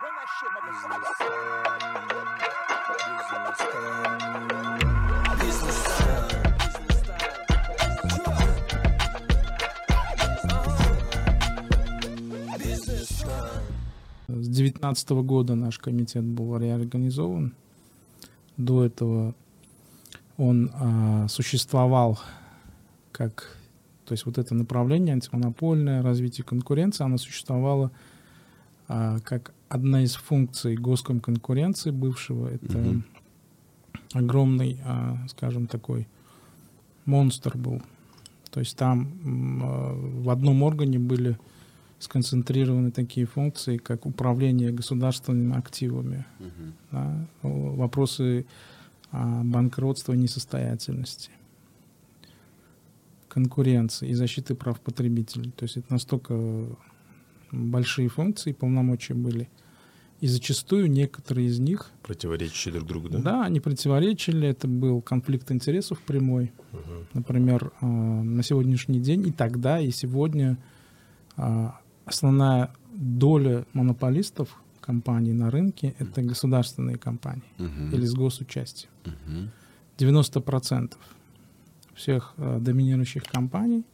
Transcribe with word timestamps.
С 0.00 0.04
2019 14.28 15.10
года 15.10 15.56
наш 15.56 15.80
комитет 15.80 16.22
был 16.22 16.56
реорганизован. 16.58 17.56
До 18.56 18.84
этого 18.84 19.34
он 20.36 20.70
а, 20.74 21.26
существовал 21.26 22.20
как, 23.10 23.56
то 24.04 24.12
есть 24.12 24.26
вот 24.26 24.38
это 24.38 24.54
направление 24.54 25.14
антимонопольное 25.14 26.02
развитие 26.02 26.44
конкуренции, 26.44 27.02
оно 27.02 27.18
существовало 27.18 27.90
а, 28.86 29.18
как 29.24 29.52
одна 29.68 30.02
из 30.02 30.14
функций 30.14 30.76
госконкуренции 30.76 31.90
бывшего. 31.90 32.48
Это 32.48 32.78
угу. 32.78 33.02
огромный, 34.12 34.80
а, 34.84 35.18
скажем, 35.28 35.66
такой 35.66 36.08
монстр 37.04 37.56
был. 37.56 37.82
То 38.50 38.60
есть 38.60 38.76
там 38.76 39.60
а, 39.62 39.94
в 39.94 40.30
одном 40.30 40.62
органе 40.62 40.98
были 40.98 41.38
сконцентрированы 41.98 42.90
такие 42.92 43.26
функции, 43.26 43.76
как 43.76 44.06
управление 44.06 44.70
государственными 44.70 45.56
активами, 45.56 46.24
угу. 46.38 46.72
да, 46.92 47.26
вопросы 47.42 48.46
а, 49.10 49.42
банкротства 49.42 50.12
и 50.12 50.18
несостоятельности, 50.18 51.30
конкуренции 53.28 54.08
и 54.08 54.14
защиты 54.14 54.54
прав 54.54 54.80
потребителей. 54.80 55.50
То 55.50 55.64
есть 55.64 55.76
это 55.76 55.92
настолько 55.92 56.34
большие 57.52 58.08
функции, 58.08 58.52
полномочия 58.52 59.14
были. 59.14 59.48
И 60.20 60.26
зачастую 60.26 60.90
некоторые 60.90 61.46
из 61.46 61.60
них... 61.60 61.90
Противоречили 62.02 62.72
друг 62.72 62.88
другу, 62.88 63.08
да? 63.08 63.18
Да, 63.18 63.44
они 63.44 63.60
противоречили. 63.60 64.48
Это 64.48 64.66
был 64.66 65.00
конфликт 65.00 65.50
интересов 65.52 66.00
прямой. 66.00 66.52
Угу. 66.72 66.80
Например, 67.14 67.72
а, 67.80 67.86
на 67.86 68.42
сегодняшний 68.42 69.00
день 69.00 69.28
и 69.28 69.30
тогда, 69.30 69.78
и 69.78 69.92
сегодня 69.92 70.58
а, 71.36 71.78
основная 72.04 72.74
доля 72.92 73.64
монополистов 73.72 74.60
компаний 74.80 75.32
на 75.32 75.50
рынке— 75.50 75.94
это 75.98 76.22
государственные 76.22 76.96
компании 76.96 77.44
uh-huh. 77.58 77.94
или 77.94 78.06
с 78.06 78.14
госучастием. 78.14 78.90
Uh-huh. 79.04 79.48
90% 79.98 80.94
всех 81.94 82.32
э, 82.38 82.58
доминирующих 82.60 83.24
компаний, 83.24 83.84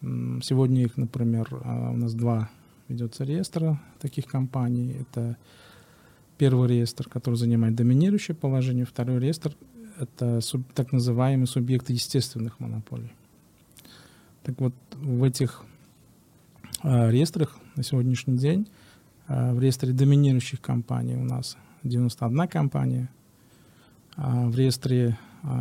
сегодня 0.00 0.82
их, 0.82 0.96
например, 0.96 1.48
э, 1.50 1.90
у 1.92 1.96
нас 1.96 2.14
два 2.14 2.50
ведется 2.88 3.24
реестра 3.24 3.80
таких 4.00 4.26
компаний. 4.26 4.96
Это 5.00 5.36
первый 6.38 6.68
реестр, 6.68 7.08
который 7.08 7.34
занимает 7.34 7.74
доминирующее 7.74 8.34
положение, 8.34 8.84
второй 8.84 9.18
реестр— 9.18 9.54
это 9.98 10.40
суб, 10.40 10.62
так 10.74 10.92
называемые 10.92 11.46
субъекты 11.46 11.92
естественных 11.92 12.60
монополий. 12.60 13.12
Так 14.44 14.60
вот, 14.60 14.74
в 14.94 15.24
этих 15.24 15.64
э, 16.82 17.10
реестрах 17.10 17.58
на 17.74 17.82
сегодняшний 17.82 18.38
день 18.38 18.68
э, 19.26 19.52
в 19.52 19.60
реестре 19.60 19.92
доминирующих 19.92 20.60
компаний 20.60 21.16
у 21.16 21.24
нас 21.24 21.56
91 21.82 22.48
компания, 22.48 23.10
а 24.16 24.48
в 24.48 24.56
реестре 24.56 25.18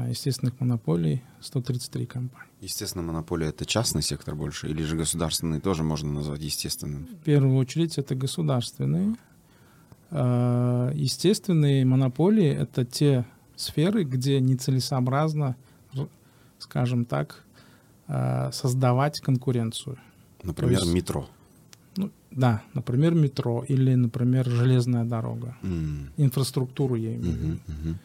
естественных 0.10 0.60
монополий 0.60 1.22
133 1.42 2.06
компании. 2.06 2.50
Естественная 2.62 3.06
монополия— 3.06 3.48
это 3.50 3.66
частный 3.66 4.02
сектор 4.02 4.36
больше, 4.36 4.68
или 4.68 4.84
же 4.84 4.96
государственный 4.96 5.60
тоже 5.60 5.84
можно 5.84 6.12
назвать 6.12 6.42
естественным? 6.42 7.06
В 7.06 7.24
первую 7.24 7.56
очередь 7.58 7.98
это 7.98 8.16
государственные. 8.16 9.16
Э, 10.10 10.92
естественные 10.96 11.86
монополии— 11.86 12.48
это 12.62 12.86
те 12.86 13.26
сферы, 13.56 14.04
где 14.04 14.40
нецелесообразно, 14.40 15.56
скажем 16.60 17.06
так, 17.06 17.44
э, 18.08 18.52
создавать 18.52 19.20
конкуренцию. 19.20 19.98
Например, 20.44 20.80
есть, 20.80 20.94
метро. 20.94 21.30
Ну, 21.96 22.12
да, 22.32 22.64
например, 22.74 23.14
метро 23.14 23.64
или, 23.68 23.96
например, 23.96 24.50
железная 24.50 25.04
дорога. 25.04 25.56
Mm. 25.62 26.10
Инфраструктуру 26.18 26.96
я 26.96 27.16
имею 27.16 27.34
в 27.34 27.38
виду. 27.38 27.56
Mm-hmm, 27.56 27.60
mm-hmm. 27.68 27.96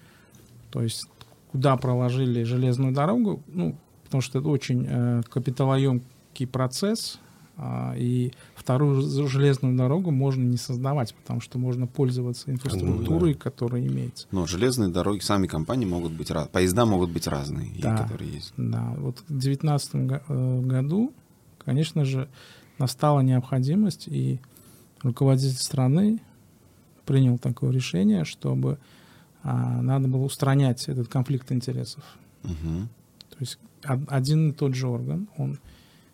То 0.70 0.82
есть 0.82 1.06
куда 1.52 1.76
проложили 1.76 2.42
железную 2.44 2.92
дорогу, 2.92 3.42
ну, 3.46 3.76
потому 4.04 4.22
что 4.22 4.38
это 4.38 4.48
очень 4.48 4.86
э, 4.88 5.22
капиталоемкий 5.30 6.46
процесс, 6.46 7.18
э, 7.58 7.94
и 7.98 8.32
вторую 8.54 9.02
железную 9.28 9.76
дорогу 9.76 10.10
можно 10.10 10.42
не 10.42 10.56
создавать, 10.56 11.14
потому 11.14 11.42
что 11.42 11.58
можно 11.58 11.86
пользоваться 11.86 12.50
инфраструктурой, 12.50 13.32
ну, 13.32 13.36
да. 13.36 13.40
которая 13.40 13.86
имеется. 13.86 14.26
Но 14.30 14.46
железные 14.46 14.88
дороги, 14.88 15.20
сами 15.20 15.46
компании 15.46 15.84
могут 15.84 16.12
быть 16.12 16.30
разные, 16.30 16.50
поезда 16.50 16.86
могут 16.86 17.10
быть 17.10 17.26
разные, 17.26 17.70
да, 17.78 17.98
которые 17.98 18.32
есть. 18.32 18.54
Да, 18.56 18.94
вот 18.96 19.18
в 19.18 19.28
2019 19.28 19.94
э, 19.94 20.60
году, 20.62 21.12
конечно 21.62 22.06
же, 22.06 22.28
настала 22.78 23.20
необходимость, 23.20 24.08
и 24.08 24.40
руководитель 25.02 25.58
страны 25.58 26.20
принял 27.04 27.36
такое 27.36 27.72
решение, 27.72 28.24
чтобы 28.24 28.78
надо 29.42 30.08
было 30.08 30.22
устранять 30.22 30.88
этот 30.88 31.08
конфликт 31.08 31.50
интересов. 31.52 32.02
Угу. 32.44 32.88
То 33.30 33.36
есть 33.40 33.58
один 33.82 34.50
и 34.50 34.52
тот 34.52 34.74
же 34.74 34.86
орган, 34.86 35.28
он 35.36 35.58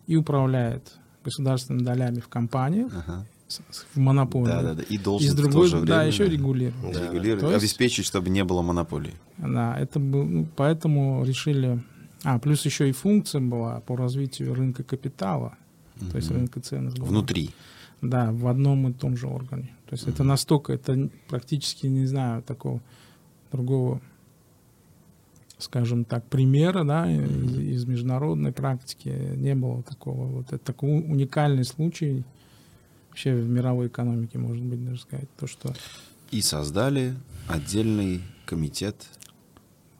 и 0.07 0.17
управляет 0.17 0.99
государственными 1.25 1.85
долями 1.85 2.21
в 2.21 2.29
компаниях, 2.29 2.91
ага. 2.95 3.27
в 3.95 3.99
монополии. 3.99 4.51
Да, 4.51 4.63
да, 4.63 4.75
да. 4.75 4.83
И 4.83 4.97
должен 4.97 5.29
и 5.29 5.31
с 5.31 5.35
другой, 5.35 5.69
время, 5.69 5.87
да, 5.87 6.03
еще 6.05 6.27
регулировать. 6.27 6.95
Да, 6.95 7.07
регулировать, 7.07 7.53
есть, 7.53 7.57
обеспечить, 7.57 8.07
чтобы 8.07 8.31
не 8.31 8.45
было 8.45 8.63
монополии. 8.63 9.15
Да, 9.37 9.79
это 9.79 10.01
был, 10.01 10.25
ну, 10.25 10.49
поэтому 10.57 11.25
решили... 11.25 11.83
А, 12.25 12.39
плюс 12.39 12.65
еще 12.65 12.89
и 12.89 12.93
функция 12.93 13.41
была 13.41 13.81
по 13.81 13.97
развитию 13.97 14.55
рынка 14.55 14.83
капитала, 14.83 15.57
угу. 16.01 16.11
то 16.11 16.17
есть 16.17 16.31
рынка 16.31 16.61
ценностей. 16.61 17.03
Внутри. 17.03 17.51
Да, 18.01 18.33
в 18.33 18.47
одном 18.47 18.89
и 18.89 18.93
том 18.93 19.17
же 19.17 19.27
органе. 19.27 19.71
То 19.87 19.95
есть 19.95 20.05
угу. 20.05 20.13
это 20.13 20.25
настолько, 20.25 20.73
это 20.73 21.11
практически, 21.29 21.87
не 21.87 22.07
знаю, 22.07 22.43
такого 22.43 22.81
другого 23.51 24.01
скажем 25.59 26.05
так, 26.05 26.25
примера, 26.25 26.85
да, 26.85 27.11
из, 27.11 27.59
из 27.59 27.85
международной 27.85 28.53
практики 28.53 29.09
не 29.09 29.55
было 29.55 29.83
такого. 29.83 30.27
Вот 30.27 30.47
это 30.53 30.59
такой 30.59 31.01
уникальный 31.01 31.65
случай 31.65 32.25
вообще 33.09 33.35
в 33.35 33.49
мировой 33.49 33.89
экономике, 33.89 34.39
может 34.39 34.63
быть, 34.63 34.85
даже 34.85 35.01
сказать, 35.01 35.29
то, 35.37 35.47
что... 35.47 35.75
И 36.31 36.43
создали 36.43 37.15
отдельный 37.49 38.23
комитет 38.47 39.09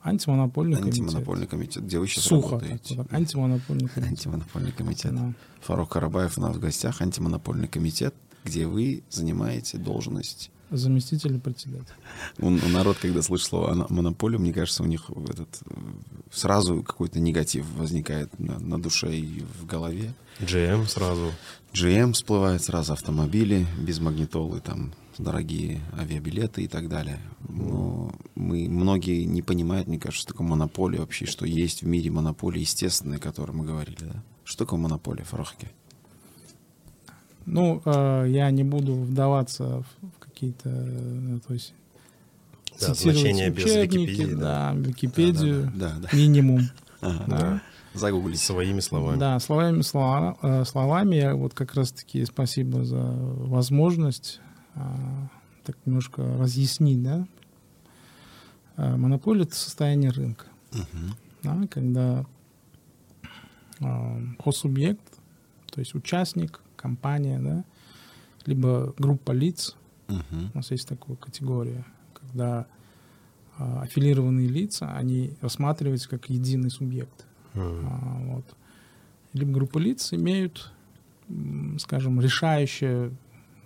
Антимонопольный, 0.01 0.77
антимонопольный 0.77 1.45
комитет. 1.45 1.75
комитет. 1.75 1.83
Где 1.83 1.99
вы 1.99 2.07
сейчас 2.07 2.23
Сухо, 2.23 2.51
работаете? 2.51 2.95
Так, 2.95 3.11
антимонопольный 3.11 3.89
комитет. 3.89 4.11
Антимонопольный 4.11 4.71
комитет. 4.71 5.13
Да. 5.13 5.33
Фарук 5.61 5.89
Карабаев 5.89 6.37
у 6.37 6.41
нас 6.41 6.55
в 6.55 6.59
гостях. 6.59 7.01
Антимонопольный 7.01 7.67
комитет, 7.67 8.15
где 8.45 8.65
вы 8.65 9.03
занимаете 9.09 9.77
должность 9.77 10.51
Заместитель 10.71 11.39
председателя. 11.39 11.95
У, 12.37 12.47
у 12.47 12.69
народ, 12.69 12.97
когда 13.01 13.21
слышит 13.21 13.47
слово 13.47 13.87
монополия, 13.89 14.37
мне 14.37 14.53
кажется, 14.53 14.83
у 14.83 14.85
них 14.85 15.09
этот, 15.29 15.61
сразу 16.31 16.83
какой-то 16.83 17.19
негатив 17.19 17.65
возникает 17.75 18.37
на, 18.39 18.59
на 18.59 18.81
душе 18.81 19.15
и 19.15 19.43
в 19.59 19.65
голове. 19.65 20.13
GM 20.39 20.87
сразу. 20.87 21.31
GM 21.73 22.13
всплывает 22.13 22.63
сразу, 22.63 22.93
автомобили 22.93 23.65
без 23.79 23.99
магнитолы, 23.99 24.59
там 24.59 24.93
дорогие 25.19 25.81
авиабилеты 25.97 26.63
и 26.63 26.67
так 26.67 26.87
далее. 26.87 27.19
Но 27.47 28.11
мы, 28.35 28.67
многие 28.69 29.25
не 29.25 29.41
понимают, 29.41 29.87
мне 29.87 29.99
кажется, 29.99 30.21
что 30.21 30.33
такое 30.33 30.47
монополия 30.47 30.99
вообще, 30.99 31.25
что 31.25 31.45
есть 31.45 31.83
в 31.83 31.87
мире 31.87 32.09
монополии 32.09 32.61
естественные, 32.61 33.17
о 33.17 33.21
которой 33.21 33.51
мы 33.51 33.65
говорили. 33.65 33.97
Да? 33.99 34.23
Что 34.43 34.65
такое 34.65 34.79
монополия, 34.79 35.23
Фарахке? 35.23 35.71
Ну, 37.45 37.81
э, 37.83 38.25
я 38.29 38.49
не 38.51 38.63
буду 38.63 38.93
вдаваться 38.95 39.83
в 40.03 40.18
какие-то, 40.39 40.69
э, 40.69 41.39
то 41.45 41.53
есть 41.53 41.73
да, 42.79 42.93
значение 42.93 43.49
без 43.49 43.65
Википедии. 43.65 44.35
Да, 44.35 44.73
Википедию 44.73 45.71
да, 45.75 45.89
да, 45.89 46.07
да, 46.11 46.17
минимум. 46.17 46.61
Ага, 47.01 47.23
да. 47.27 47.61
Загуглить. 47.93 48.41
Своими 48.41 48.81
словами. 48.81 49.17
Да, 49.17 49.39
словами, 49.39 49.81
слова, 49.83 50.37
э, 50.41 50.65
словами. 50.65 51.15
Я 51.15 51.35
вот 51.35 51.53
как 51.53 51.73
раз-таки 51.75 52.25
спасибо 52.25 52.83
за 52.83 52.99
возможность 52.99 54.41
а, 54.75 55.29
так 55.63 55.77
немножко 55.85 56.21
разъяснить, 56.37 57.01
да. 57.01 57.25
А, 58.75 58.97
монополия— 58.97 59.43
это 59.43 59.55
состояние 59.55 60.11
рынка. 60.11 60.47
Угу. 60.73 61.15
Да, 61.43 61.67
когда 61.69 62.25
а, 63.79 64.21
хозсубъект, 64.39 65.19
то 65.71 65.79
есть 65.79 65.95
участник, 65.95 66.61
компания, 66.75 67.39
да, 67.39 67.63
либо 68.45 68.93
группа 68.97 69.31
лиц 69.31 69.77
Угу. 70.09 70.49
У 70.53 70.57
нас 70.57 70.71
есть 70.71 70.87
такая 70.87 71.15
категория, 71.15 71.85
когда 72.13 72.67
а, 73.57 73.81
аффилированные 73.81 74.47
лица, 74.47 74.95
они 74.95 75.33
рассматриваются 75.41 76.09
как 76.09 76.29
единый 76.29 76.69
субъект. 76.69 77.27
Угу. 77.53 77.63
А, 77.63 78.17
вот. 78.33 78.45
Либо 79.33 79.51
группа 79.51 79.77
лиц 79.77 80.13
имеют, 80.13 80.71
скажем, 81.77 82.19
решающее 82.19 83.11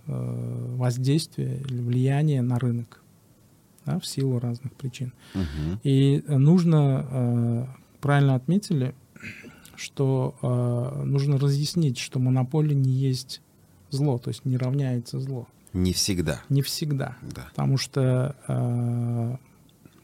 э, 0.07 0.75
воздействия 0.75 1.61
или 1.61 1.79
влияния 1.79 2.41
на 2.41 2.59
рынок 2.59 3.01
да, 3.85 3.99
в 3.99 4.05
силу 4.05 4.39
разных 4.39 4.73
причин. 4.73 5.13
Мгм. 5.33 5.79
И 5.83 6.23
нужно, 6.27 7.07
э, 7.09 7.65
правильно 8.01 8.35
отметили, 8.35 8.93
что 9.75 10.35
э, 10.41 11.03
нужно 11.03 11.37
разъяснить, 11.37 11.97
что 11.97 12.19
монополия 12.19 12.75
не 12.75 12.91
есть 12.91 13.41
зло, 13.89 14.17
то 14.17 14.29
есть 14.29 14.45
не 14.45 14.57
равняется 14.57 15.19
зло. 15.19 15.47
Не 15.73 15.91
всегда. 15.93 16.41
Не 16.49 16.61
всегда. 16.61 17.17
Да. 17.21 17.47
Потому 17.49 17.77
что 17.77 18.35
э, 18.47 19.35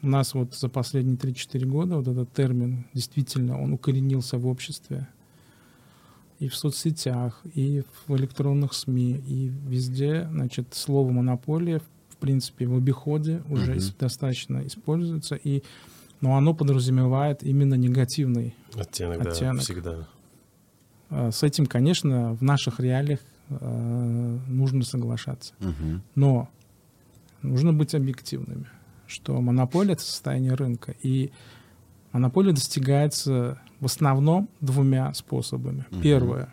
у 0.01 0.07
нас 0.07 0.33
вот 0.33 0.55
за 0.55 0.67
последние 0.69 1.15
3-4 1.17 1.65
года 1.65 1.97
вот 1.97 2.07
этот 2.07 2.31
термин 2.33 2.85
действительно, 2.93 3.61
он 3.61 3.73
укоренился 3.73 4.37
в 4.37 4.47
обществе. 4.47 5.07
И 6.39 6.47
в 6.47 6.55
соцсетях, 6.55 7.41
и 7.53 7.83
в 8.07 8.15
электронных 8.15 8.73
СМИ, 8.73 9.21
и 9.27 9.51
везде, 9.67 10.27
значит, 10.31 10.67
слово 10.73 11.11
монополия, 11.11 11.81
в 12.09 12.15
принципе, 12.17 12.65
в 12.65 12.75
обиходе 12.77 13.43
уже 13.49 13.75
ис- 13.75 13.93
достаточно 13.99 14.65
используется, 14.65 15.35
и, 15.35 15.63
но 16.21 16.37
оно 16.37 16.53
подразумевает 16.53 17.43
именно 17.43 17.73
негативный. 17.75 18.55
Оттенок, 18.73 19.21
да, 19.23 19.31
Оттенок. 19.31 19.61
всегда. 19.63 20.07
Э, 21.09 21.29
С 21.31 21.43
этим, 21.43 21.65
конечно, 21.65 22.33
в 22.35 22.41
наших 22.41 22.79
реалиях 22.79 23.19
э, 23.49 24.37
нужно 24.47 24.83
соглашаться. 24.83 25.53
Мгм. 25.59 26.01
Но 26.15 26.49
нужно 27.41 27.73
быть 27.73 27.95
объективными, 27.95 28.65
что 29.07 29.39
монополия— 29.41 29.93
это 29.93 30.01
состояние 30.03 30.53
рынка. 30.53 30.95
И 31.01 31.31
монополия 32.11 32.53
достигается 32.53 33.59
в 33.79 33.85
основном 33.85 34.49
двумя 34.61 35.13
способами. 35.13 35.85
Мгм. 35.91 36.01
Первое, 36.01 36.49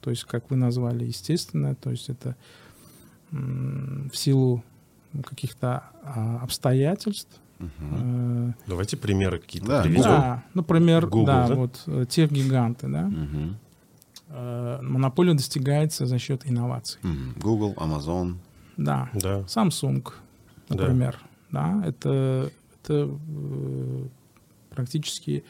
то 0.00 0.10
есть, 0.10 0.24
как 0.24 0.50
вы 0.50 0.56
назвали, 0.56 1.04
естественное, 1.04 1.74
то 1.74 1.90
есть 1.90 2.08
это 2.08 2.36
м, 3.30 4.10
в 4.12 4.16
силу 4.16 4.62
каких-то 5.24 5.84
а, 6.02 6.38
обстоятельств. 6.42 7.40
Э, 7.60 8.52
Давайте 8.66 8.96
примеры 8.96 9.38
какие-то 9.38 9.68
Да, 9.68 9.82
приведем. 9.82 10.02
да, 10.02 10.44
например, 10.54 11.06
Google, 11.06 11.26
да, 11.26 11.48
да? 11.48 11.54
вот 11.54 11.82
э, 11.86 12.04
тех 12.08 12.32
гиганты, 12.32 12.88
да, 12.88 13.02
Мгм. 13.06 13.56
Э, 14.32 14.78
монополия 14.82 15.34
достигается 15.34 16.06
за 16.06 16.18
счет 16.18 16.42
инноваций. 16.46 17.00
Google, 17.36 17.74
Amazon. 17.76 18.36
Да, 18.76 19.10
Да. 19.14 19.40
Samsung, 19.42 20.02
Да. 20.68 20.74
например, 20.76 21.18
да, 21.50 21.82
это, 21.84 22.50
это 22.82 23.10
э, 23.10 24.06
практически 24.70 25.44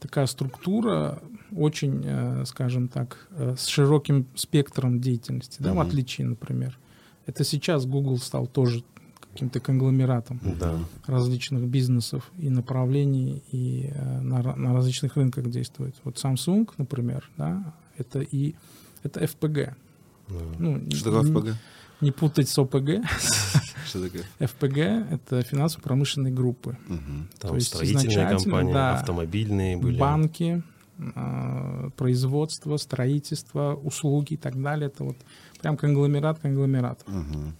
такая 0.00 0.26
структура, 0.26 1.18
очень, 1.54 2.02
э, 2.04 2.44
скажем 2.46 2.88
так, 2.88 3.28
с 3.56 3.66
широким 3.66 4.26
спектром 4.34 5.00
деятельности, 5.00 5.62
да, 5.62 5.70
в 5.72 5.76
Мгм. 5.76 5.86
отличие, 5.86 6.26
например. 6.26 6.78
Это 7.26 7.44
сейчас 7.44 7.86
Google 7.86 8.18
стал 8.18 8.46
тоже 8.46 8.84
каким-то 9.32 9.60
конгломератом 9.60 10.40
Да. 10.60 10.78
различных 11.06 11.62
бизнесов 11.66 12.30
и 12.38 12.48
направлений, 12.50 13.42
и 13.52 13.90
э, 13.92 14.20
на, 14.20 14.42
на 14.56 14.74
различных 14.74 15.16
рынках 15.16 15.48
действует. 15.50 15.94
Вот 16.04 16.16
Samsung, 16.16 16.68
например, 16.78 17.28
да, 17.36 17.74
это 17.98 18.20
и 18.20 18.54
это. 19.02 19.20
Да. 19.26 19.74
Ну, 20.58 20.82
Что 20.92 21.12
такое 21.22 21.22
не- 21.22 21.32
FPG? 21.50 21.54
Не 22.02 22.10
путать 22.12 22.48
с 22.48 22.58
ОПГ. 22.58 22.90
Что 23.86 24.02
такое? 24.04 24.24
FPG— 24.40 25.08
это 25.12 25.42
финансово-промышленные 25.42 26.32
группы. 26.32 26.76
Мгм. 26.88 27.28
Там 27.38 27.50
То 27.50 27.54
есть 27.56 27.68
строительные 27.68 28.28
компании, 28.28 28.72
да, 28.72 28.94
автомобильные 28.98 29.76
были. 29.76 29.98
Банки, 29.98 30.62
э, 30.98 31.90
производство, 31.96 32.76
строительство, 32.76 33.74
услуги 33.74 34.34
и 34.34 34.36
так 34.36 34.60
далее. 34.60 34.88
Это 34.88 35.04
вот 35.04 35.16
прям 35.62 35.76
конгломерат 35.76 36.38
конгломерат. 36.40 37.02
Мгм. 37.06 37.54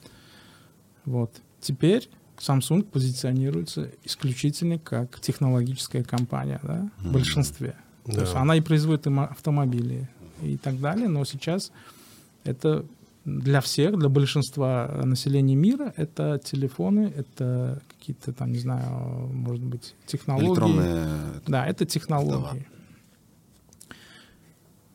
Вот. 1.05 1.33
Теперь 1.61 2.09
Samsung 2.39 2.83
позиционируется 2.83 3.91
исключительно 4.05 4.79
как 4.79 5.19
технологическая 5.21 6.03
компания, 6.05 6.61
да, 6.63 6.91
в 6.99 7.05
Мгм. 7.05 7.13
большинстве. 7.13 7.75
То 8.05 8.13
Да. 8.17 8.21
есть 8.23 8.35
она 8.35 8.57
и 8.57 8.61
производит 8.61 9.07
им 9.07 9.21
автомобили 9.21 10.09
и 10.43 10.57
так 10.57 10.81
далее, 10.81 11.09
но 11.09 11.25
сейчас 11.25 11.73
это 12.45 12.85
для 13.25 13.61
всех, 13.61 13.99
для 13.99 14.09
большинства 14.09 15.03
населения 15.05 15.57
мира, 15.57 15.93
это 15.97 16.41
телефоны, 16.43 17.13
это 17.17 17.83
какие-то 17.89 18.33
там, 18.33 18.53
не 18.53 18.59
знаю, 18.59 19.29
может 19.33 19.65
быть, 19.65 19.95
технологии. 20.07 20.47
Электронные... 20.47 21.43
Да, 21.47 21.67
это 21.67 21.85
технологии. 21.85 22.67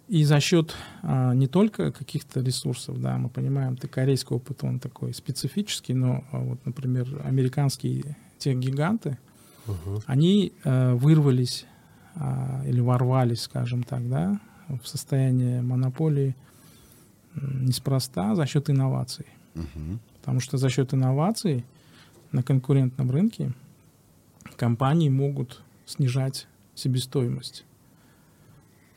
И 0.08 0.26
за 0.26 0.42
счет 0.42 0.76
а, 1.04 1.34
не 1.34 1.48
только 1.48 1.92
каких-то 1.92 2.42
ресурсов, 2.42 3.00
да, 3.02 3.18
мы 3.18 3.30
понимаем, 3.30 3.78
ты 3.78 3.88
корейский 3.88 4.36
опыт, 4.36 4.62
он 4.64 4.80
такой 4.80 5.14
специфический, 5.14 5.94
но 5.94 6.26
а, 6.32 6.40
вот, 6.40 6.66
например, 6.66 7.22
американские 7.24 8.18
те 8.38 8.54
гиганты, 8.54 9.18
Мгм. 9.68 10.02
они 10.08 10.54
э, 10.64 10.94
вырвались 10.96 11.66
а, 12.16 12.62
или 12.66 12.82
ворвались, 12.82 13.42
скажем 13.44 13.84
так, 13.84 14.10
да, 14.10 14.40
в 14.84 14.88
состояние 14.88 15.62
монополии 15.62 16.36
неспроста 17.36 18.36
за 18.36 18.46
счет 18.46 18.70
инноваций. 18.70 19.26
Мгм. 19.56 20.00
Потому 20.20 20.40
что 20.40 20.58
за 20.58 20.70
счет 20.70 20.94
инноваций 20.94 21.66
на 22.32 22.44
конкурентном 22.44 23.10
рынке 23.12 23.54
компании 24.56 25.10
могут 25.10 25.62
снижать 25.86 26.48
себестоимость, 26.76 27.66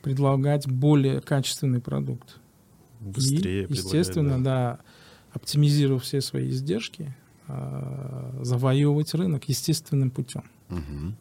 предлагать 0.03 0.69
более 0.69 1.21
качественный 1.21 1.81
продукт. 1.81 2.39
Быстрее 3.01 3.65
и, 3.65 3.73
естественно, 3.73 4.35
предлагать, 4.35 4.43
да, 4.43 4.79
оптимизировав 5.33 6.03
все 6.03 6.21
свои 6.21 6.51
издержки, 6.51 7.15
э, 7.49 8.41
завоевывать 8.43 9.13
рынок 9.15 9.49
естественным 9.49 10.11
путем 10.11 10.45
Мгм. 10.69 11.17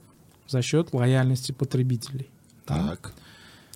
за 0.47 0.61
счет 0.61 0.93
лояльности 0.93 1.51
потребителей. 1.51 2.29
Да? 2.67 2.97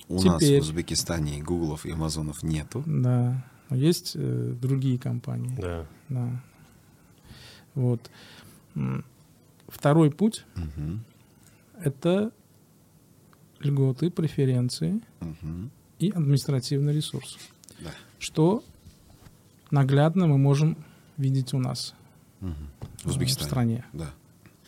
У 0.09 0.21
нас 0.23 0.41
Теперь- 0.41 0.59
в 0.61 0.63
Узбекистане 0.63 1.41
Гуглов 1.43 1.85
и 1.85 1.91
Амазонов 1.91 2.43
нету. 2.43 2.83
Да. 2.85 3.45
Но 3.69 3.75
есть 3.75 4.13
э, 4.15 4.53
другие 4.61 4.97
компании. 4.97 5.55
Да. 5.59 5.85
Да. 6.09 6.41
Вот. 7.75 8.09
Второй 9.67 10.11
путь 10.11 10.45
Мгм.— 10.55 11.03
это 11.81 12.31
льготы, 13.59 14.09
преференции 14.09 15.01
Мгм. 15.19 15.71
и 15.99 16.09
административный 16.11 16.93
ресурс. 16.93 17.37
Да. 17.79 17.89
Что 18.19 18.63
наглядно 19.71 20.27
мы 20.27 20.37
можем 20.37 20.77
видеть 21.17 21.53
у 21.53 21.59
нас 21.59 21.93
э, 22.41 22.45
В 23.03 23.03
в 23.03 23.07
Узбекистане. 23.09 23.47
стране. 23.47 23.85
Да. 23.93 24.11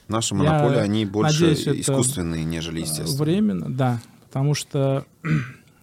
Наши 0.08 0.34
монополии, 0.36 0.80
они 0.80 1.06
больше 1.06 1.50
надеюсь, 1.50 1.82
искусственные, 1.82 2.44
нежели 2.44 2.80
Э, 2.80 2.82
естественные. 2.82 3.18
Временно, 3.20 3.70
да. 3.74 4.02
Потому 4.30 4.54
что 4.54 5.06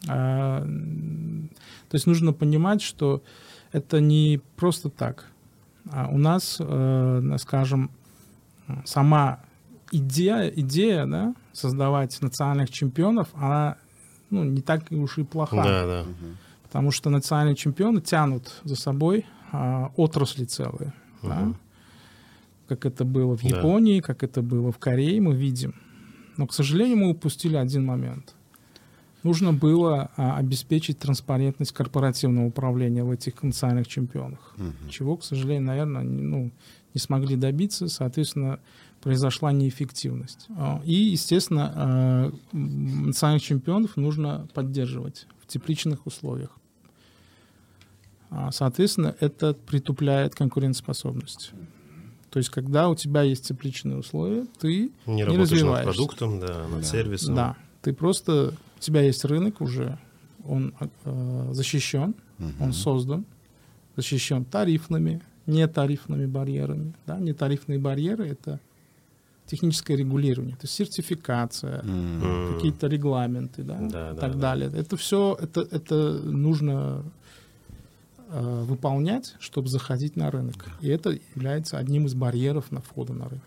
а, 0.09 0.62
то 1.88 1.95
есть 1.95 2.07
нужно 2.07 2.33
понимать, 2.33 2.81
что 2.81 3.23
это 3.73 4.00
не 4.00 4.41
просто 4.57 4.88
так. 4.88 5.26
А 5.91 6.09
у 6.09 6.19
нас, 6.19 6.57
э, 6.59 7.37
скажем, 7.38 7.91
сама 8.85 9.41
идея, 9.93 10.49
идея 10.49 11.07
да, 11.07 11.35
создавать 11.53 12.21
национальных 12.23 12.71
чемпионов, 12.71 13.29
она 13.35 13.76
ну, 14.31 14.45
не 14.45 14.61
так 14.61 14.91
уж 14.91 15.19
и 15.19 15.25
плоха. 15.25 15.62
Да, 15.62 15.87
да. 15.87 16.05
Потому 16.65 16.91
что 16.91 17.11
национальные 17.11 17.57
чемпионы 17.57 18.00
тянут 18.00 18.61
за 18.65 18.76
собой 18.76 19.25
а, 19.53 19.93
отрасли 19.97 20.45
целые. 20.45 20.93
да. 21.23 21.41
Мгм. 21.41 21.57
Как 22.69 22.85
это 22.85 23.05
было 23.05 23.37
в 23.37 23.43
Да. 23.43 23.59
Японии, 23.59 24.00
как 24.00 24.25
это 24.25 24.43
было 24.43 24.73
в 24.73 24.79
Корее, 24.79 25.21
мы 25.21 25.37
видим. 25.37 25.76
Но, 26.37 26.49
к 26.49 26.53
сожалению, 26.53 26.99
мы 26.99 27.11
упустили 27.11 27.57
один 27.57 27.87
момент. 27.87 28.35
Нужно 29.26 29.52
было 29.52 30.12
а, 30.16 30.37
обеспечить 30.38 31.00
транспарентность 31.00 31.73
корпоративного 31.73 32.47
управления 32.47 33.02
в 33.02 33.11
этих 33.11 33.42
национальных 33.42 33.88
чемпионах. 33.88 34.54
Мгм. 34.56 34.88
Чего, 34.88 35.16
к 35.16 35.25
сожалению, 35.25 35.64
наверное, 35.66 36.04
не, 36.04 36.23
ну, 36.23 36.50
не 36.95 37.00
смогли 37.00 37.35
добиться. 37.35 37.88
Соответственно, 37.88 38.61
произошла 39.02 39.50
неэффективность. 39.50 40.47
А, 40.56 40.80
И, 40.85 40.95
естественно, 40.95 41.73
а, 41.75 42.33
национальных 42.52 43.42
чемпионов 43.42 43.97
нужно 43.97 44.47
поддерживать 44.54 45.26
в 45.42 45.49
тепличных 45.49 46.06
условиях. 46.06 46.50
Соответственно, 48.50 49.14
это 49.21 49.54
притупляет 49.54 50.35
конкурентоспособность. 50.35 51.50
То 52.30 52.38
есть, 52.38 52.50
когда 52.50 52.88
у 52.88 52.95
тебя 52.95 53.23
есть 53.23 53.47
тепличные 53.49 53.97
условия, 53.97 54.47
ты 54.61 54.90
Не 55.06 55.25
работаешь 55.25 55.50
над 55.50 55.52
развиваешься. 55.52 55.85
продуктом, 55.92 56.40
да, 56.40 56.66
над 56.68 56.80
Да. 56.80 56.83
сервисом. 56.83 57.35
да, 57.35 57.56
ты 57.83 57.92
просто 57.92 58.52
тебя 58.87 59.02
есть 59.02 59.25
рынок 59.25 59.61
уже, 59.61 59.99
он 60.45 60.73
э, 61.05 61.49
защищен, 61.52 62.14
Мгм. 62.38 62.62
он 62.62 62.73
создан, 62.73 63.25
защищен 63.97 64.45
тарифными, 64.45 65.21
нетарифными 65.47 66.26
барьерами. 66.26 66.93
Да? 67.07 67.19
Нетарифные 67.19 67.78
барьеры 67.78 68.28
это 68.28 68.61
техническое 69.47 69.97
регулирование, 69.97 70.57
то 70.57 70.64
есть 70.64 70.75
сертификация. 70.75 71.81
М. 71.83 72.55
какие-то 72.55 72.87
регламенты, 72.88 73.62
да, 73.62 73.78
Да, 73.78 73.87
и 74.11 74.14
да, 74.14 74.21
так 74.21 74.33
да. 74.35 74.38
далее. 74.38 74.71
Это 74.75 74.97
все, 74.97 75.37
это, 75.40 75.61
это 75.62 75.95
нужно 76.25 77.02
э, 78.28 78.64
выполнять, 78.64 79.37
чтобы 79.40 79.69
заходить 79.69 80.16
на 80.16 80.31
рынок. 80.31 80.66
И 80.81 80.88
это 80.88 81.16
является 81.37 81.78
одним 81.78 82.07
из 82.07 82.14
барьеров 82.14 82.73
на 82.73 82.81
входа 82.81 83.12
на 83.12 83.28
рынок. 83.28 83.45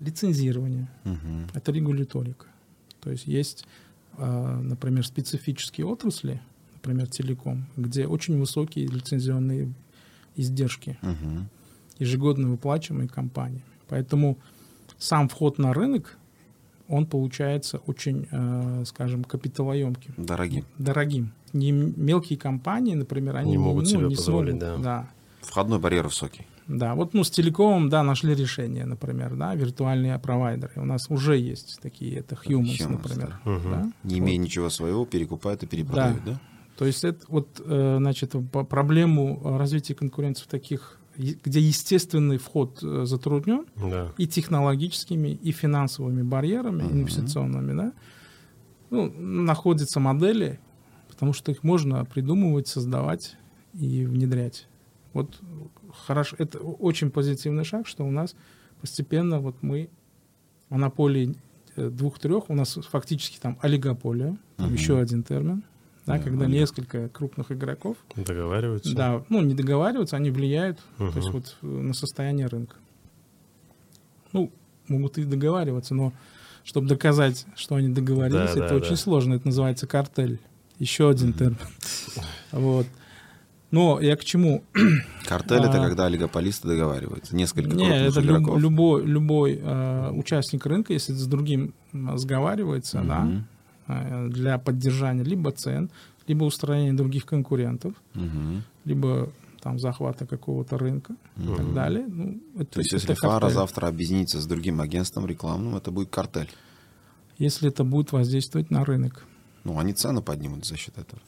Лицензирование. 0.00 0.88
Мгм. 1.04 1.48
Это 1.54 1.72
регуляторика. 1.72 2.46
То 3.04 3.10
есть 3.10 3.26
есть, 3.26 3.66
э, 4.16 4.60
например, 4.62 5.06
специфические 5.06 5.86
отрасли, 5.86 6.40
например, 6.74 7.06
телеком, 7.08 7.66
где 7.76 8.06
очень 8.06 8.38
высокие 8.38 8.86
лицензионные 8.86 9.72
издержки, 10.36 10.98
Мгм. 11.02 11.48
ежегодно 11.98 12.48
выплачиваемые 12.48 13.08
компаниями. 13.08 13.62
Поэтому 13.88 14.38
сам 14.98 15.28
вход 15.28 15.58
на 15.58 15.72
рынок, 15.74 16.16
он 16.88 17.06
получается 17.06 17.78
очень, 17.86 18.26
э, 18.30 18.84
скажем, 18.86 19.24
капиталоемким, 19.24 20.14
Дорогим. 20.16 20.64
дорогим. 20.78 21.32
Не 21.52 21.72
мелкие 21.72 22.38
компании, 22.38 22.94
например, 22.94 23.36
они 23.36 23.52
Не 23.52 23.58
могут 23.58 23.84
ну, 23.84 23.90
себе 23.90 24.08
не 24.08 24.16
позволить, 24.16 24.60
смогут, 24.60 24.82
да. 24.82 25.10
Входной 25.46 25.78
барьер 25.78 26.04
высокий. 26.04 26.46
Да, 26.66 26.94
вот 26.94 27.12
ну, 27.14 27.22
с 27.24 27.30
телекомом, 27.30 27.88
да, 27.90 28.02
нашли 28.02 28.34
решение, 28.34 28.86
например, 28.86 29.34
да, 29.36 29.54
виртуальные 29.54 30.18
провайдеры. 30.18 30.72
У 30.76 30.84
нас 30.84 31.06
уже 31.10 31.36
есть 31.36 31.78
такие, 31.82 32.18
это 32.20 32.34
Humans, 32.36 32.62
Humans, 32.78 32.88
например. 32.88 33.40
да. 33.44 33.50
Мгм. 33.50 33.70
да. 33.70 33.92
Не 34.04 34.18
имея 34.20 34.38
ничего 34.38 34.70
своего, 34.70 35.04
перекупают 35.04 35.62
и 35.62 35.66
перепродают, 35.66 36.24
да? 36.24 36.40
То 36.78 36.86
есть 36.86 37.04
это 37.04 37.24
вот, 37.28 37.60
э, 37.64 37.96
значит, 37.98 38.34
по- 38.50 38.64
проблему 38.64 39.40
развития 39.58 39.94
конкуренции 39.94 40.42
в 40.44 40.46
таких, 40.48 40.98
где 41.16 41.60
естественный 41.60 42.38
вход 42.38 42.78
э, 42.82 43.04
затруднен, 43.04 43.66
Да. 43.76 44.10
и 44.18 44.26
технологическими, 44.26 45.28
и 45.28 45.52
финансовыми 45.52 46.22
барьерами 46.22 46.82
Мгм. 46.82 46.92
инвестиционными, 47.02 47.72
да, 47.76 47.92
ну, 48.90 49.12
находятся 49.12 50.00
модели, 50.00 50.58
потому 51.08 51.32
что 51.32 51.52
их 51.52 51.62
можно 51.62 52.04
придумывать, 52.06 52.66
создавать 52.68 53.36
и 53.74 54.04
внедрять. 54.06 54.66
Вот 55.14 55.40
хорошо, 56.06 56.36
это 56.38 56.58
очень 56.58 57.10
позитивный 57.10 57.64
шаг, 57.64 57.86
что 57.86 58.04
у 58.04 58.10
нас 58.10 58.34
постепенно 58.80 59.40
вот 59.40 59.54
мы 59.62 59.88
монополии 60.68 61.34
э, 61.76 61.88
двух-трех, 61.88 62.50
у 62.50 62.54
нас 62.54 62.78
фактически 62.90 63.38
там 63.40 63.56
олигополия, 63.62 64.36
Мгм. 64.58 64.72
еще 64.74 64.98
один 64.98 65.22
термин, 65.22 65.62
да, 66.04 66.18
Да, 66.18 66.22
когда 66.22 66.46
несколько 66.46 67.08
крупных 67.08 67.50
игроков 67.52 67.96
Договариваются. 68.16 68.94
да, 68.94 69.24
ну, 69.30 69.40
не 69.42 69.54
договариваются, 69.54 70.16
они 70.16 70.30
влияют 70.30 70.78
то 70.98 71.12
есть 71.14 71.30
вот 71.30 71.56
э, 71.62 71.66
на 71.66 71.94
состояние 71.94 72.46
рынка. 72.48 72.76
Ну, 74.32 74.50
могут 74.88 75.16
и 75.18 75.24
договариваться, 75.24 75.94
но 75.94 76.12
чтобы 76.64 76.88
доказать, 76.88 77.46
что 77.56 77.76
они 77.76 77.88
договорились, 77.88 78.54
Да, 78.54 78.60
это 78.64 78.68
да, 78.70 78.74
очень 78.74 78.90
да. 78.90 78.96
сложно. 78.96 79.34
Это 79.34 79.46
называется 79.46 79.86
картель. 79.86 80.40
Еще 80.78 81.08
один 81.08 81.32
термин. 81.32 81.58
Вот. 82.52 82.86
Но 83.74 84.00
я 84.00 84.16
к 84.16 84.24
чему? 84.24 84.62
Картель 85.26 85.58
это 85.64 85.80
А. 85.82 85.86
когда 85.88 86.06
олигополисты 86.06 86.68
договариваются. 86.68 87.34
Несколько 87.36 87.68
Не, 87.70 87.86
крупных 87.86 88.08
это 88.08 88.20
люб- 88.20 88.26
игроков. 88.40 88.60
любой, 88.60 89.04
любой 89.06 89.60
э, 89.62 90.10
участник 90.12 90.64
рынка, 90.66 90.92
если 90.92 91.12
с 91.12 91.26
другим 91.26 91.74
сговаривается, 91.92 93.02
да, 93.02 93.20
Мгм. 93.20 93.46
э, 93.88 94.28
для 94.28 94.58
поддержания 94.58 95.22
либо 95.24 95.50
цен, 95.52 95.90
либо 96.26 96.44
устранения 96.44 96.92
других 96.92 97.26
конкурентов, 97.26 97.94
Мгм. 98.14 98.62
либо 98.84 99.30
там 99.60 99.78
захвата 99.78 100.26
какого-то 100.26 100.76
рынка 100.78 101.14
и 101.36 101.56
так 101.56 101.72
далее. 101.74 102.06
Ну, 102.06 102.40
это, 102.56 102.66
То 102.74 102.80
есть, 102.80 102.92
это 102.92 102.96
если 103.12 103.14
Фара 103.14 103.40
картель. 103.40 103.54
завтра 103.56 103.86
объединится 103.88 104.40
с 104.40 104.46
другим 104.46 104.80
агентством 104.80 105.26
рекламным, 105.26 105.74
это 105.76 105.90
будет 105.90 106.10
картель. 106.10 106.50
Если 107.38 107.68
это 107.68 107.82
будет 107.82 108.12
воздействовать 108.12 108.70
на 108.70 108.84
рынок. 108.84 109.24
Ну, 109.64 109.78
они 109.78 109.92
цены 109.94 110.20
поднимут 110.20 110.64
за 110.66 110.76
счет 110.76 110.98
этого. 110.98 111.20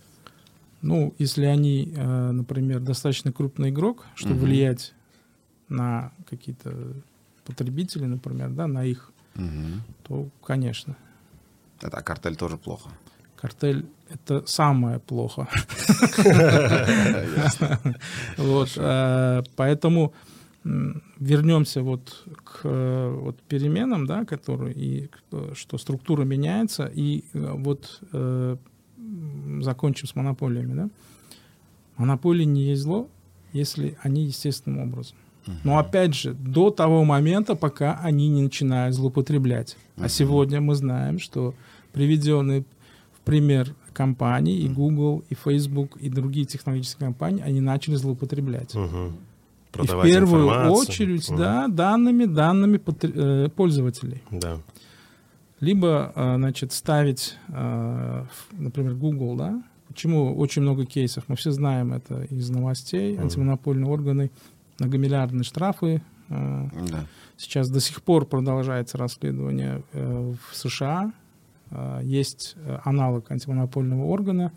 Ну, 0.83 1.15
если 1.19 1.47
они, 1.47 1.93
э, 1.97 2.31
например, 2.33 2.81
достаточно 2.81 3.33
крупный 3.33 3.71
игрок, 3.71 4.07
чтобы 4.15 4.37
Мгм. 4.37 4.45
влиять 4.45 4.95
на 5.69 6.13
какие-то 6.29 6.73
потребители, 7.45 8.05
например, 8.07 8.51
да, 8.51 8.67
на 8.67 8.85
их, 8.85 9.11
Мгм. 9.35 9.83
то, 10.05 10.29
конечно, 10.45 10.97
Это 11.83 11.99
а 11.99 12.03
картель 12.03 12.37
тоже 12.37 12.57
плохо. 12.57 12.91
картель 13.37 13.87
это 14.09 14.47
самое 14.47 14.99
плохо. 14.99 15.47
Вот, 18.37 18.73
э, 18.77 19.43
поэтому 19.57 20.13
вернемся 21.21 21.83
вот 21.83 22.25
к 22.45 22.61
э, 22.65 23.11
вот 23.21 23.41
переменам, 23.43 24.07
да, 24.07 24.25
которые 24.25 24.75
и 24.75 25.11
что 25.55 25.79
структура 25.79 26.25
меняется, 26.25 26.87
и 26.87 27.25
вот 27.35 28.01
закончим 29.61 30.07
с 30.09 30.15
монополиями, 30.15 30.75
да. 30.75 30.89
Монополии 31.97 32.45
не 32.45 32.63
есть 32.63 32.83
зло, 32.83 33.09
если 33.53 33.97
они 34.03 34.25
естественным 34.27 34.89
образом. 34.89 35.17
Но 35.63 35.79
опять 35.79 36.15
же, 36.15 36.35
до 36.35 36.71
того 36.71 37.05
момента, 37.05 37.55
пока 37.55 38.01
они 38.03 38.29
не 38.29 38.43
начинают 38.43 38.95
злоупотреблять. 38.97 39.77
А 39.97 40.09
сегодня 40.09 40.61
мы 40.61 40.75
знаем, 40.75 41.19
что 41.21 41.55
приведенные 41.93 42.65
в 43.17 43.21
пример 43.25 43.75
компании, 43.93 44.59
и 44.59 44.69
Google, 44.69 45.25
и 45.31 45.35
Facebook, 45.35 45.97
и 45.99 46.11
другие 46.11 46.47
технологические 46.47 47.07
компании, 47.07 47.43
они 47.43 47.61
начали 47.61 47.95
злоупотреблять. 47.95 48.75
Мгм. 48.75 49.17
И 49.75 49.87
в 49.87 50.03
первую 50.03 50.45
информацию. 50.49 50.73
очередь, 50.73 51.29
Мгм. 51.31 51.39
да, 51.39 51.69
данными, 51.69 52.25
данными 52.25 52.81
э, 53.03 53.49
пользователей. 53.55 54.23
Да. 54.31 54.59
Либо, 55.61 56.13
э, 56.15 56.37
значит, 56.37 56.73
ставить, 56.73 57.37
в- 57.49 58.27
например, 58.53 58.95
Google, 58.95 59.37
да, 59.37 59.63
почему 59.89 60.37
очень 60.37 60.63
много 60.63 60.85
кейсов, 60.85 61.25
мы 61.29 61.37
все 61.37 61.51
знаем 61.51 61.93
это 61.93 62.23
из 62.25 62.51
новостей, 62.51 63.17
антимонопольные 63.19 63.91
органы, 63.91 64.31
многомиллиардные 64.79 65.45
штрафы, 65.45 66.03
э, 66.29 66.69
Да. 66.91 67.07
Сейчас 67.39 67.69
до 67.71 67.81
сих 67.81 68.03
пор 68.03 68.25
продолжается 68.27 68.97
расследование 68.99 69.83
э, 69.93 70.35
в 70.51 70.57
США. 70.57 71.13
Есть 72.03 72.55
э, 72.57 72.79
аналог 72.85 73.31
антимонопольного 73.31 74.05
органа. 74.05 74.53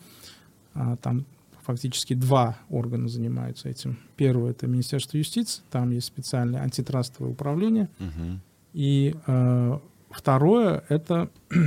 А, 0.76 0.96
Там 0.98 1.26
фактически 1.64 2.14
два 2.14 2.56
органа 2.70 3.08
занимаются 3.10 3.68
этим. 3.68 3.98
Первое— 4.16 4.52
это 4.52 4.68
Министерство 4.68 5.18
юстиции. 5.18 5.62
Там 5.72 5.92
есть 5.92 6.08
специальное 6.08 6.62
антитрастовое 6.62 7.32
управление. 7.32 7.90
Мгм. 8.00 8.42
И 8.74 9.16
э, 9.28 9.80
второе— 10.10 10.84
это 10.90 11.30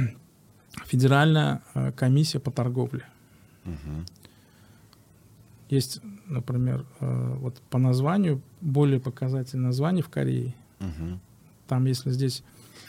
Федеральная 0.87 1.63
э, 1.75 1.93
комиссия 1.93 2.39
по 2.41 2.51
торговле. 2.51 3.05
Мгм. 3.65 4.07
Есть, 5.69 6.01
например, 6.27 6.85
э, 7.01 7.35
вот 7.39 7.61
по 7.71 7.79
названию, 7.79 8.41
более 8.61 9.01
показательное 9.01 9.67
название 9.67 10.03
в 10.03 10.09
Корее— 10.09 10.55
Мгм. 10.81 11.21
Там, 11.69 11.85
если 11.87 12.11
здесь 12.11 12.43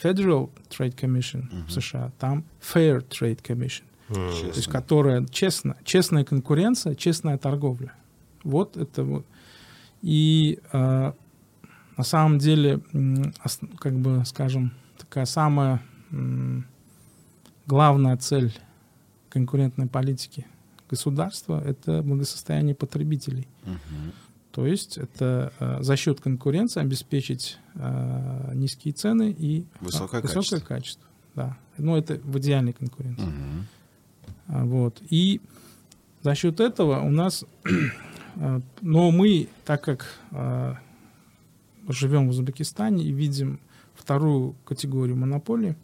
Federal 0.03 0.49
Trade 0.69 0.95
Commission 0.95 1.43
Мгм. 1.51 1.67
в 1.67 1.71
США, 1.71 2.11
там 2.19 2.43
Fair 2.59 3.07
Trade 3.07 3.39
Commission, 3.41 3.83
М. 4.09 4.15
то 4.15 4.21
есть 4.47 4.55
Честно. 4.55 4.73
которая 4.73 5.25
честно, 5.27 5.77
честная 5.85 6.25
конкуренция, 6.25 6.95
честная 6.95 7.37
торговля. 7.37 7.93
Вот 8.43 8.75
это 8.75 9.03
вот. 9.03 9.25
И 10.01 10.59
э, 10.73 11.11
на 11.97 12.03
самом 12.03 12.39
деле, 12.39 12.81
как 13.79 13.93
бы, 13.99 14.23
скажем, 14.25 14.71
такая 15.03 15.25
самая 15.25 15.81
главная 17.67 18.17
цель 18.17 18.53
конкурентной 19.29 19.87
политики 19.87 20.45
государства— 20.89 21.61
это 21.65 22.01
благосостояние 22.03 22.75
потребителей. 22.75 23.47
Мгм. 23.65 24.13
То 24.51 24.67
есть 24.67 24.99
это 24.99 25.51
э, 25.59 25.81
за 25.81 25.95
счет 25.95 26.21
конкуренции 26.21 26.79
обеспечить 26.79 27.57
э, 27.73 28.51
низкие 28.53 28.93
цены 28.93 29.31
и 29.31 29.61
э, 29.61 29.63
Высокое 29.79 30.21
высокое 30.21 30.59
качество. 30.59 30.67
качество. 30.67 31.07
Да. 31.35 31.57
Ну, 31.79 31.97
это 31.97 32.19
в 32.23 32.37
идеальной 32.37 32.73
конкуренции. 32.73 33.33
А, 34.47 34.63
Вот. 34.63 35.01
И 35.09 35.41
за 36.21 36.35
счет 36.35 36.59
этого 36.59 36.99
у 37.01 37.09
нас... 37.09 37.45
э, 38.35 38.61
Но 38.81 39.09
мы, 39.09 39.49
так 39.65 39.83
как 39.83 40.05
э, 40.29 40.75
живем 41.87 42.27
в 42.27 42.29
Узбекистане 42.29 43.03
и 43.03 43.11
видим 43.11 43.59
вторую 44.03 44.55
категорию 44.65 45.15
монополии, 45.15 45.75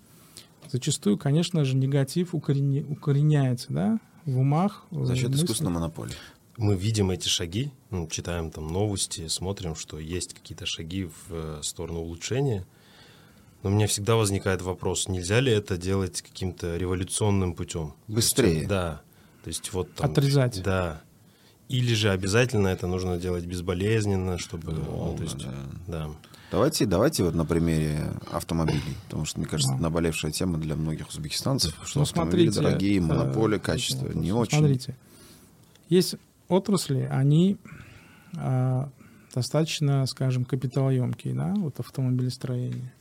зачастую, 0.69 1.17
конечно 1.17 1.63
же, 1.63 1.75
негатив 1.75 2.35
укорене- 2.35 2.85
укореняется 2.89 3.67
да, 3.71 3.99
в 4.25 4.37
умах. 4.37 4.85
За 4.91 5.15
счет 5.15 5.29
мыслях. 5.29 5.45
искусственной 5.45 5.71
монополии. 5.71 6.15
Мы 6.57 6.75
видим 6.75 7.09
эти 7.09 7.29
шаги, 7.29 7.71
ну, 7.89 8.07
читаем 8.07 8.51
там 8.51 8.67
новости, 8.67 9.27
смотрим, 9.27 9.75
что 9.75 9.97
есть 9.97 10.33
какие-то 10.33 10.65
шаги 10.65 11.05
в 11.05 11.31
э, 11.31 11.59
сторону 11.63 12.01
улучшения. 12.01 12.65
Но 13.63 13.69
у 13.69 13.73
меня 13.73 13.87
всегда 13.87 14.17
возникает 14.17 14.61
вопрос, 14.61 15.07
нельзя 15.07 15.39
ли 15.39 15.51
это 15.53 15.77
делать 15.77 16.21
каким-то 16.21 16.75
революционным 16.75 17.53
путем? 17.53 17.93
Быстрее. 18.07 18.45
То 18.47 18.55
есть, 18.55 18.67
да. 18.67 19.01
То 19.43 19.47
есть 19.47 19.73
вот 19.73 19.93
там... 19.95 20.11
Отрезать. 20.11 20.61
Да. 20.61 21.01
Или 21.69 21.93
же 21.93 22.09
обязательно 22.09 22.67
это 22.67 22.87
нужно 22.87 23.17
делать 23.17 23.45
безболезненно, 23.45 24.39
чтобы... 24.39 24.71
ну, 24.73 24.83
то 24.83 24.91
Долго, 24.91 25.23
есть, 25.23 25.37
да. 25.37 25.53
да. 25.87 26.09
Давайте, 26.51 26.87
давайте 26.87 27.23
вот 27.23 27.35
на 27.35 27.45
примере 27.45 28.11
автомобилей, 28.31 28.97
потому 29.05 29.25
что, 29.25 29.39
мне 29.39 29.47
кажется, 29.47 29.69
Да. 29.69 29.75
это 29.75 29.83
наболевшая 29.83 30.31
тема 30.31 30.57
для 30.57 30.75
многих 30.75 31.09
узбекистанцев, 31.09 31.75
что 31.85 31.99
Ну, 31.99 32.03
автомобили 32.03 32.49
смотрите, 32.49 32.61
дорогие, 32.61 32.97
э, 32.97 33.01
монополия, 33.01 33.59
качество 33.59 34.09
ну, 34.11 34.19
не 34.19 34.31
ну, 34.31 34.39
очень. 34.39 34.57
Смотрите, 34.57 34.95
есть 35.89 36.15
отрасли, 36.47 37.07
они 37.11 37.57
а, 38.35 38.89
достаточно, 39.35 40.07
скажем, 40.07 40.45
капиталоемкие, 40.45 41.35
да, 41.35 41.53
вот 41.55 41.79
автомобилестроение. 41.79 42.91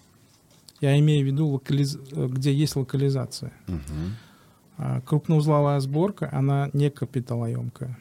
Я 0.82 0.98
имею 0.98 1.24
в 1.24 1.26
виду, 1.26 1.48
локализ... 1.48 1.96
где 1.96 2.52
есть 2.52 2.76
локализация. 2.76 3.52
А 4.76 5.00
крупноузловая 5.00 5.80
сборка, 5.80 6.28
она 6.30 6.70
не 6.74 6.90
капиталоемкая. 6.90 7.98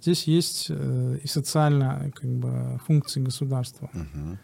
Здесь 0.00 0.24
есть 0.24 0.66
э, 0.70 1.18
и 1.22 1.26
социальная 1.26 2.10
как 2.12 2.30
бы, 2.30 2.80
функции 2.86 3.20
государства. 3.20 3.90
Мгм. 3.92 4.38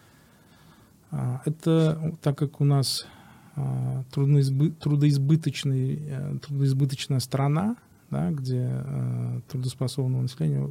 А, 1.10 1.40
Это 1.46 2.14
так 2.20 2.36
как 2.36 2.60
у 2.60 2.64
нас 2.64 3.06
а, 3.54 4.04
трудноизбы- 4.12 4.72
трудоизбыточный, 4.72 5.98
э, 6.06 6.38
трудоизбыточная 6.46 7.20
страна, 7.20 7.76
да, 8.10 8.30
где 8.30 8.68
э, 8.70 9.40
трудоспособного 9.48 10.22
населения 10.22 10.70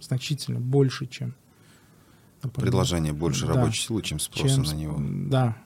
значительно 0.00 0.58
больше, 0.60 1.06
чем 1.06 1.34
например, 2.42 2.66
Предложение 2.66 3.12
больше 3.12 3.46
Да. 3.46 3.54
рабочей 3.54 3.86
силы, 3.86 4.02
чем 4.02 4.18
спроса 4.18 4.48
чем 4.56 4.64
на 4.64 4.72
него. 4.74 4.96
Да, 5.30 5.56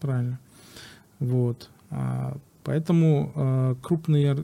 правильно. 0.00 0.38
Вот. 1.18 1.70
А, 1.90 2.38
Поэтому 2.64 3.32
э, 3.34 3.74
крупные 3.82 4.36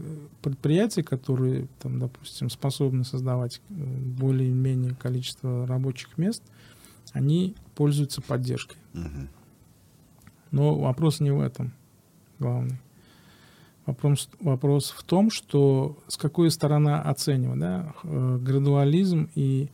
предприятия, 0.43 1.03
которые, 1.03 1.69
там, 1.81 2.01
допустим, 2.01 2.51
способны 2.51 3.05
создавать 3.05 3.61
э, 3.71 3.75
более-менее 3.75 4.95
количество 4.97 5.67
рабочих 5.67 6.19
мест, 6.19 6.43
они 7.13 7.55
пользуются 7.77 8.21
поддержкой. 8.21 8.77
Мгм. 8.93 9.29
Но 10.51 10.75
вопрос 10.75 11.21
не 11.21 11.31
в 11.31 11.41
этом 11.41 11.73
главный. 12.39 12.79
Вопрос, 13.87 14.29
вопрос 14.41 14.91
в 14.91 15.03
том, 15.05 15.31
что 15.31 15.97
с 16.09 16.17
какой 16.17 16.51
стороны 16.51 16.97
оценивать, 16.97 17.59
да, 17.59 17.95
э, 18.03 18.39
градуализм 18.43 19.31
и 19.35 19.71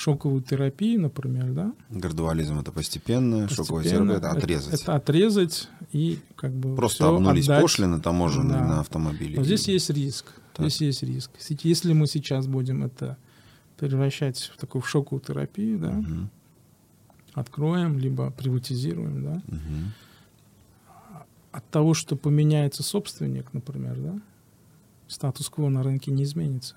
шоковую 0.00 0.40
терапию, 0.42 1.00
например, 1.02 1.52
да, 1.52 1.72
Градуализм 1.90 2.58
это 2.58 2.72
постепенно, 2.72 3.48
шоковая 3.50 3.82
постепенно 3.82 4.12
терапия 4.14 4.30
это 4.30 4.38
отрезать. 4.38 4.80
Это, 4.82 4.94
отрезать 4.94 5.68
и 5.92 6.18
как 6.36 6.52
бы 6.52 6.74
Просто 6.74 7.06
обнулись 7.08 7.44
отдать. 7.44 7.60
пошлины 7.62 8.00
таможенные 8.00 8.58
Да. 8.60 8.66
на 8.66 8.80
автомобили. 8.80 9.36
Но 9.36 9.44
здесь 9.44 9.68
есть 9.68 9.90
риск. 9.90 10.26
Так. 10.54 10.66
Здесь 10.66 10.80
есть 10.80 11.02
риск. 11.02 11.30
Если- 11.64 11.92
мы 11.92 12.06
сейчас 12.06 12.46
будем 12.46 12.82
это 12.82 13.18
превращать 13.76 14.50
в 14.54 14.56
такую 14.58 14.82
шоковую 14.82 15.20
терапию, 15.20 15.78
да, 15.78 15.92
Мгм. 15.92 16.30
откроем, 17.34 17.98
либо 17.98 18.30
приватизируем, 18.30 19.22
да, 19.22 19.42
Мгм. 19.48 19.92
от 21.52 21.68
того, 21.70 21.92
что 21.94 22.16
поменяется 22.16 22.82
собственник, 22.82 23.52
например, 23.52 23.96
да, 23.98 24.18
статус-кво 25.08 25.68
на 25.68 25.82
рынке 25.82 26.10
не 26.10 26.22
изменится. 26.24 26.74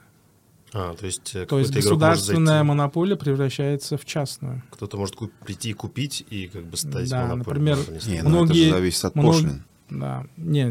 А, 0.73 0.95
то 0.95 1.05
есть, 1.05 1.35
э, 1.35 1.45
То 1.45 1.59
есть 1.59 1.71
государственная 1.73 2.55
зайти. 2.59 2.67
монополия 2.67 3.15
превращается 3.15 3.97
в 3.97 4.05
частную. 4.05 4.63
Кто-то 4.71 4.97
может 4.97 5.15
ку- 5.15 5.29
прийти 5.45 5.69
и 5.69 5.73
купить 5.73 6.25
и 6.29 6.47
как 6.47 6.63
бы 6.65 6.77
стать 6.77 7.09
Да, 7.09 7.27
монополией. 7.27 7.65
например. 7.75 8.01
Не, 8.07 8.21
ну 8.23 8.29
это 8.29 8.45
Многие- 8.45 8.65
же 8.65 8.71
зависит 8.71 9.05
от 9.05 9.15
мног- 9.15 9.33
пошлин. 9.33 9.63
Да, 9.89 10.25
не, 10.37 10.69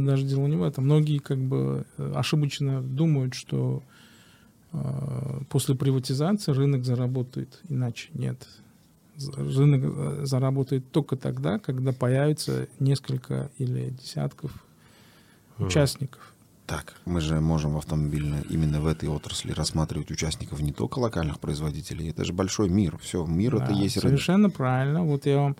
даже 0.00 0.24
дело 0.24 0.46
не 0.48 0.56
в 0.56 0.62
этом. 0.64 0.84
Многие 0.84 1.18
как 1.18 1.38
бы 1.38 1.86
э, 1.98 2.12
ошибочно 2.16 2.82
думают, 2.82 3.34
что 3.34 3.82
э, 4.72 5.40
после 5.48 5.74
приватизации 5.76 6.50
рынок 6.52 6.84
заработает 6.84 7.60
иначе. 7.68 8.08
Нет. 8.14 8.46
Рынок 9.36 9.82
э, 9.84 10.20
заработает 10.26 10.90
только 10.90 11.16
тогда, 11.16 11.58
когда 11.58 11.92
появится 11.92 12.66
несколько 12.80 13.50
или 13.58 13.90
десятков 13.90 14.50
Мгм. 15.58 15.68
участников. 15.68 16.32
Так, 16.66 16.96
мы 17.04 17.20
же 17.20 17.40
можем 17.40 17.74
в 17.74 17.76
автомобильной, 17.78 18.42
именно 18.50 18.80
в 18.80 18.86
этой 18.88 19.08
отрасли 19.08 19.52
рассматривать 19.52 20.10
участников 20.10 20.60
не 20.60 20.72
только 20.72 20.98
локальных 20.98 21.38
производителей, 21.38 22.10
это 22.10 22.24
же 22.24 22.32
большой 22.32 22.68
мир. 22.68 22.98
Все, 22.98 23.24
мир 23.24 23.54
это 23.56 23.66
Да, 23.66 23.72
есть 23.72 23.96
рынок. 23.98 24.08
совершенно 24.18 24.50
правильно. 24.50 25.04
Вот 25.04 25.26
я 25.26 25.36
вам 25.38 25.56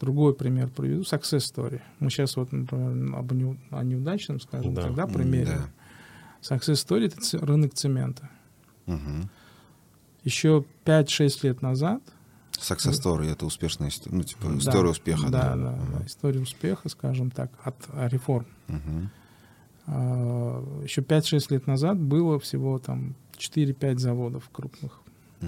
другой 0.00 0.34
пример 0.34 0.68
приведу. 0.68 1.02
Success 1.02 1.40
story. 1.54 1.82
Мы 2.00 2.08
сейчас 2.10 2.36
вот, 2.36 2.52
например, 2.52 3.14
об 3.18 3.32
неу- 3.32 3.58
о 3.70 3.84
неудачном, 3.84 4.40
скажем, 4.40 4.72
Да. 4.74 4.82
тогда 4.82 5.02
М, 5.02 5.12
примерим. 5.12 5.68
Success 6.40 6.74
story— 6.86 7.06
это 7.36 7.44
рынок 7.46 7.74
цемента. 7.74 8.30
Мгм. 8.86 9.28
Еще 10.24 10.64
5-6 10.84 11.44
лет 11.44 11.60
назад 11.60 12.00
Success 12.52 12.92
story 12.92 13.30
это 13.30 13.44
успешная 13.44 13.88
история, 13.90 14.16
ну, 14.16 14.22
типа, 14.22 14.48
Да, 14.48 14.56
история 14.56 14.88
успеха. 14.88 15.28
Да, 15.28 15.54
Да, 15.54 15.56
да, 15.56 15.78
да, 15.98 16.06
история 16.06 16.40
успеха, 16.40 16.88
скажем 16.88 17.30
так, 17.30 17.50
от 17.62 17.76
а, 17.92 18.08
реформ. 18.08 18.46
Мгм. 18.68 19.10
Еще 19.86 21.00
5-6 21.02 21.46
лет 21.50 21.66
назад 21.66 21.98
было 21.98 22.38
всего 22.40 22.78
там 22.78 23.14
4-5 23.38 23.98
заводов 23.98 24.48
крупных. 24.52 25.00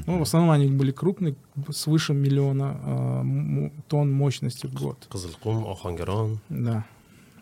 Ну, 0.07 0.18
в 0.18 0.22
основном 0.22 0.51
они 0.51 0.66
были 0.70 0.92
крупные, 0.92 1.35
свыше 1.70 2.12
миллиона 2.14 3.20
м- 3.22 3.72
тонн 3.88 4.12
мощности 4.12 4.66
в 4.66 4.74
год. 4.74 5.07
Кызылкум, 5.11 5.66
Охангерон. 5.66 6.38
Да. 6.51 6.85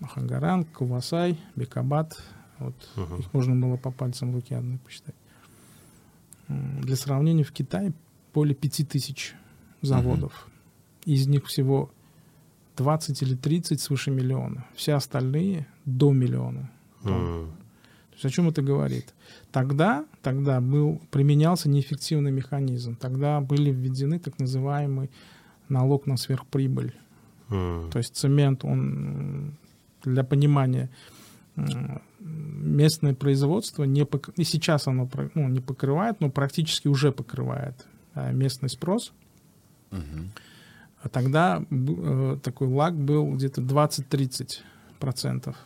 Махангаран, 0.00 0.64
Кувасай, 0.64 1.38
Бекабат. 1.56 2.22
Вот 2.58 2.74
Мгм. 2.96 3.20
их 3.20 3.34
можно 3.34 3.54
было 3.66 3.76
по 3.76 3.90
пальцам 3.90 4.32
руки 4.32 4.54
одной 4.54 4.78
посчитать. 4.78 5.14
Для 6.48 6.96
сравнения, 6.96 7.42
в 7.44 7.52
Китае 7.52 7.92
более 8.32 8.54
5000 8.54 9.34
заводов. 9.82 10.48
Из 11.04 11.26
них 11.26 11.46
всего 11.46 11.90
20 12.76 13.22
или 13.22 13.34
30 13.34 13.80
свыше 13.80 14.10
миллиона. 14.10 14.64
Все 14.74 14.94
остальные 14.94 15.66
до 15.84 16.12
миллиона. 16.12 16.70
То 17.02 17.48
есть 18.14 18.24
о 18.24 18.30
чем 18.30 18.48
это 18.48 18.62
говорит? 18.62 19.14
Тогда, 19.52 20.06
тогда 20.22 20.60
был, 20.60 21.00
применялся 21.10 21.68
неэффективный 21.68 22.30
механизм. 22.30 22.96
Тогда 22.96 23.40
были 23.40 23.70
введены 23.70 24.18
так 24.18 24.38
называемый 24.38 25.10
налог 25.68 26.06
на 26.06 26.16
сверхприбыль. 26.16 26.94
М. 27.50 27.90
То 27.90 27.98
есть 27.98 28.16
цемент, 28.16 28.64
он 28.64 29.56
для 30.02 30.24
понимания 30.24 30.88
местное 32.20 33.14
производство 33.14 33.84
не 33.84 34.02
пок- 34.02 34.32
и 34.36 34.44
сейчас 34.44 34.86
оно 34.86 35.08
ну, 35.34 35.48
не 35.48 35.60
покрывает, 35.60 36.20
но 36.20 36.30
практически 36.30 36.88
уже 36.88 37.12
покрывает 37.12 37.86
а, 38.14 38.32
местный 38.32 38.68
спрос. 38.68 39.12
Мгм. 39.90 40.32
А 41.02 41.08
тогда 41.08 41.62
э, 41.70 42.38
такой 42.42 42.68
лаг 42.68 42.94
был 42.94 43.32
где-то 43.32 43.60
20-30 43.60 44.58
процентов. 44.98 45.56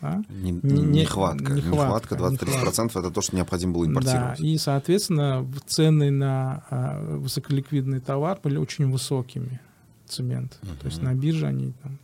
Да? 0.00 0.22
Не- 0.28 0.50
Не- 0.52 0.60
не- 0.62 1.00
Нехватка. 1.00 1.52
нехватка, 1.52 2.14
Нехватка 2.14 2.14
23% 2.16 2.98
это 2.98 3.10
то, 3.10 3.20
что 3.20 3.36
необходимо 3.36 3.72
было 3.74 3.84
Да, 3.86 3.90
импортировать. 3.92 4.40
и, 4.40 4.58
соответственно, 4.58 5.46
цены 5.66 6.10
на 6.10 6.64
а, 6.70 7.16
высоколиквидный 7.18 8.00
товар 8.00 8.38
были 8.42 8.56
очень 8.58 8.90
высокими, 8.90 9.60
цемент. 10.06 10.58
То 10.80 10.86
есть 10.86 11.02
на 11.02 11.14
бирже 11.14 11.46
они 11.46 11.72
там... 11.82 11.98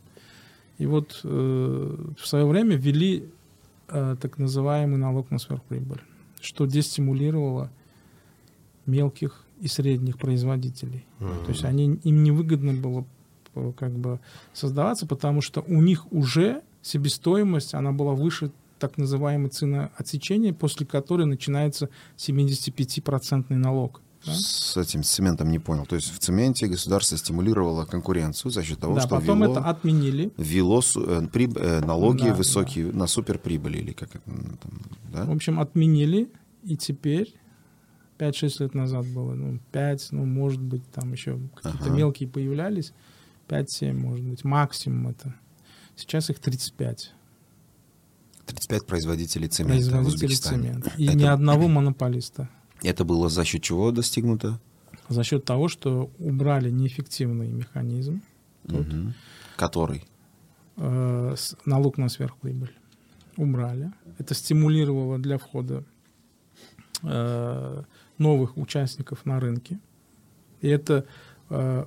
И 0.79 0.85
вот 0.87 1.21
э, 1.23 1.95
в 2.19 2.27
свое 2.27 2.45
время 2.45 2.75
ввели 2.75 3.29
э, 3.89 4.15
так 4.19 4.37
называемый 4.39 4.97
налог 4.97 5.29
на 5.31 5.37
сверхприбыль, 5.39 6.01
что 6.41 6.65
дестимулировало 6.65 7.69
мелких 8.85 9.43
и 9.61 9.67
средних 9.67 10.17
производителей. 10.17 11.05
М. 11.19 11.45
То 11.45 11.51
есть 11.51 11.63
они, 11.63 11.99
им 12.03 12.23
невыгодно 12.23 12.73
было 12.73 13.05
э, 13.55 13.71
как 13.77 13.91
бы 13.93 14.19
создаваться, 14.51 15.05
потому 15.05 15.41
что 15.41 15.61
у 15.61 15.81
них 15.81 16.11
уже 16.11 16.61
себестоимость, 16.83 17.73
она 17.73 17.91
была 17.91 18.13
выше 18.13 18.51
так 18.77 18.97
называемой 18.97 19.49
цены 19.49 19.89
отсечения, 19.97 20.53
после 20.53 20.85
которой 20.85 21.25
начинается 21.25 21.89
75% 22.17 23.55
налог. 23.55 24.01
да? 24.25 24.33
С 24.33 24.77
этим 24.77 25.03
с 25.03 25.09
цементом 25.09 25.49
не 25.51 25.59
понял. 25.59 25.85
То 25.85 25.95
есть 25.95 26.11
в 26.13 26.19
цементе 26.19 26.67
государство 26.67 27.17
стимулировало 27.17 27.85
конкуренцию 27.85 28.51
за 28.51 28.63
счет 28.63 28.79
того, 28.79 28.95
да, 28.95 29.01
что 29.01 29.09
потом 29.19 29.39
ввело, 29.41 29.51
это 29.53 29.65
отменили. 29.69 30.31
ввело 30.37 30.81
су- 30.81 31.03
э, 31.05 31.21
приб- 31.27 31.57
э, 31.59 31.79
налоги 31.85 32.27
Да, 32.27 32.33
высокие 32.35 32.91
на 32.91 33.07
суперприбыли 33.07 33.77
или 33.79 33.91
как 33.93 34.15
это 34.15 34.29
м, 34.29 34.57
там, 34.61 34.71
да? 35.13 35.25
В 35.25 35.31
общем, 35.31 35.59
отменили, 35.59 36.29
и 36.63 36.75
теперь 36.77 37.33
5-6 38.17 38.59
лет 38.61 38.73
назад 38.73 39.05
было, 39.07 39.33
ну, 39.33 39.59
5, 39.71 40.09
ну, 40.11 40.25
может 40.25 40.61
быть, 40.61 40.83
там 40.91 41.11
еще 41.13 41.39
какие-то 41.55 41.85
Ага. 41.85 41.95
мелкие 41.95 42.29
появлялись, 42.29 42.93
5-7, 43.49 43.93
может 43.93 44.23
быть, 44.25 44.43
максимум 44.43 45.07
это. 45.09 45.33
Сейчас 45.95 46.29
их 46.29 46.39
35 46.39 47.13
35 48.45 48.85
производителей 48.85 49.47
цемента 49.47 49.85
в 49.85 49.89
производителей 49.89 50.15
Узбекистане. 50.27 50.63
цемента. 50.63 50.91
И 50.97 51.05
Это- 51.07 51.15
ни 51.17 51.23
одного 51.23 51.67
монополиста. 51.67 52.49
Это 52.81 53.05
было 53.05 53.29
за 53.29 53.45
счет 53.45 53.61
чего 53.63 53.91
достигнуто? 53.91 54.59
За 55.09 55.23
счет 55.23 55.45
того, 55.45 55.69
что 55.69 56.11
убрали 56.19 56.69
неэффективный 56.69 57.47
механизм, 57.47 58.21
Тут. 58.67 58.87
Мгм. 58.87 59.13
Который? 59.55 60.03
э, 60.77 61.35
налог 61.65 61.97
на 61.99 62.09
сверхприбыль. 62.09 62.73
Убрали. 63.37 63.91
Это 64.17 64.33
стимулировало 64.33 65.19
для 65.19 65.37
входа 65.37 65.83
э, 67.03 67.83
новых 68.17 68.57
участников 68.57 69.25
на 69.25 69.39
рынке. 69.39 69.79
И 70.61 70.67
это 70.67 71.05
э, 71.49 71.85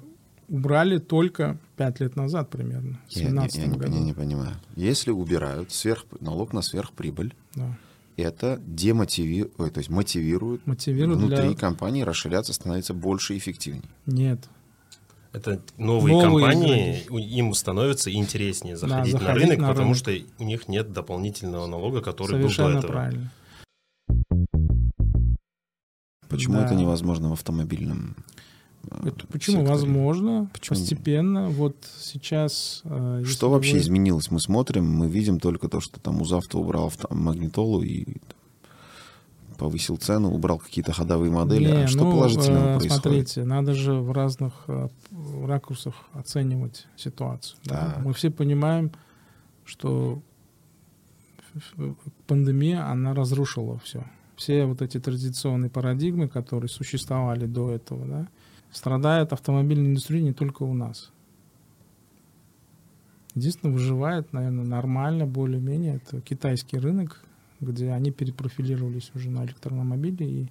убрали 0.49 0.99
только 0.99 1.59
5 1.77 2.01
лет 2.01 2.17
назад 2.17 2.51
примерно, 2.51 2.99
в 3.09 3.13
Я, 3.17 3.25
не- 3.25 3.31
2017 3.39 3.57
я 3.59 3.89
не, 3.89 3.97
я 3.99 4.05
не 4.05 4.13
понимаю. 4.13 4.57
Если 4.77 5.11
убирают 5.11 5.73
сверх, 5.73 6.05
налог 6.21 6.53
на 6.53 6.63
сверхприбыль, 6.63 7.35
Да. 7.55 7.77
это 8.17 8.61
демотивирует, 8.67 9.75
то 9.75 9.79
есть 9.79 9.91
мотивирует, 9.91 10.67
Мотивирует 10.67 11.19
внутри 11.19 11.49
для- 11.49 11.57
компании 11.57 12.03
расширяться, 12.03 12.53
становиться 12.53 12.95
больше 12.95 13.35
и 13.35 13.39
эффективнее. 13.39 13.85
Нет. 14.07 14.49
Это 15.33 15.61
новые, 15.77 16.15
Новые 16.25 16.47
компании, 16.51 17.03
у- 17.11 17.19
им 17.19 17.53
становится 17.53 18.11
интереснее 18.11 18.77
заходить, 18.77 19.13
на 19.13 19.19
заходить 19.21 19.43
рынок, 19.43 19.59
на 19.59 19.69
потому 19.69 19.93
рынок. 19.93 19.99
что 19.99 20.13
у 20.39 20.45
них 20.45 20.67
нет 20.69 20.93
дополнительного 20.95 21.67
налога, 21.67 22.01
который 22.01 22.41
был 22.41 22.49
до 22.49 22.55
Совершенно 22.55 22.79
этого. 22.79 22.93
правильно. 22.93 23.33
Почему 26.29 26.55
Да. 26.55 26.65
это 26.67 26.75
невозможно 26.75 27.29
в 27.29 27.33
автомобильном 27.35 28.17
Это 29.03 29.27
почему 29.27 29.59
секторе? 29.59 29.69
возможно? 29.69 30.51
Почему? 30.53 30.79
Постепенно. 30.79 31.49
Вот 31.49 31.77
сейчас. 31.99 32.83
э, 32.85 33.23
Что 33.27 33.51
вообще 33.51 33.75
вы- 33.75 33.79
изменилось? 33.81 34.31
Мы 34.31 34.41
смотрим, 34.41 34.85
мы 34.89 35.09
видим 35.09 35.41
только 35.41 35.69
то, 35.69 35.81
что 35.81 36.01
там 36.01 36.21
Узавто 36.21 36.59
убрал 36.59 36.87
авто- 36.87 37.13
магнитолу 37.15 37.83
и 37.83 38.05
там, 38.05 39.57
повысил 39.59 39.97
цену, 39.97 40.31
убрал 40.33 40.59
какие-то 40.59 40.93
ходовые 40.93 41.31
модели. 41.31 41.67
Не, 41.67 41.85
а 41.85 41.87
что 41.87 42.05
ну, 42.05 42.13
положительного 42.13 42.77
э, 42.77 42.79
происходит? 42.79 43.03
Смотрите, 43.03 43.45
надо 43.45 43.75
же 43.75 43.95
в 43.95 44.13
разных 44.13 44.53
э, 44.69 44.89
ракурсах 45.45 45.95
оценивать 46.13 46.87
ситуацию. 46.97 47.59
да. 47.65 47.93
Так. 47.95 48.05
Мы 48.05 48.13
все 48.13 48.31
понимаем, 48.31 48.93
что 49.65 50.23
пандемия, 52.27 52.89
она 52.91 53.15
разрушила 53.15 53.79
все. 53.79 54.05
Все 54.37 54.67
вот 54.67 54.83
эти 54.83 55.01
традиционные 55.01 55.71
парадигмы, 55.71 56.29
которые 56.29 56.69
существовали 56.69 57.47
до 57.47 57.71
этого, 57.71 58.05
да, 58.07 58.29
страдает 58.77 59.33
автомобильная 59.33 59.91
индустрия 59.91 60.23
не 60.23 60.35
только 60.35 60.65
у 60.65 60.75
нас. 60.75 61.11
Единственное, 63.35 63.73
выживает, 63.73 64.33
наверное, 64.33 64.65
нормально, 64.65 65.27
более-менее, 65.27 65.97
это 65.97 66.21
китайский 66.21 66.79
рынок, 66.79 67.25
где 67.61 67.91
они 67.91 68.11
перепрофилировались 68.11 69.11
уже 69.15 69.31
на 69.31 69.45
электромобили 69.45 70.25
и 70.25 70.49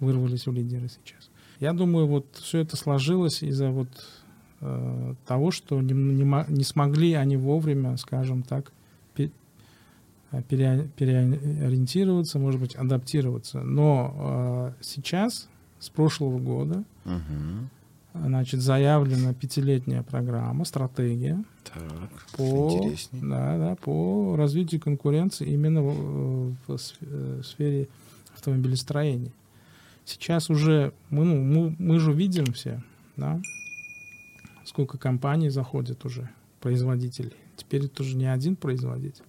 вырвались 0.00 0.46
в 0.46 0.52
лидеры 0.52 0.88
сейчас. 0.88 1.30
Я 1.60 1.72
думаю, 1.72 2.06
вот 2.06 2.26
все 2.34 2.58
это 2.58 2.76
сложилось 2.76 3.42
из-за 3.42 3.70
вот 3.70 3.88
э, 4.60 5.14
того, 5.26 5.50
что 5.50 5.80
не, 5.80 5.94
не 5.94 6.24
не 6.48 6.64
смогли 6.64 7.14
они 7.14 7.36
вовремя, 7.36 7.96
скажем 7.96 8.42
так, 8.42 8.72
э, 10.32 10.42
пере- 10.48 10.88
переориентироваться, 10.96 12.38
может 12.38 12.60
быть, 12.60 12.74
адаптироваться. 12.74 13.62
Но 13.62 14.74
э, 14.78 14.82
сейчас, 14.82 15.48
с 15.82 15.88
прошлого 15.90 16.38
года, 16.38 16.84
Мгм. 17.04 17.68
значит, 18.14 18.60
заявлена 18.60 19.34
пятилетняя 19.34 20.02
программа, 20.04 20.64
стратегия 20.64 21.42
Так, 21.64 22.26
по, 22.36 22.70
интересней. 22.72 23.20
да, 23.28 23.58
да, 23.58 23.74
по 23.76 24.36
развитию 24.36 24.80
конкуренции 24.80 25.48
именно 25.50 25.82
в, 25.82 26.54
в 26.68 26.76
э, 27.00 27.40
сфере 27.44 27.88
автомобилестроения. 28.34 29.32
Сейчас 30.04 30.50
уже 30.50 30.92
мы, 31.10 31.24
ну, 31.24 31.42
мы, 31.42 31.76
мы 31.78 31.98
же 31.98 32.12
видим 32.12 32.46
все, 32.52 32.80
да, 33.16 33.40
сколько 34.64 34.98
компаний 34.98 35.48
заходит 35.50 36.04
уже, 36.04 36.30
производителей. 36.60 37.34
Теперь 37.56 37.86
это 37.86 38.02
уже 38.02 38.16
не 38.16 38.26
один 38.32 38.54
производитель. 38.54 39.24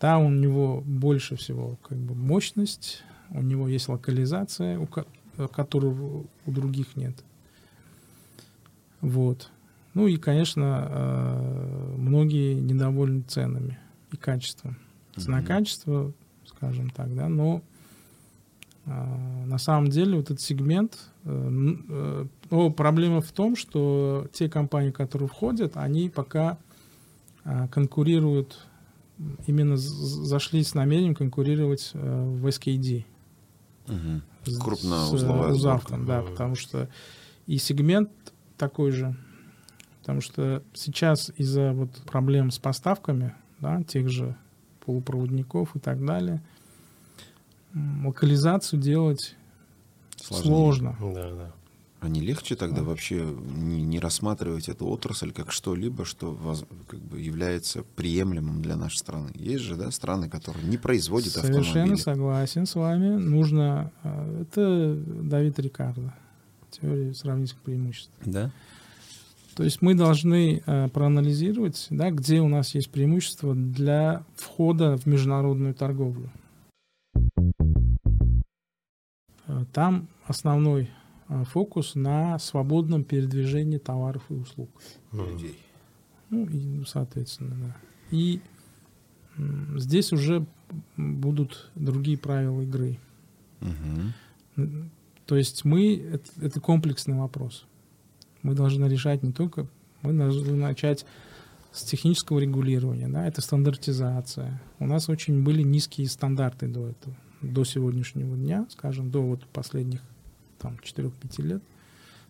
Да, 0.00 0.18
у 0.18 0.30
него 0.30 0.80
больше 0.84 1.36
всего 1.36 1.76
как 1.88 1.98
бы 1.98 2.14
мощность, 2.14 3.02
у 3.30 3.42
него 3.42 3.68
есть 3.68 3.88
локализация, 3.88 4.78
у 4.78 4.86
ко- 5.38 5.48
которой 5.48 5.92
у 5.94 6.26
других 6.50 6.96
нет. 6.96 7.14
Вот. 9.00 9.50
Ну 9.94 10.06
и, 10.06 10.16
конечно, 10.16 10.86
э, 10.90 11.94
многие 11.96 12.54
недовольны 12.54 13.22
ценами 13.22 13.78
и 14.12 14.16
качеством. 14.16 14.76
Цена-качество, 15.16 16.12
скажем 16.46 16.90
так, 16.90 17.14
да, 17.14 17.28
но 17.28 17.62
э, 18.86 19.44
на 19.46 19.58
самом 19.58 19.88
деле 19.90 20.16
вот 20.16 20.26
этот 20.26 20.40
сегмент, 20.40 20.98
э, 21.24 21.76
э, 21.88 22.26
но 22.50 22.70
проблема 22.70 23.20
в 23.20 23.32
том, 23.32 23.56
что 23.56 24.26
те 24.32 24.48
компании, 24.48 24.90
которые 24.90 25.28
входят, 25.28 25.76
они 25.76 26.08
пока 26.10 26.58
э, 27.44 27.68
конкурируют, 27.68 28.66
именно 29.46 29.76
зашли 29.76 30.62
с 30.62 30.74
намерением 30.74 31.14
конкурировать 31.14 31.90
э, 31.94 32.24
в 32.24 32.46
SKD. 32.46 33.04
Мгм. 33.88 34.22
Крупноузловая 34.56 35.52
с 35.52 35.56
узавтом, 35.56 36.06
да, 36.06 36.22
потому 36.22 36.54
что 36.54 36.88
и 37.46 37.58
сегмент 37.58 38.10
такой 38.56 38.90
же, 38.90 39.16
потому 40.00 40.20
что 40.20 40.62
сейчас 40.74 41.30
из-за 41.36 41.72
вот 41.72 41.90
проблем 42.04 42.50
с 42.50 42.58
поставками, 42.58 43.34
да, 43.60 43.82
тех 43.82 44.08
же 44.08 44.36
полупроводников 44.84 45.76
и 45.76 45.78
так 45.78 46.04
далее, 46.04 46.42
локализацию 47.74 48.80
делать 48.80 49.36
Сложнее. 50.16 50.50
сложно. 50.50 50.96
Да, 51.00 51.30
да. 51.32 51.52
А 52.00 52.08
не 52.08 52.20
легче 52.20 52.54
тогда 52.54 52.82
вообще 52.84 53.24
не, 53.24 53.82
не 53.82 53.98
рассматривать 53.98 54.68
эту 54.68 54.86
отрасль 54.86 55.32
как 55.32 55.50
что-либо, 55.50 56.04
что 56.04 56.30
воз- 56.30 56.64
как 56.86 57.00
бы 57.00 57.20
является 57.20 57.82
приемлемым 57.96 58.62
для 58.62 58.76
нашей 58.76 58.98
страны? 58.98 59.30
Есть 59.34 59.64
же, 59.64 59.74
да, 59.74 59.90
страны, 59.90 60.28
которые 60.28 60.64
не 60.68 60.76
производят 60.76 61.32
Совершенно 61.32 61.60
автомобили. 61.60 61.94
согласен 61.96 62.66
с 62.66 62.76
вами. 62.76 63.16
Нужно, 63.16 63.90
э, 64.04 64.42
это 64.42 64.94
Давид 64.94 65.58
Рикардо, 65.58 66.14
теория 66.70 67.12
сравнительных 67.14 67.62
преимуществ. 67.62 68.12
Да? 68.24 68.52
То 69.56 69.64
есть 69.64 69.82
мы 69.82 69.96
должны 69.96 70.62
э, 70.64 70.88
проанализировать, 70.90 71.88
да, 71.90 72.12
где 72.12 72.40
у 72.40 72.46
нас 72.46 72.76
есть 72.76 72.90
преимущества 72.90 73.56
для 73.56 74.22
входа 74.36 74.96
в 74.98 75.06
международную 75.06 75.74
торговлю. 75.74 76.30
Э, 79.48 79.64
Там 79.72 80.06
основной 80.26 80.90
фокус 81.44 81.94
на 81.94 82.38
свободном 82.38 83.04
передвижении 83.04 83.78
товаров 83.78 84.22
и 84.30 84.34
услуг. 84.34 84.70
Людей. 85.12 85.58
Ну, 86.30 86.44
и, 86.46 86.58
ну, 86.58 86.84
соответственно, 86.84 87.56
да. 87.60 87.76
И 88.10 88.40
здесь 89.76 90.12
уже 90.12 90.46
будут 90.96 91.70
другие 91.74 92.18
правила 92.18 92.62
игры. 92.62 92.98
М, 94.56 94.90
То 95.26 95.36
есть 95.36 95.64
мы 95.64 95.96
это, 95.96 96.30
это 96.40 96.60
комплексный 96.60 97.14
вопрос. 97.16 97.66
Мы 98.42 98.54
должны 98.54 98.86
решать 98.86 99.22
не 99.22 99.32
только, 99.32 99.66
мы 100.02 100.12
должны 100.12 100.54
начать 100.56 101.04
с 101.72 101.82
технического 101.82 102.38
регулирования, 102.38 103.08
да, 103.08 103.26
это 103.26 103.40
стандартизация. 103.42 104.60
У 104.78 104.86
нас 104.86 105.08
очень 105.08 105.42
были 105.42 105.62
низкие 105.62 106.08
стандарты 106.08 106.66
до 106.66 106.88
этого, 106.88 107.16
до 107.42 107.64
сегодняшнего 107.64 108.36
дня, 108.36 108.66
скажем, 108.70 109.10
до 109.10 109.22
вот 109.22 109.46
последних 109.48 110.00
там 110.58 110.78
4-5 110.82 111.42
лет. 111.42 111.62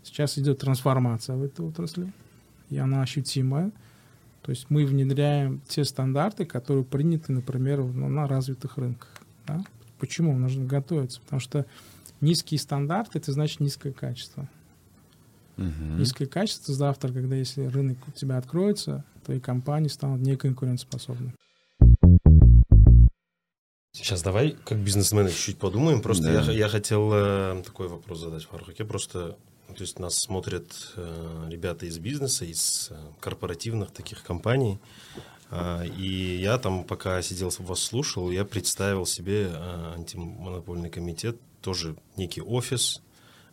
Сейчас 0.03 0.39
идет 0.39 0.59
трансформация 0.59 1.37
в 1.37 1.43
этой 1.43 1.67
отрасли, 1.67 2.13
и 2.71 2.79
она 2.79 3.03
ощутимая. 3.03 3.73
То 4.43 4.51
есть 4.51 4.71
мы 4.71 4.87
внедряем 4.87 5.61
те 5.69 5.85
стандарты, 5.85 6.47
которые 6.47 6.85
приняты, 6.85 7.33
например, 7.33 7.83
ну, 7.83 8.09
на 8.09 8.27
развитых 8.27 8.79
рынках. 8.79 9.11
да. 9.47 9.63
Почему? 9.99 10.37
Нужно 10.39 10.65
готовиться. 10.65 11.21
Потому 11.21 11.41
что 11.41 11.67
низкие 12.21 12.59
стандарты 12.61 13.19
это 13.19 13.33
значит 13.33 13.61
низкое 13.61 13.93
качество. 13.93 14.49
Мгм. 15.57 15.99
Низкое 15.99 16.29
качество 16.29 16.73
завтра, 16.73 17.13
когда 17.13 17.35
если 17.35 17.65
рынок 17.65 17.99
у 18.07 18.13
тебя 18.13 18.39
откроется, 18.39 19.05
то 19.27 19.33
и 19.33 19.41
компании 19.41 19.89
станут 19.89 20.21
неконкурентоспособны. 20.21 21.35
Сейчас 24.03 24.23
давай, 24.23 24.57
как 24.65 24.79
бизнесмены, 24.79 25.31
чуть-чуть 25.31 25.59
подумаем. 25.59 26.01
Просто 26.01 26.25
Да. 26.25 26.43
я, 26.43 26.53
я 26.53 26.69
хотел 26.69 27.11
э, 27.13 27.63
такой 27.65 27.89
вопрос 27.89 28.21
задать 28.21 28.45
Фархаке. 28.45 28.85
Просто, 28.85 29.37
ну, 29.69 29.75
то 29.75 29.83
есть 29.83 29.99
нас 29.99 30.15
смотрят 30.15 30.93
э, 30.97 31.49
ребята 31.51 31.85
из 31.85 31.99
бизнеса, 31.99 32.45
из 32.45 32.89
э, 32.91 32.95
корпоративных 33.21 33.91
таких 33.91 34.23
компаний. 34.23 34.79
А, 35.51 35.83
и 35.83 36.37
я 36.41 36.59
там, 36.59 36.85
пока 36.85 37.21
сидел, 37.23 37.53
вас 37.59 37.81
слушал, 37.81 38.31
я 38.31 38.45
представил 38.45 39.05
себе 39.05 39.51
э, 39.53 39.93
антимонопольный 39.97 40.91
комитет, 40.91 41.37
тоже 41.61 41.97
некий 42.17 42.41
офис. 42.41 43.03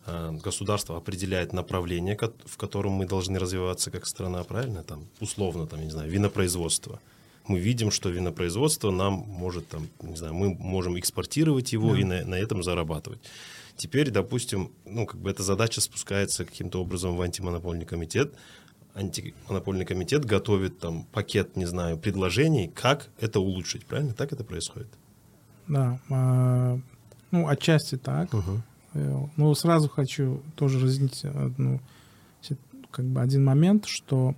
Э, 0.06 0.30
Государство 0.44 0.96
определяет 0.96 1.52
направление, 1.52 2.16
в 2.44 2.56
котором 2.56 2.92
мы 2.92 3.06
должны 3.06 3.38
развиваться 3.38 3.90
как 3.90 4.06
страна, 4.06 4.44
правильно? 4.44 4.84
Там, 4.84 5.08
условно, 5.20 5.66
там, 5.66 5.80
не 5.82 5.90
знаю, 5.90 6.08
винопроизводство 6.08 7.00
мы 7.48 7.58
видим, 7.58 7.90
что 7.90 8.08
винопроизводство 8.10 8.90
нам 8.90 9.14
может, 9.28 9.68
там, 9.68 9.88
не 10.02 10.16
знаю, 10.16 10.34
мы 10.34 10.54
можем 10.54 10.98
экспортировать 10.98 11.72
его 11.72 11.92
Да. 11.94 12.00
и 12.00 12.04
на, 12.04 12.24
на 12.24 12.34
этом 12.34 12.62
зарабатывать. 12.62 13.20
Теперь, 13.76 14.10
допустим, 14.10 14.70
ну, 14.86 15.06
как 15.06 15.20
бы 15.20 15.30
эта 15.30 15.42
задача 15.42 15.80
спускается 15.80 16.44
каким-то 16.44 16.80
образом 16.80 17.16
в 17.16 17.20
антимонопольный 17.20 17.84
комитет. 17.84 18.34
Антимонопольный 18.94 19.84
комитет 19.84 20.24
готовит 20.24 20.78
там 20.78 21.04
пакет, 21.12 21.56
не 21.56 21.66
знаю, 21.66 21.98
предложений, 21.98 22.72
как 22.74 23.10
это 23.20 23.40
улучшить, 23.40 23.84
правильно? 23.84 24.14
Так 24.14 24.32
это 24.32 24.44
происходит? 24.44 24.88
Да, 25.68 26.00
а, 26.08 26.78
ну, 27.30 27.48
отчасти 27.48 27.96
так. 27.96 28.30
Э, 28.94 29.26
Но 29.36 29.54
сразу 29.54 29.88
хочу 29.90 30.42
тоже 30.54 30.80
разъяснить 30.80 31.24
одну, 31.24 31.80
как 32.90 33.04
бы 33.04 33.20
один 33.20 33.44
момент, 33.44 33.84
что 33.84 34.34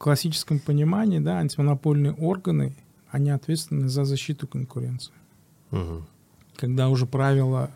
классическом 0.00 0.58
понимании, 0.58 1.18
да, 1.18 1.38
антимонопольные 1.38 2.12
органы, 2.14 2.74
они 3.10 3.30
ответственны 3.30 3.88
за 3.88 4.04
защиту 4.04 4.46
конкуренции. 4.46 5.12
Мгм. 5.70 6.04
когда 6.56 6.88
уже 6.88 7.06
правила 7.06 7.70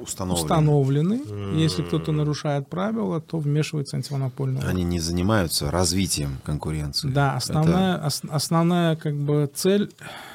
Установлены. 0.00 0.44
установлены. 0.44 1.54
и 1.56 1.60
Если 1.62 1.82
кто-то 1.82 2.12
нарушает 2.12 2.68
правила, 2.68 3.20
то 3.20 3.38
вмешивается 3.38 3.96
антимонопольный 3.96 4.58
орган. 4.58 4.70
Они 4.70 4.84
не 4.84 5.00
занимаются 5.00 5.70
развитием 5.70 6.38
конкуренции. 6.44 7.08
Да, 7.08 7.34
основная, 7.36 8.04
ос- 8.06 8.22
основная 8.28 8.96
как 8.96 9.14
бы 9.16 9.50
цель 9.54 9.90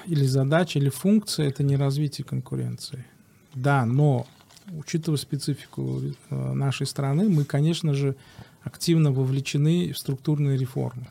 или 0.06 0.26
задача 0.26 0.80
или 0.80 0.90
функция 0.90 1.48
это 1.50 1.64
не 1.64 1.76
развитие 1.76 2.24
конкуренции. 2.26 3.04
Да, 3.54 3.86
но 3.86 4.26
учитывая 4.78 5.18
специфику 5.18 6.02
э, 6.30 6.54
нашей 6.54 6.86
страны, 6.88 7.30
мы, 7.30 7.44
конечно 7.46 7.94
же, 7.94 8.16
активно 8.64 9.12
вовлечены 9.12 9.92
в 9.94 9.98
структурные 9.98 10.58
реформы. 10.58 11.08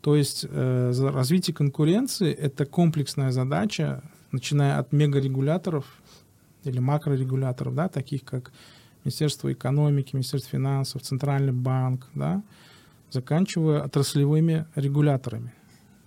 То 0.00 0.16
есть 0.16 0.46
э, 0.48 0.92
развитие 1.12 1.54
конкуренции 1.54 2.32
это 2.32 2.64
комплексная 2.64 3.32
задача, 3.32 4.02
начиная 4.32 4.78
от 4.78 4.92
мегарегуляторов 4.92 5.84
или 6.64 6.78
макрорегуляторов, 6.78 7.74
да, 7.74 7.88
таких 7.88 8.24
как 8.24 8.52
Министерство 9.04 9.52
экономики, 9.52 10.14
Министерство 10.14 10.50
финансов, 10.50 11.02
Центральный 11.02 11.52
банк, 11.52 12.06
да, 12.14 12.42
заканчивая 13.10 13.82
отраслевыми 13.82 14.66
регуляторами, 14.74 15.52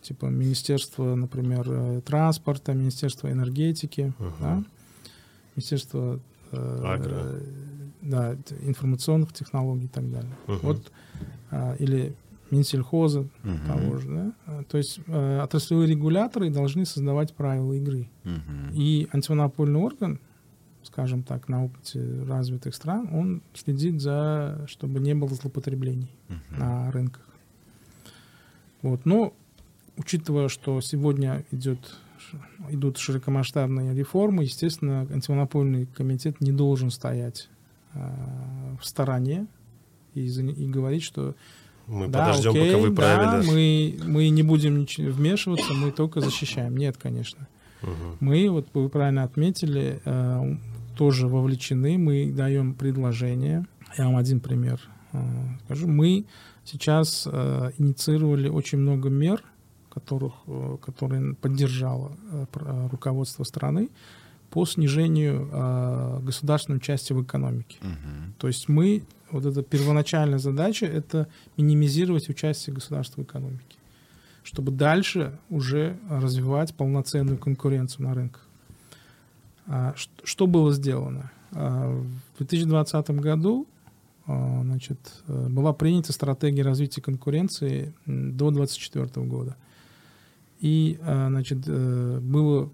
типа 0.01 0.25
Министерство, 0.25 1.15
например, 1.15 1.65
э, 1.67 2.01
транспорта, 2.05 2.73
Министерство 2.73 3.31
энергетики, 3.31 4.13
Мгм. 4.17 4.33
да, 4.39 4.63
Министерство 5.55 6.19
э, 6.51 6.81
Агро. 6.83 7.11
э, 7.13 7.41
да, 8.01 8.35
информационных 8.63 9.33
технологий 9.33 9.85
и 9.85 9.89
так 9.89 10.09
далее. 10.11 10.33
Мгм. 10.47 10.59
Вот 10.63 10.91
а, 11.51 11.75
или 11.75 12.15
Минсельхоза 12.53 13.27
Мгм. 13.43 13.67
того 13.67 13.97
же, 13.97 14.07
да. 14.07 14.33
А, 14.45 14.63
То 14.63 14.77
есть 14.77 14.99
э, 15.07 15.39
отраслевые 15.39 15.87
регуляторы 15.87 16.49
должны 16.49 16.85
создавать 16.85 17.33
правила 17.33 17.73
игры. 17.73 18.09
Мгм. 18.23 18.71
И 18.73 19.07
антимонопольный 19.11 19.79
орган, 19.79 20.19
скажем 20.83 21.23
так, 21.23 21.47
на 21.49 21.65
опыте 21.65 22.23
развитых 22.27 22.75
стран, 22.75 23.09
он 23.13 23.41
следит 23.53 24.01
за, 24.01 24.65
чтобы 24.67 24.99
не 24.99 25.15
было 25.15 25.29
злоупотреблений 25.29 26.11
Мгм. 26.29 26.59
на 26.59 26.91
рынках. 26.91 27.27
Вот. 28.81 29.05
Но 29.05 29.33
учитывая, 29.97 30.49
что 30.49 30.81
сегодня 30.81 31.45
идет, 31.51 31.79
идут 32.69 32.97
широкомасштабные 32.97 33.93
реформы, 33.95 34.43
естественно, 34.43 35.07
антимонопольный 35.11 35.85
комитет 35.85 36.41
не 36.41 36.51
должен 36.51 36.89
стоять 36.91 37.49
э, 37.93 37.99
в 38.79 38.85
стороне 38.85 39.47
и, 40.13 40.25
и 40.25 40.67
говорить, 40.67 41.03
что 41.03 41.35
Мы 41.87 42.07
да, 42.07 42.27
подождем, 42.27 42.51
окей, 42.51 42.71
пока 42.71 42.81
вы 42.81 42.89
да, 42.89 42.95
правили. 42.95 43.51
мы, 43.51 44.07
мы 44.07 44.29
не 44.29 44.43
будем 44.43 44.85
вмешиваться, 44.97 45.73
мы 45.73 45.91
только 45.91 46.21
защищаем. 46.21 46.77
Нет, 46.77 46.97
конечно. 46.97 47.47
Мгм. 47.81 48.17
Мы, 48.21 48.49
вот 48.49 48.67
вы 48.73 48.89
правильно 48.89 49.23
отметили, 49.23 50.01
э, 50.05 50.55
тоже 50.95 51.27
вовлечены, 51.27 51.97
мы 51.97 52.31
даем 52.31 52.73
предложения. 52.73 53.65
Я 53.97 54.05
вам 54.05 54.17
один 54.17 54.39
пример 54.39 54.79
э, 55.11 55.19
скажу. 55.65 55.87
Мы 55.87 56.25
сейчас 56.63 57.27
э, 57.29 57.71
инициировали 57.77 58.47
очень 58.47 58.77
много 58.77 59.09
мер, 59.09 59.43
которых, 59.93 60.33
э, 60.47 60.77
которые 60.81 61.35
поддержало 61.35 62.13
э, 62.31 62.45
руководство 62.91 63.43
страны 63.43 63.89
по 64.53 64.67
снижению 64.67 65.49
э, 65.51 66.19
государственной 66.21 66.79
части 66.79 67.11
в 67.11 67.23
экономике. 67.23 67.77
Мгм. 67.81 68.33
То 68.37 68.47
есть 68.47 68.69
мы, 68.69 69.01
вот 69.31 69.45
эта 69.45 69.63
первоначальная 69.63 70.37
задача, 70.37 70.85
это 70.85 71.27
минимизировать 71.57 72.29
участие 72.29 72.75
государства 72.75 73.21
в 73.21 73.23
экономике, 73.23 73.77
чтобы 74.43 74.71
дальше 74.71 75.39
уже 75.49 75.97
развивать 76.07 76.75
полноценную 76.75 77.39
конкуренцию 77.39 78.07
на 78.07 78.13
рынках. 78.13 78.47
А, 79.65 79.93
ш- 79.95 80.09
Что 80.23 80.45
было 80.45 80.71
сделано? 80.71 81.31
А, 81.51 81.89
В 82.35 82.37
2020 82.37 83.09
году 83.21 83.65
а, 84.27 84.61
значит, 84.63 84.99
э, 85.27 85.47
была 85.49 85.73
принята 85.73 86.13
стратегия 86.13 86.61
развития 86.63 87.01
конкуренции 87.01 87.91
до 88.05 88.51
2024 88.51 89.25
года. 89.25 89.55
И 90.59 90.99
а, 91.01 91.27
значит, 91.29 91.59
э, 91.65 92.19
было 92.21 92.69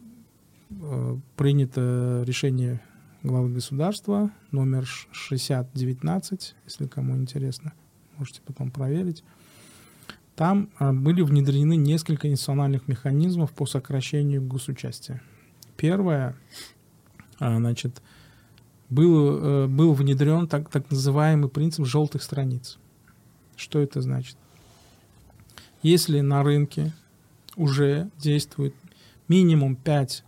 принято 1.36 2.24
решение 2.26 2.82
главы 3.24 3.50
государства 3.50 4.32
номер 4.52 4.86
ш- 4.86 5.08
6019, 5.12 6.56
если 6.66 6.88
кому 6.88 7.18
интересно, 7.18 7.74
можете 8.18 8.42
потом 8.46 8.72
проверить. 8.72 9.24
Там 10.36 10.70
а, 10.78 10.94
были 10.94 11.22
внедрены 11.22 11.76
несколько 11.76 12.30
институциональных 12.30 12.88
механизмов 12.88 13.52
по 13.52 13.66
сокращению 13.66 14.42
госучастия. 14.42 15.22
Первое, 15.76 16.36
а, 17.40 17.58
значит, 17.58 18.02
был, 18.90 19.38
э, 19.38 19.68
был 19.68 19.94
внедрен 19.94 20.48
так, 20.48 20.70
так 20.70 20.90
называемый 20.90 21.50
принцип 21.50 21.86
желтых 21.86 22.24
страниц. 22.24 22.80
Что 23.56 23.80
это 23.80 24.02
значит? 24.02 24.38
Если 25.84 26.22
на 26.22 26.44
рынке 26.44 26.94
уже 27.56 28.10
действует 28.18 28.74
минимум 29.28 29.76
5 29.76 30.24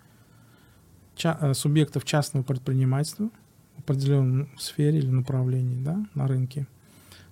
ча- 1.22 1.38
э, 1.40 1.54
субъектов 1.54 2.04
частного 2.06 2.44
предпринимательства 2.44 3.30
в 3.78 3.80
определенной 3.82 4.50
сфере 4.58 4.98
или 5.00 5.08
направлении 5.10 5.82
да, 5.84 6.04
на 6.16 6.28
рынке, 6.28 6.66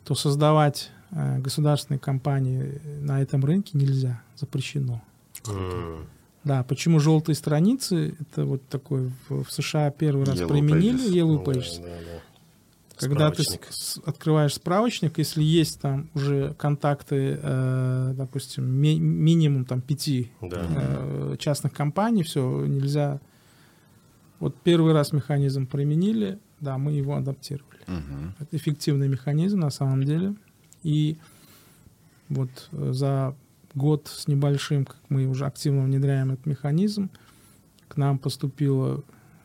то 0.04 0.16
создавать 0.16 0.92
э, 1.12 1.40
государственные 1.40 2.00
компании 2.00 2.80
на 3.02 3.22
этом 3.22 3.44
рынке 3.44 3.72
нельзя, 3.78 4.22
запрещено. 4.36 5.02
Да, 6.44 6.64
почему 6.64 7.00
желтые 7.00 7.36
страницы? 7.36 8.16
Это 8.20 8.46
вот 8.46 8.62
такой 8.70 9.12
в, 9.28 9.44
в 9.44 9.52
США 9.52 9.92
первый 9.92 10.26
раз 10.26 10.40
Yellow 10.40 10.48
применили 10.48 11.10
pages. 11.10 11.14
Yellow 11.14 11.46
Да, 11.46 11.52
Pages. 11.52 11.82
да, 11.82 11.88
да. 11.90 12.20
Когда 12.98 13.32
ты 13.32 13.44
с- 13.44 14.00
открываешь 14.06 14.54
справочник, 14.56 15.18
если 15.20 15.42
есть 15.44 15.80
там 15.82 16.10
уже 16.16 16.54
контакты, 16.58 17.40
э, 17.42 18.14
допустим, 18.16 18.66
ми- 18.70 19.00
минимум 19.00 19.66
там 19.66 19.82
пяти 19.82 20.32
Да. 20.42 20.66
э, 20.70 21.36
частных 21.40 21.74
компаний, 21.74 22.24
все, 22.24 22.66
нельзя. 22.66 23.20
Вот 24.40 24.56
первый 24.64 24.94
раз 24.94 25.12
механизм 25.12 25.68
применили, 25.68 26.40
да, 26.60 26.78
мы 26.78 26.94
его 26.94 27.16
адаптировали. 27.16 27.80
Мгм. 27.88 28.36
Это 28.40 28.56
эффективный 28.56 29.08
механизм 29.08 29.60
на 29.60 29.70
самом 29.70 30.04
деле. 30.04 30.36
И 30.84 31.18
вот 32.30 32.70
э, 32.72 32.94
за 32.94 33.36
год 33.76 34.08
с 34.08 34.28
небольшим, 34.28 34.86
как 34.86 34.98
мы 35.10 35.28
уже 35.28 35.46
активно 35.46 35.84
внедряем 35.84 36.32
этот 36.32 36.46
механизм, 36.46 37.10
к 37.88 37.98
нам 37.98 38.18
поступило 38.18 39.04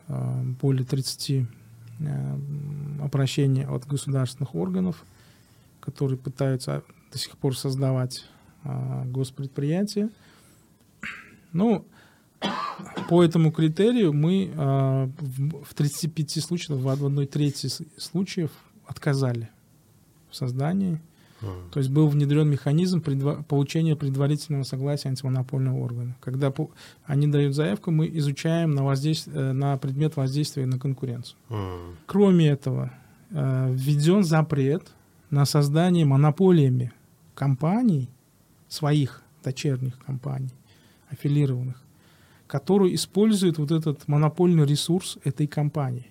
э, 0.09 0.43
более 0.61 0.85
30 0.85 1.31
э, 1.31 2.39
обращений 3.03 3.65
от 3.65 3.87
государственных 3.87 4.55
органов, 4.55 5.05
которые 5.81 6.19
пытаются 6.19 6.85
до 7.11 7.19
сих 7.19 7.37
пор 7.37 7.57
создавать 7.57 8.25
э, 8.63 9.03
госпредприятия. 9.07 10.11
Ну, 11.53 11.87
по 13.09 13.23
этому 13.23 13.51
критерию 13.53 14.13
мы 14.13 14.51
э, 14.55 15.09
в, 15.19 15.65
в 15.65 15.75
35 15.75 16.43
случаях, 16.43 16.79
в 16.81 16.89
одной 16.89 17.27
трети 17.27 17.67
с- 17.67 17.83
случаев 17.99 18.51
отказали 18.87 19.49
в 20.31 20.37
создании. 20.37 21.01
То 21.73 21.79
есть 21.81 21.91
был 21.91 22.09
внедрен 22.09 22.49
механизм 22.49 23.01
предва- 23.01 23.45
получения 23.45 23.97
предварительного 23.97 24.63
согласия 24.63 25.11
антимонопольного 25.11 25.79
органа. 25.79 26.17
Когда 26.21 26.51
по- 26.51 26.71
они 27.05 27.27
дают 27.27 27.55
заявку, 27.55 27.91
мы 27.91 28.09
изучаем 28.19 28.71
на, 28.71 28.83
воздействие, 28.83 29.37
э, 29.37 29.53
на 29.53 29.77
предмет 29.77 30.17
воздействия 30.17 30.65
на 30.65 30.79
конкуренцию. 30.79 31.37
М. 31.51 31.97
Кроме 32.07 32.49
этого, 32.49 32.93
э, 33.31 33.69
введен 33.75 34.23
запрет 34.25 34.93
на 35.31 35.45
создание 35.45 36.07
монополиями 36.07 36.93
компаний, 37.35 38.09
своих 38.69 39.21
дочерних 39.45 39.99
компаний, 39.99 40.51
аффилированных, 41.11 41.83
которые 42.55 42.95
используют 42.95 43.59
вот 43.59 43.73
этот 43.73 44.07
монопольный 44.07 44.65
ресурс 44.65 45.19
этой 45.25 45.49
компании. 45.49 46.07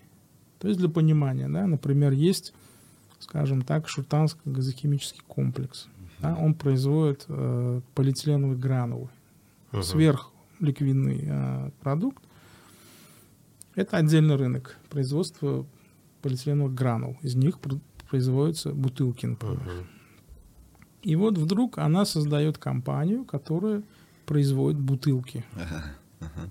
То 0.60 0.67
есть 0.67 0.77
для 0.77 0.89
понимания, 0.89 1.47
да, 1.47 1.65
например, 1.67 2.12
есть, 2.12 2.53
скажем 3.19 3.62
так, 3.62 3.88
Шутанский 3.88 4.41
газохимический 4.51 5.21
комплекс. 5.25 5.88
Да, 6.19 6.36
он 6.36 6.53
производит 6.53 7.23
э, 7.29 7.79
полиэтиленовые 7.95 8.58
гранулы 8.58 9.08
Мгм. 9.71 9.84
сверхликвидный 9.84 11.19
э, 11.25 11.69
продукт. 11.79 12.21
Это 13.75 13.95
отдельный 13.95 14.36
рынок 14.36 14.77
производства 14.89 15.65
полиэтиленовых 16.21 16.73
гранул. 16.75 17.15
Из 17.21 17.36
них 17.36 17.58
пр- 17.60 17.79
производятся 18.10 18.73
бутылки, 18.73 19.27
например. 19.27 19.62
Мгм. 19.62 19.88
И 21.03 21.15
вот 21.15 21.38
вдруг 21.38 21.77
она 21.77 22.03
создает 22.03 22.58
компанию, 22.58 23.23
которая 23.23 23.82
производит 24.25 24.77
бутылки. 24.77 25.45
Ага. 25.56 25.86
Ага. 26.36 26.50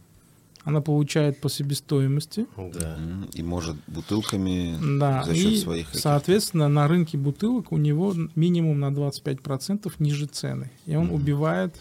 Она 0.65 0.81
получает 0.81 1.41
по 1.41 1.49
себестоимости. 1.51 2.47
Да. 2.57 2.97
И 3.35 3.43
может 3.43 3.77
бутылками 3.89 4.79
Да, 4.99 5.25
за 5.25 5.35
счет 5.35 5.53
и, 5.53 5.57
своих 5.59 5.89
соответственно, 5.93 6.69
на 6.69 6.87
рынке 6.87 7.19
бутылок 7.19 7.73
у 7.73 7.79
него 7.79 8.15
минимум 8.37 8.79
на 8.79 8.93
25% 8.93 9.93
ниже 9.99 10.27
цены. 10.27 10.71
И 10.87 10.95
он 10.95 11.07
Мгм. 11.07 11.15
убивает 11.15 11.75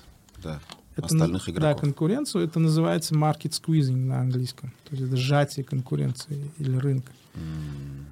Да. 0.43 0.59
Это, 0.95 1.05
остальных 1.05 1.45
на- 1.47 1.51
игроков. 1.51 1.75
Да, 1.75 1.79
конкуренцию. 1.79 2.43
Это 2.43 2.59
называется 2.59 3.13
market 3.13 3.51
squeezing 3.51 3.95
на 4.07 4.19
английском. 4.21 4.71
То 4.89 4.95
есть 4.95 5.07
это 5.07 5.15
сжатие 5.15 5.63
конкуренции 5.63 6.51
или 6.57 6.75
рынка. 6.75 7.11
М. 7.35 8.07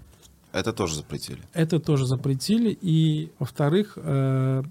Это 0.51 0.71
тоже 0.71 0.95
запретили. 0.95 1.39
Это 1.53 1.79
тоже 1.79 2.05
запретили. 2.05 2.77
И, 2.81 3.31
во-вторых, 3.39 3.93
э, 3.97 4.63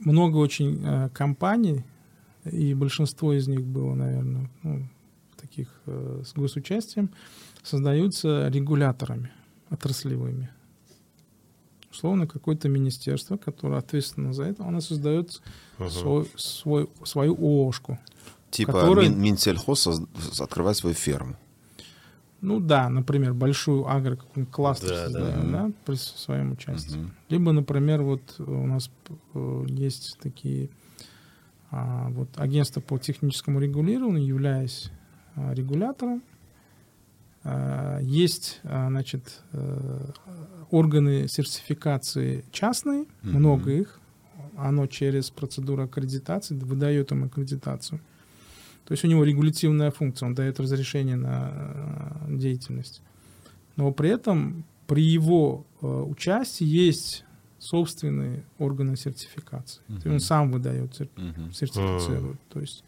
много 0.00 0.36
очень 0.38 0.80
э, 0.84 1.08
компаний, 1.12 1.84
и 2.50 2.74
большинство 2.74 3.32
из 3.32 3.48
них 3.48 3.64
было, 3.64 3.94
наверное, 3.94 4.50
ну, 4.62 4.88
таких 5.40 5.68
э, 5.86 6.22
с 6.24 6.32
госучастием, 6.34 7.10
создаются 7.62 8.48
регуляторами 8.48 9.30
отраслевыми. 9.70 10.50
Условно, 11.90 12.26
какое-то 12.26 12.68
министерство, 12.68 13.36
которое 13.36 13.78
ответственно 13.78 14.32
за 14.32 14.44
это, 14.44 14.64
оно 14.66 14.80
создает 14.80 15.40
Мгм. 15.78 15.90
свой, 15.90 16.30
свой- 16.36 16.88
свою 17.04 17.34
ООшку. 17.34 17.98
Типа 18.50 18.84
Мин- 18.94 19.18
Минсельхоз 19.20 19.86
соз- 19.86 20.40
открывает 20.40 20.76
свою 20.76 20.94
ферму. 20.94 21.36
Ну 22.42 22.60
да, 22.60 22.88
например, 22.90 23.32
большую 23.32 23.88
агро 23.88 24.18
кластер 24.52 24.88
Да, 24.90 24.94
да. 24.94 25.04
создаем, 25.06 25.52
да, 25.52 25.70
при 25.86 25.94
своем 25.96 26.52
участии. 26.52 26.96
Мгм. 26.98 27.10
Либо, 27.30 27.52
например, 27.52 28.02
вот 28.02 28.34
у 28.38 28.66
нас 28.66 28.90
э, 29.34 29.64
есть 29.68 30.18
такие 30.22 30.68
вот 31.70 32.28
агентства 32.36 32.80
по 32.80 32.98
техническому 32.98 33.60
регулированию, 33.60 34.26
являясь 34.26 34.90
а, 35.34 35.52
регулятором, 35.52 36.22
а, 37.44 38.00
есть, 38.00 38.60
а, 38.64 38.88
значит, 38.88 39.42
э, 39.52 40.10
органы 40.70 41.28
сертификации 41.28 42.44
частные, 42.50 43.06
Мгм. 43.22 43.36
много 43.38 43.70
их, 43.72 44.00
оно 44.56 44.86
через 44.86 45.30
процедуру 45.30 45.82
аккредитации 45.84 46.56
выдает 46.56 47.12
им 47.12 47.24
аккредитацию. 47.24 48.00
То 48.86 48.92
есть 48.92 49.04
у 49.04 49.08
него 49.08 49.24
регулятивная 49.24 49.90
функция, 49.90 50.26
он 50.26 50.34
дает 50.34 50.58
разрешение 50.58 51.16
на 51.16 51.50
э, 52.28 52.36
деятельность. 52.36 53.02
Но 53.76 53.92
при 53.92 54.10
этом 54.10 54.64
при 54.86 55.02
его 55.02 55.66
э, 55.82 55.86
участии 55.86 56.64
есть 56.64 57.25
собственные 57.66 58.44
органы 58.58 58.96
сертификации. 58.96 59.80
Есть 59.88 60.06
он 60.06 60.20
сам 60.20 60.52
выдает, 60.52 60.94
сертифицирует. 61.52 62.38
То 62.48 62.60
есть, 62.60 62.84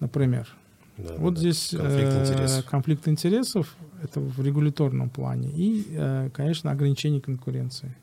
например, 0.00 0.48
Да, 0.96 1.14
вот 1.18 1.34
да. 1.34 1.40
здесь 1.40 1.70
Конфликт 1.70 2.12
э, 2.12 2.22
интересов. 2.22 2.64
конфликт 2.66 3.08
интересов 3.08 3.76
это 4.02 4.20
в 4.20 4.40
регуляторном 4.44 5.10
плане 5.10 5.50
и, 5.50 5.86
э, 5.90 6.30
конечно, 6.32 6.70
ограничение 6.70 7.20
конкуренции. 7.20 7.94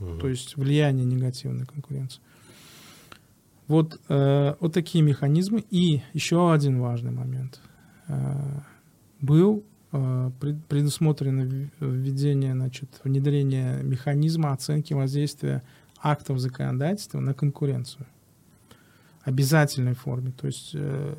Мгм. 0.00 0.20
То 0.20 0.28
есть 0.28 0.56
влияние 0.56 1.04
негативной 1.04 1.66
конкуренции. 1.66 2.20
Вот, 3.68 4.00
э, 4.08 4.54
вот 4.60 4.72
такие 4.74 5.02
механизмы. 5.04 5.64
И 5.70 6.02
еще 6.14 6.52
один 6.52 6.80
важный 6.80 7.12
момент. 7.12 7.60
Э, 8.08 8.60
был 9.20 9.64
предусмотрено 10.68 11.44
в- 11.44 11.84
введение, 11.84 12.54
значит, 12.54 12.88
внедрение 13.04 13.82
механизма 13.82 14.52
оценки 14.52 14.94
воздействия 14.94 15.62
актов 16.02 16.38
законодательства 16.38 17.20
на 17.20 17.34
конкуренцию. 17.34 18.06
Обязательной 19.24 19.94
форме. 19.94 20.32
То 20.32 20.46
есть 20.46 20.70
э, 20.74 21.14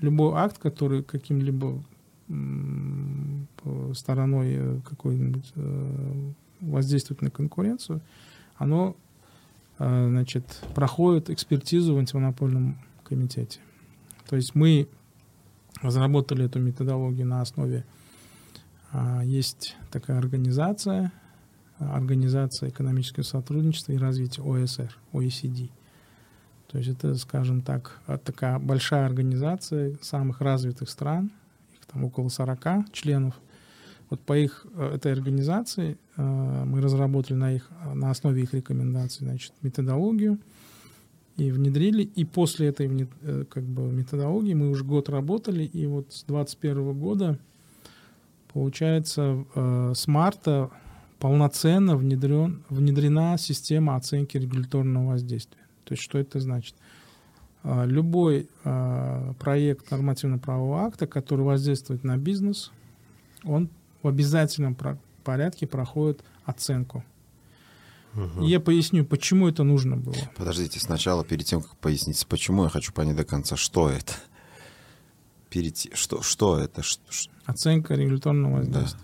любой 0.00 0.34
акт, 0.34 0.58
который 0.58 1.02
каким-либо 1.02 1.82
стороной 3.94 4.54
э, 4.56 4.80
какой-нибудь 4.84 5.52
э, 5.54 6.30
воздействует 6.60 7.22
на 7.22 7.30
конкуренцию, 7.30 8.00
оно 8.56 8.96
э, 9.78 10.08
значит, 10.08 10.62
проходит 10.74 11.30
экспертизу 11.30 11.94
в 11.94 11.98
антимонопольном 11.98 12.78
комитете. 13.04 13.60
То 14.28 14.36
есть 14.36 14.54
мы 14.54 14.88
разработали 15.82 16.44
эту 16.46 16.58
методологию 16.58 17.26
на 17.26 17.42
основе 17.42 17.84
а, 18.92 19.22
есть 19.24 19.76
такая 19.90 20.18
организация, 20.18 21.12
Организация 21.78 22.70
экономического 22.70 23.22
сотрудничества 23.22 23.92
и 23.92 23.98
развития 23.98 24.40
ОСР, 24.40 24.96
OECD. 25.12 25.68
То 26.68 26.78
есть 26.78 26.90
это, 26.90 27.14
скажем 27.16 27.60
так, 27.60 28.00
такая 28.24 28.58
большая 28.58 29.04
организация 29.04 29.98
самых 30.00 30.40
развитых 30.40 30.88
стран, 30.88 31.30
их 31.78 31.84
там 31.84 32.04
около 32.04 32.30
40 32.30 32.92
членов. 32.92 33.34
Вот 34.08 34.20
по 34.20 34.38
их 34.38 34.66
э, 34.74 34.94
этой 34.94 35.12
организации 35.12 35.98
э, 36.16 36.64
мы 36.64 36.80
разработали 36.80 37.36
на, 37.36 37.52
их, 37.52 37.68
на 37.92 38.10
основе 38.10 38.42
их 38.42 38.54
рекомендаций 38.54 39.26
значит, 39.26 39.52
методологию 39.60 40.38
и 41.36 41.50
внедрили. 41.50 42.02
И 42.02 42.24
после 42.24 42.68
этой 42.68 43.08
э, 43.22 43.44
как 43.48 43.64
бы, 43.64 43.82
методологии 43.82 44.54
мы 44.54 44.70
уже 44.70 44.84
год 44.84 45.08
работали, 45.08 45.64
и 45.64 45.86
вот 45.86 46.12
с 46.12 46.24
2021 46.24 46.98
года, 46.98 47.38
получается, 48.52 49.44
э, 49.54 49.92
с 49.94 50.06
марта 50.06 50.70
полноценно 51.18 51.96
внедрен, 51.96 52.62
внедрена 52.68 53.36
система 53.38 53.96
оценки 53.96 54.36
регуляторного 54.36 55.12
воздействия. 55.12 55.62
То 55.84 55.92
есть 55.92 56.02
что 56.02 56.18
это 56.18 56.40
значит? 56.40 56.74
А, 57.62 57.84
Любой 57.84 58.48
проект 59.38 59.90
нормативно-правового 59.90 60.82
акта, 60.82 61.06
который 61.06 61.42
воздействует 61.42 62.04
на 62.04 62.18
бизнес, 62.18 62.70
он 63.44 63.70
в 64.02 64.08
обязательном 64.08 64.76
порядке 65.24 65.66
проходит 65.66 66.22
оценку. 66.44 67.02
И 68.40 68.46
я 68.46 68.60
поясню, 68.60 69.04
почему 69.04 69.48
это 69.48 69.62
нужно 69.62 69.96
было. 69.96 70.16
Подождите, 70.36 70.80
сначала, 70.80 71.24
перед 71.24 71.44
тем, 71.46 71.62
как 71.62 71.76
пояснить, 71.76 72.26
почему, 72.26 72.64
я 72.64 72.68
хочу 72.70 72.92
понять 72.92 73.16
до 73.16 73.24
конца, 73.24 73.56
что 73.56 73.88
это. 73.90 74.12
Перед 75.50 75.76
что, 75.96 76.22
что 76.22 76.58
это? 76.58 76.82
Ш- 76.82 76.98
Оценка 77.44 77.94
регуляторного 77.94 78.62
Да. 78.64 78.80
воздействия. 78.80 79.00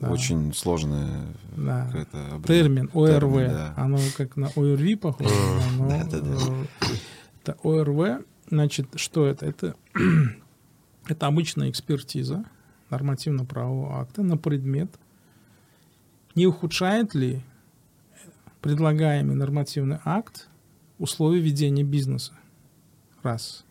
Да. 0.00 0.10
Очень 0.10 0.54
сложная 0.54 1.26
Да. 1.56 1.90
аббреви- 1.92 2.46
Термин 2.46 2.90
ОРВ. 2.94 3.08
термин, 3.34 3.48
да. 3.50 3.74
Оно 3.76 3.98
как 4.16 4.36
на 4.36 4.48
ОРВИ 4.56 4.94
похоже, 4.96 5.34
но 5.78 5.88
Да-да-да. 5.88 6.36
э, 6.36 6.64
это 7.42 7.56
ОРВ. 7.62 8.24
Значит, 8.50 8.88
что 8.96 9.26
это? 9.26 9.46
Это, 9.46 9.74
это 11.06 11.26
обычная 11.26 11.70
экспертиза 11.70 12.44
нормативно-правового 12.90 14.00
акта 14.00 14.22
на 14.22 14.36
предмет, 14.36 14.90
не 16.34 16.46
ухудшает 16.46 17.14
ли 17.14 17.42
предлагаемый 18.60 19.36
нормативный 19.36 19.98
акт 20.04 20.48
условия 20.98 21.40
ведения 21.40 21.84
бизнеса. 21.84 22.32
Раз. 23.22 23.64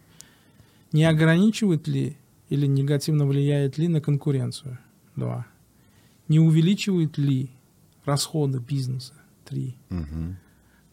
Не 0.91 1.05
ограничивает 1.05 1.87
ли 1.87 2.17
или 2.49 2.65
негативно 2.65 3.25
влияет 3.25 3.77
ли 3.77 3.87
на 3.87 4.01
конкуренцию? 4.01 4.79
Два. 5.15 5.45
Не 6.27 6.39
увеличивает 6.39 7.17
ли 7.17 7.49
расходы 8.05 8.59
бизнеса? 8.59 9.13
Три. 9.45 9.75
Мгм. 9.89 10.37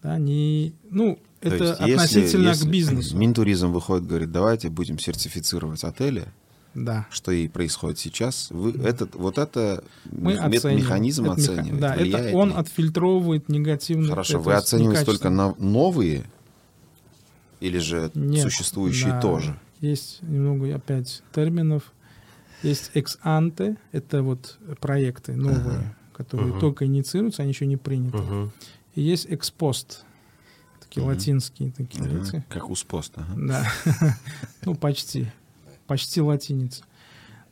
Да, 0.03 0.19
не, 0.19 0.75
ну, 0.91 1.19
То 1.41 1.49
это 1.49 1.65
есть, 1.65 1.81
относительно 1.81 2.49
если 2.49 2.67
к 2.67 2.71
бизнесу. 2.71 3.17
Минтуризм 3.17 3.73
выходит, 3.73 4.07
говорит, 4.07 4.31
давайте 4.31 4.69
будем 4.69 4.99
сертифицировать 4.99 5.83
отели, 5.85 6.29
Да. 6.77 7.07
что 7.11 7.33
и 7.33 7.49
происходит 7.49 7.99
сейчас. 7.99 8.49
Вы, 8.51 8.73
этот, 8.73 9.15
вот 9.15 9.39
это 9.39 9.83
Мы 10.13 10.35
мет- 10.35 10.41
оцениваем. 10.41 10.77
механизм 10.79 11.25
Это 11.25 11.35
меха- 11.41 11.53
оценивает. 11.53 11.81
Да, 11.81 11.95
это 11.97 12.37
он 12.37 12.49
ли? 12.51 12.55
отфильтровывает 12.55 13.49
негативно. 13.49 14.09
Хорошо, 14.11 14.39
вы 14.41 14.53
оцениваете 14.55 15.05
только 15.05 15.31
на 15.31 15.55
новые 15.59 16.25
или 17.61 17.79
же 17.79 18.11
Нет, 18.15 18.43
существующие 18.43 19.13
да, 19.13 19.21
тоже? 19.21 19.59
Есть 19.81 20.23
немного 20.23 20.75
опять 20.75 21.23
терминов. 21.35 21.93
Есть 22.63 22.91
экс-анте, 22.95 23.77
это 23.93 24.23
вот 24.23 24.59
проекты 24.81 25.35
новые, 25.37 25.95
которые 26.15 26.51
Мгм. 26.53 26.61
только 26.61 26.87
инициируются, 26.87 27.43
они 27.43 27.53
еще 27.53 27.67
не 27.67 27.77
приняты. 27.77 28.17
Мгм. 28.19 28.53
И 28.95 29.03
есть 29.03 29.27
экспост, 29.29 30.05
такие 30.81 31.03
Мгм. 31.03 31.13
латинские 31.15 31.71
такие 31.73 32.05
Ага, 32.05 32.15
лица. 32.19 32.45
Как 32.49 32.71
успост. 32.71 33.13
ага. 33.17 33.33
Да, 33.37 33.67
ну 34.65 34.75
почти, 34.75 35.27
почти 35.87 36.21
латиница. 36.21 36.85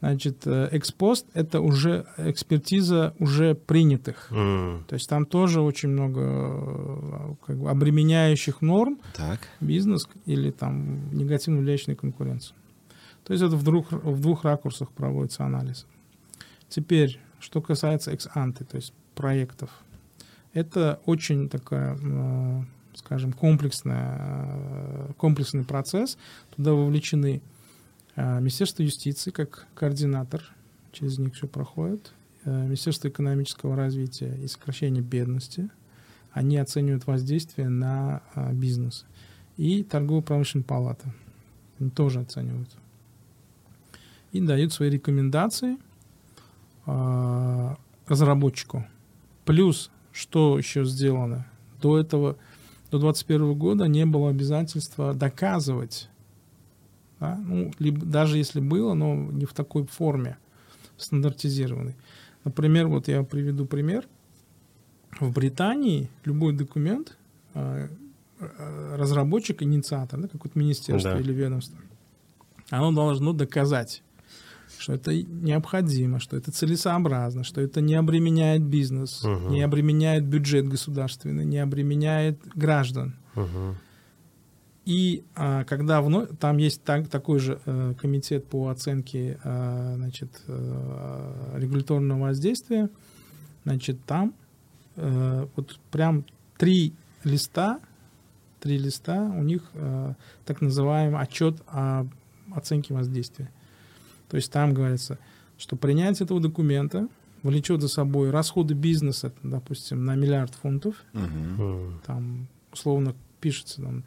Значит, 0.01 0.47
э, 0.47 0.69
экспост— 0.73 1.27
это 1.35 1.63
уже 1.63 2.05
экспертиза 2.19 3.15
уже 3.19 3.55
принятых. 3.55 4.29
М. 4.31 4.85
То 4.87 4.95
есть 4.97 5.09
там 5.09 5.25
тоже 5.25 5.63
очень 5.63 5.89
много 5.89 6.21
э, 6.21 7.35
как 7.47 7.57
бы, 7.57 7.71
обременяющих 7.71 8.61
норм 8.61 8.99
Так. 9.17 9.41
бизнес 9.61 10.07
или 10.27 10.51
там 10.51 11.09
негативно 11.17 11.61
влияющих 11.61 11.89
на 11.89 11.95
конкуренцию. 11.95 12.55
То 13.25 13.33
есть 13.33 13.43
это 13.43 13.57
в 13.57 13.63
двух, 13.63 13.93
в 13.93 14.21
двух 14.21 14.45
ракурсах 14.45 14.91
проводится 14.91 15.47
анализ. 15.47 15.87
Теперь, 16.69 17.19
что 17.41 17.63
касается 17.63 18.11
экс-анты, 18.11 18.65
то 18.65 18.77
есть 18.77 18.93
проектов. 19.15 19.71
Это 20.53 21.01
очень 21.07 21.49
такая, 21.49 21.97
э, 22.03 22.63
скажем, 22.95 23.33
комплексная, 23.33 25.15
комплексный 25.17 25.65
процесс. 25.65 26.19
Туда 26.55 26.73
вовлечены 26.75 27.41
Министерство 28.17 28.83
юстиции 28.83 29.31
как 29.31 29.67
координатор, 29.75 30.43
через 30.93 31.19
них 31.19 31.35
все 31.35 31.49
проходит, 31.49 32.13
э, 32.45 32.67
Министерство 32.67 33.09
экономического 33.09 33.77
развития 33.77 34.39
и 34.43 34.47
сокращения 34.47 35.01
бедности. 35.01 35.69
Они 36.33 36.57
оценивают 36.57 37.07
воздействие 37.07 37.69
на 37.69 38.23
э, 38.35 38.53
бизнес. 38.53 39.05
и 39.57 39.85
торгово-промышленная 39.85 40.65
палата. 40.65 41.15
Они 41.79 41.91
тоже 41.91 42.21
оценивают. 42.21 42.71
И 44.33 44.41
дают 44.41 44.73
свои 44.73 44.91
рекомендации 44.91 45.77
э, 46.87 47.75
разработчику. 48.07 48.85
Плюс, 49.45 49.91
что 50.13 50.59
еще 50.59 50.85
сделано? 50.85 51.47
До 51.81 51.99
этого, 51.99 52.37
до 52.91 52.99
2021 52.99 53.55
года 53.55 53.85
не 53.87 54.07
было 54.07 54.31
обязательства 54.31 55.15
доказывать. 55.15 56.09
Да? 57.21 57.37
Ну, 57.47 57.73
либо, 57.79 58.05
даже 58.05 58.39
если 58.39 58.61
было, 58.61 58.95
но 58.95 59.15
не 59.15 59.45
в 59.47 59.53
такой 59.53 59.87
форме 59.87 60.37
стандартизированной. 60.97 61.97
Например, 62.45 62.89
вот 62.89 63.09
я 63.09 63.23
приведу 63.23 63.67
пример. 63.67 64.05
В 65.21 65.31
Британии 65.33 66.11
любой 66.25 66.53
документ 66.55 67.17
э, 67.55 67.89
э, 68.41 68.97
разработчик, 68.97 69.63
инициатор, 69.63 70.21
да, 70.21 70.29
какое-то 70.29 70.59
министерство 70.59 71.13
Да. 71.13 71.21
или 71.21 71.33
ведомство, 71.33 71.79
оно 72.71 72.93
должно 72.93 73.33
доказать, 73.33 74.03
что 74.79 74.93
это 74.93 75.15
необходимо, 75.15 76.19
что 76.19 76.37
это 76.37 76.51
целесообразно, 76.51 77.45
что 77.45 77.61
это 77.61 77.81
не 77.81 77.95
обременяет 77.95 78.63
бизнес, 78.63 79.23
Мгм. 79.23 79.51
не 79.53 79.63
обременяет 79.63 80.25
бюджет 80.27 80.67
государственный, 80.69 81.45
не 81.45 81.59
обременяет 81.59 82.41
граждан. 82.57 83.15
Мгм. 83.37 83.77
И 84.85 85.25
а, 85.35 85.65
когда 85.65 86.03
вновь, 86.03 86.29
там 86.39 86.59
есть 86.59 86.83
так, 86.83 87.09
такой 87.09 87.39
же 87.39 87.59
э, 87.65 87.95
комитет 87.99 88.47
по 88.47 88.69
оценке 88.69 89.39
э, 89.43 89.95
значит, 89.97 90.43
э, 90.47 91.57
регуляторного 91.57 92.21
воздействия, 92.21 92.91
значит, 93.65 93.99
там 94.05 94.35
э, 94.97 95.47
вот 95.57 95.79
прям 95.91 96.27
три 96.59 96.93
листа, 97.25 97.81
три 98.61 98.77
листа 98.77 99.23
у 99.23 99.43
них 99.43 99.63
э, 99.73 100.15
так 100.45 100.61
называемый 100.61 101.21
отчет 101.21 101.57
о 101.67 102.07
оценке 102.55 102.93
воздействия. 102.93 103.51
То 104.29 104.37
есть 104.37 104.53
там 104.53 104.75
говорится, 104.75 105.19
что 105.57 105.77
принятие 105.77 106.25
этого 106.27 106.41
документа 106.41 107.09
влечет 107.43 107.81
за 107.81 107.89
собой 107.89 108.31
расходы 108.31 108.75
бизнеса, 108.75 109.33
допустим, 109.43 110.05
на 110.05 110.15
миллиард 110.15 110.55
фунтов. 110.55 110.97
М. 111.15 112.01
там 112.07 112.49
условно 112.73 113.15
пишется 113.41 113.83
там 113.83 114.05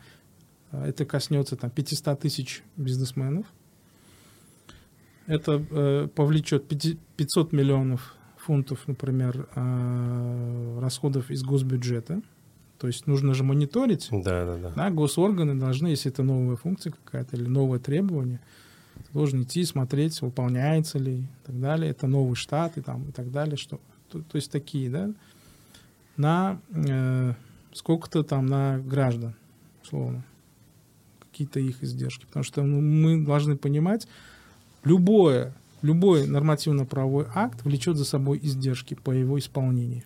это 0.71 1.05
коснется 1.05 1.55
там 1.55 1.69
500 1.69 2.19
тысяч 2.19 2.63
бизнесменов 2.75 3.45
это 5.25 5.63
э, 5.69 6.07
повлечет 6.13 6.67
5 6.67 6.97
500 7.15 7.53
миллионов 7.53 8.15
фунтов 8.37 8.87
например 8.87 9.47
э, 9.55 10.79
расходов 10.81 11.31
из 11.31 11.43
госбюджета 11.43 12.21
то 12.79 12.87
есть 12.87 13.07
нужно 13.07 13.33
же 13.33 13.43
мониторить 13.43 14.07
Да, 14.11 14.45
да, 14.45 14.57
да. 14.57 14.71
да, 14.75 14.89
госорганы 14.89 15.55
должны, 15.55 15.87
если 15.87 16.11
это 16.11 16.23
новая 16.23 16.55
функция 16.55 16.91
какая-то 16.91 17.35
или 17.35 17.47
новое 17.47 17.79
требование, 17.79 18.39
должен 19.13 19.43
идти 19.43 19.63
смотреть, 19.63 20.21
выполняется 20.21 20.99
ли 20.99 21.19
и 21.19 21.27
так 21.45 21.59
далее. 21.59 21.91
Это 21.91 22.07
новый 22.07 22.35
штат 22.35 22.77
и, 22.77 22.81
там, 22.81 23.09
и 23.09 23.11
так 23.11 23.31
далее. 23.31 23.57
Что, 23.57 23.79
то, 24.09 24.19
то 24.19 24.35
есть 24.35 24.51
такие, 24.51 24.89
да, 24.89 25.11
на 26.17 26.59
э, 26.69 27.33
сколько-то 27.73 28.23
там 28.23 28.45
на 28.45 28.79
граждан, 28.79 29.35
условно, 29.83 30.23
какие-то 31.37 31.59
их 31.59 31.83
издержки. 31.83 32.25
Потому 32.25 32.43
что 32.43 32.63
ну, 32.63 32.81
мы 32.81 33.23
должны 33.23 33.55
понимать, 33.57 34.07
любое, 34.83 35.53
любой 35.83 36.27
нормативно-правовой 36.27 37.27
акт 37.33 37.63
влечет 37.63 37.95
за 37.97 38.05
собой 38.05 38.39
издержки 38.41 38.95
по 38.95 39.11
его 39.11 39.37
исполнению. 39.37 40.03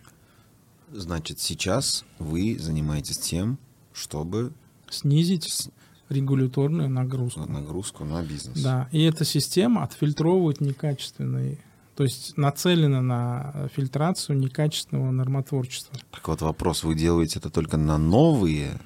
Значит, 0.92 1.40
сейчас 1.40 2.04
вы 2.18 2.58
занимаетесь 2.58 3.18
тем, 3.18 3.58
чтобы 3.94 4.52
Снизить 4.90 5.70
регуляторную 6.10 6.90
нагрузку. 6.90 7.40
нагрузку 7.46 8.04
на 8.04 8.22
бизнес. 8.22 8.62
Да, 8.62 8.88
и 8.92 9.02
эта 9.04 9.24
система 9.24 9.84
отфильтровывает 9.84 10.60
некачественные, 10.60 11.56
то 11.96 12.04
есть 12.04 12.36
нацелена 12.36 13.00
на 13.00 13.70
фильтрацию 13.74 14.38
некачественного 14.38 15.10
нормотворчества. 15.10 15.98
Так 16.10 16.28
вот 16.28 16.42
вопрос, 16.42 16.84
вы 16.84 16.94
делаете 16.94 17.38
это 17.38 17.48
только 17.48 17.78
на 17.78 17.96
новые 17.96 18.78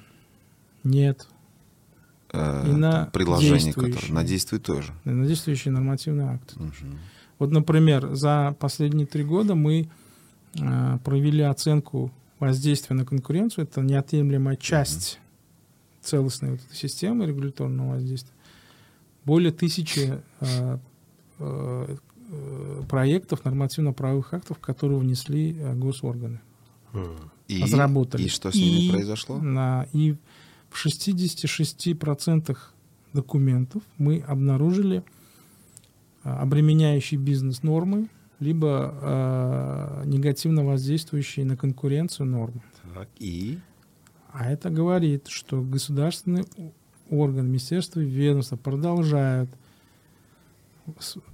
Нет. 0.85 1.27
Э, 2.33 2.69
И 2.69 2.71
на 2.71 2.91
там, 2.91 3.11
предложения, 3.11 3.59
действующие. 3.59 3.93
которые 3.93 4.13
на 4.13 4.23
действие 4.23 4.59
тоже. 4.59 4.93
На 5.05 5.25
действующий 5.25 5.69
нормативный 5.69 6.25
акт. 6.25 6.55
Мгм. 6.55 6.99
Вот, 7.39 7.51
например, 7.51 8.15
за 8.15 8.55
последние 8.59 9.05
три 9.05 9.23
года 9.23 9.55
мы 9.55 9.89
э, 10.59 10.97
провели 11.03 11.43
оценку 11.43 12.11
воздействия 12.39 12.95
на 12.95 13.05
конкуренцию. 13.05 13.65
Это 13.65 13.81
неотъемлемая 13.81 14.55
часть 14.55 15.19
целостной 16.01 16.51
вот 16.51 16.61
этой 16.61 16.75
системы 16.75 17.25
регуляторного 17.25 17.93
воздействия. 17.93 18.33
Более 19.25 19.51
тысячи 19.51 20.19
э, 20.39 20.77
э, 21.39 21.95
э, 22.31 22.81
проектов 22.89 23.43
нормативно-правовых 23.45 24.33
актов, 24.33 24.57
которые 24.59 24.99
внесли 24.99 25.55
э, 25.59 25.73
госорганы. 25.75 26.39
М. 26.93 27.15
И, 27.47 27.61
разработали. 27.61 28.23
и 28.23 28.27
что 28.29 28.51
с 28.51 28.55
ними 28.55 28.87
И 28.87 28.91
произошло? 28.91 29.37
На, 29.39 29.85
и 29.93 30.15
в 30.69 30.85
66% 30.85 32.57
документов 33.13 33.83
мы 33.97 34.19
обнаружили 34.19 35.03
а, 36.23 36.41
обременяющие 36.41 37.19
бизнес 37.19 37.63
нормы, 37.63 38.09
либо 38.39 38.93
а, 38.93 40.03
негативно 40.05 40.63
воздействующие 40.63 41.45
на 41.45 41.57
конкуренцию 41.57 42.27
нормы. 42.27 42.61
Так, 42.93 43.09
и 43.17 43.59
А 44.31 44.51
это 44.51 44.69
говорит, 44.69 45.27
что 45.27 45.61
государственный 45.61 46.45
орган, 47.09 47.47
министерство 47.47 47.99
и 48.01 48.05
ведомство 48.05 48.57
продолжают 48.57 49.49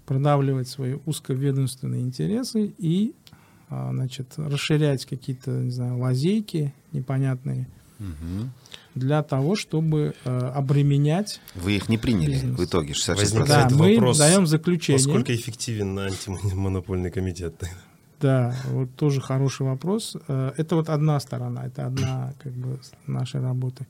продавливать 0.05 0.67
свои 0.67 0.97
узковедомственные 1.05 2.01
интересы 2.01 2.73
и 2.77 3.13
а, 3.69 3.91
значит, 3.91 4.33
расширять 4.37 5.05
какие-то, 5.05 5.51
не 5.51 5.71
знаю, 5.71 5.97
лазейки 5.97 6.73
непонятные 6.91 7.67
Мгм. 7.99 8.51
для 8.95 9.23
того, 9.23 9.55
чтобы 9.55 10.13
э, 10.25 10.37
обременять. 10.55 11.39
вы 11.55 11.75
их 11.77 11.89
не 11.89 11.97
приняли 11.97 12.31
Бизнес. 12.33 12.59
в 12.59 12.63
итоге 12.65 12.93
66%. 12.93 13.15
Возникает 13.15 13.69
Да, 13.69 13.75
мы 13.75 13.95
вопрос, 13.95 14.17
даем 14.17 14.45
заключение. 14.47 15.03
Насколько 15.03 15.35
эффективен 15.35 15.97
антимонопольный 15.99 17.11
комитет? 17.11 17.55
Да, 18.19 18.55
вот 18.71 18.95
тоже 18.95 19.19
хороший 19.21 19.65
вопрос. 19.65 20.15
Э, 20.27 20.51
Это 20.57 20.75
вот 20.75 20.89
одна 20.89 21.19
сторона, 21.19 21.65
это 21.65 21.85
одна 21.87 22.33
как 22.43 22.53
бы 22.53 22.79
нашей 23.07 23.41
работы. 23.41 23.85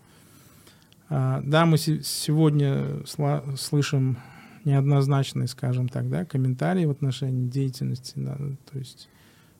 А, 1.09 1.41
Да, 1.43 1.65
мы 1.65 1.77
се- 1.77 2.01
сегодня 2.03 3.01
слышим 3.57 4.17
неоднозначные, 4.65 5.47
скажем 5.47 5.89
так, 5.89 6.09
да, 6.09 6.25
комментарии 6.25 6.85
в 6.85 6.91
отношении 6.91 7.47
деятельности, 7.49 8.13
да, 8.15 8.35
то 8.71 8.79
есть 8.79 9.09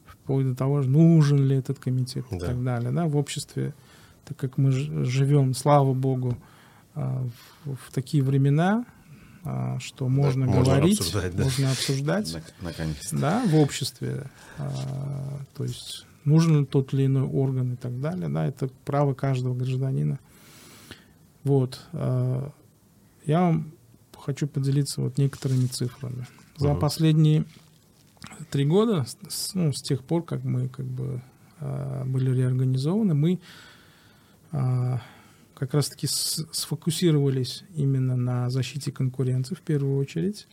вплоть 0.05 0.45
до 0.45 0.55
того, 0.55 0.81
нужен 0.81 1.39
ли 1.45 1.57
этот 1.57 1.77
комитет 1.79 2.25
и 2.31 2.39
Да. 2.39 2.45
так 2.47 2.63
далее, 2.63 2.91
да, 2.91 3.05
в 3.05 3.17
обществе, 3.17 3.73
так 4.25 4.37
как 4.37 4.57
мы 4.57 4.71
живем, 4.71 5.53
слава 5.53 5.93
богу, 5.93 6.37
а, 6.95 7.27
в, 7.65 7.75
в 7.75 7.91
такие 7.91 8.23
времена, 8.23 8.85
а, 9.43 9.79
что 9.79 10.07
можно, 10.07 10.45
можно 10.45 10.63
говорить, 10.63 10.99
обсуждать, 10.99 11.35
да. 11.35 11.43
можно 11.43 11.71
обсуждать, 11.71 12.33
Нак- 12.33 12.53
Наконец-то. 12.61 13.17
да, 13.17 13.43
в 13.45 13.55
обществе, 13.55 14.29
а, 14.57 15.39
то 15.55 15.63
есть 15.63 16.05
нужен 16.23 16.65
тот 16.65 16.93
или 16.93 17.05
иной 17.07 17.23
орган 17.23 17.73
и 17.73 17.75
так 17.75 17.99
далее, 17.99 18.29
да, 18.29 18.45
это 18.45 18.69
право 18.85 19.13
каждого 19.13 19.53
гражданина. 19.53 20.19
Вот, 21.43 21.81
я 21.91 23.41
вам 23.41 23.73
хочу 24.17 24.47
поделиться 24.47 25.01
вот 25.01 25.17
некоторыми 25.17 25.65
цифрами. 25.65 26.25
За 26.55 26.69
Мгм. 26.69 26.79
последние 26.79 27.43
три 28.49 28.63
года, 28.65 29.05
ну, 29.53 29.73
с 29.73 29.81
тех 29.81 30.05
пор, 30.05 30.23
как 30.23 30.45
мы 30.45 30.69
как 30.69 30.85
бы 30.85 31.21
были 31.59 32.33
реорганизованы, 32.33 33.13
мы 33.13 33.41
как 34.53 35.73
раз-таки 35.73 36.07
сфокусировались 36.07 37.63
именно 37.75 38.15
на 38.15 38.49
защите 38.49 38.91
конкуренции 38.91 39.55
в 39.55 39.61
первую 39.61 39.97
очередь. 39.97 40.47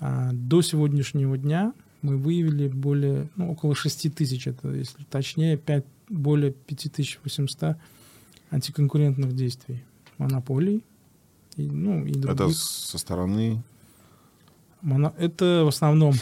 А 0.00 0.30
до 0.32 0.62
сегодняшнего 0.62 1.36
дня 1.38 1.72
мы 2.02 2.16
выявили 2.16 2.68
более, 2.68 3.28
ну, 3.36 3.52
около 3.52 3.74
6 3.74 4.12
тысяч, 4.14 4.46
это, 4.48 4.68
если 4.70 5.04
точнее, 5.04 5.56
5, 5.56 5.84
более 6.08 6.52
5800 6.52 7.76
антиконкурентных 8.50 9.34
действий, 9.36 9.84
монополий, 10.18 10.82
и, 11.56 11.62
ну, 11.70 12.04
и 12.04 12.12
других. 12.12 12.30
Это 12.30 12.48
со 12.50 12.98
стороны... 12.98 13.62
Моно- 14.80 15.14
Это 15.16 15.62
в 15.64 15.68
основном 15.68 16.14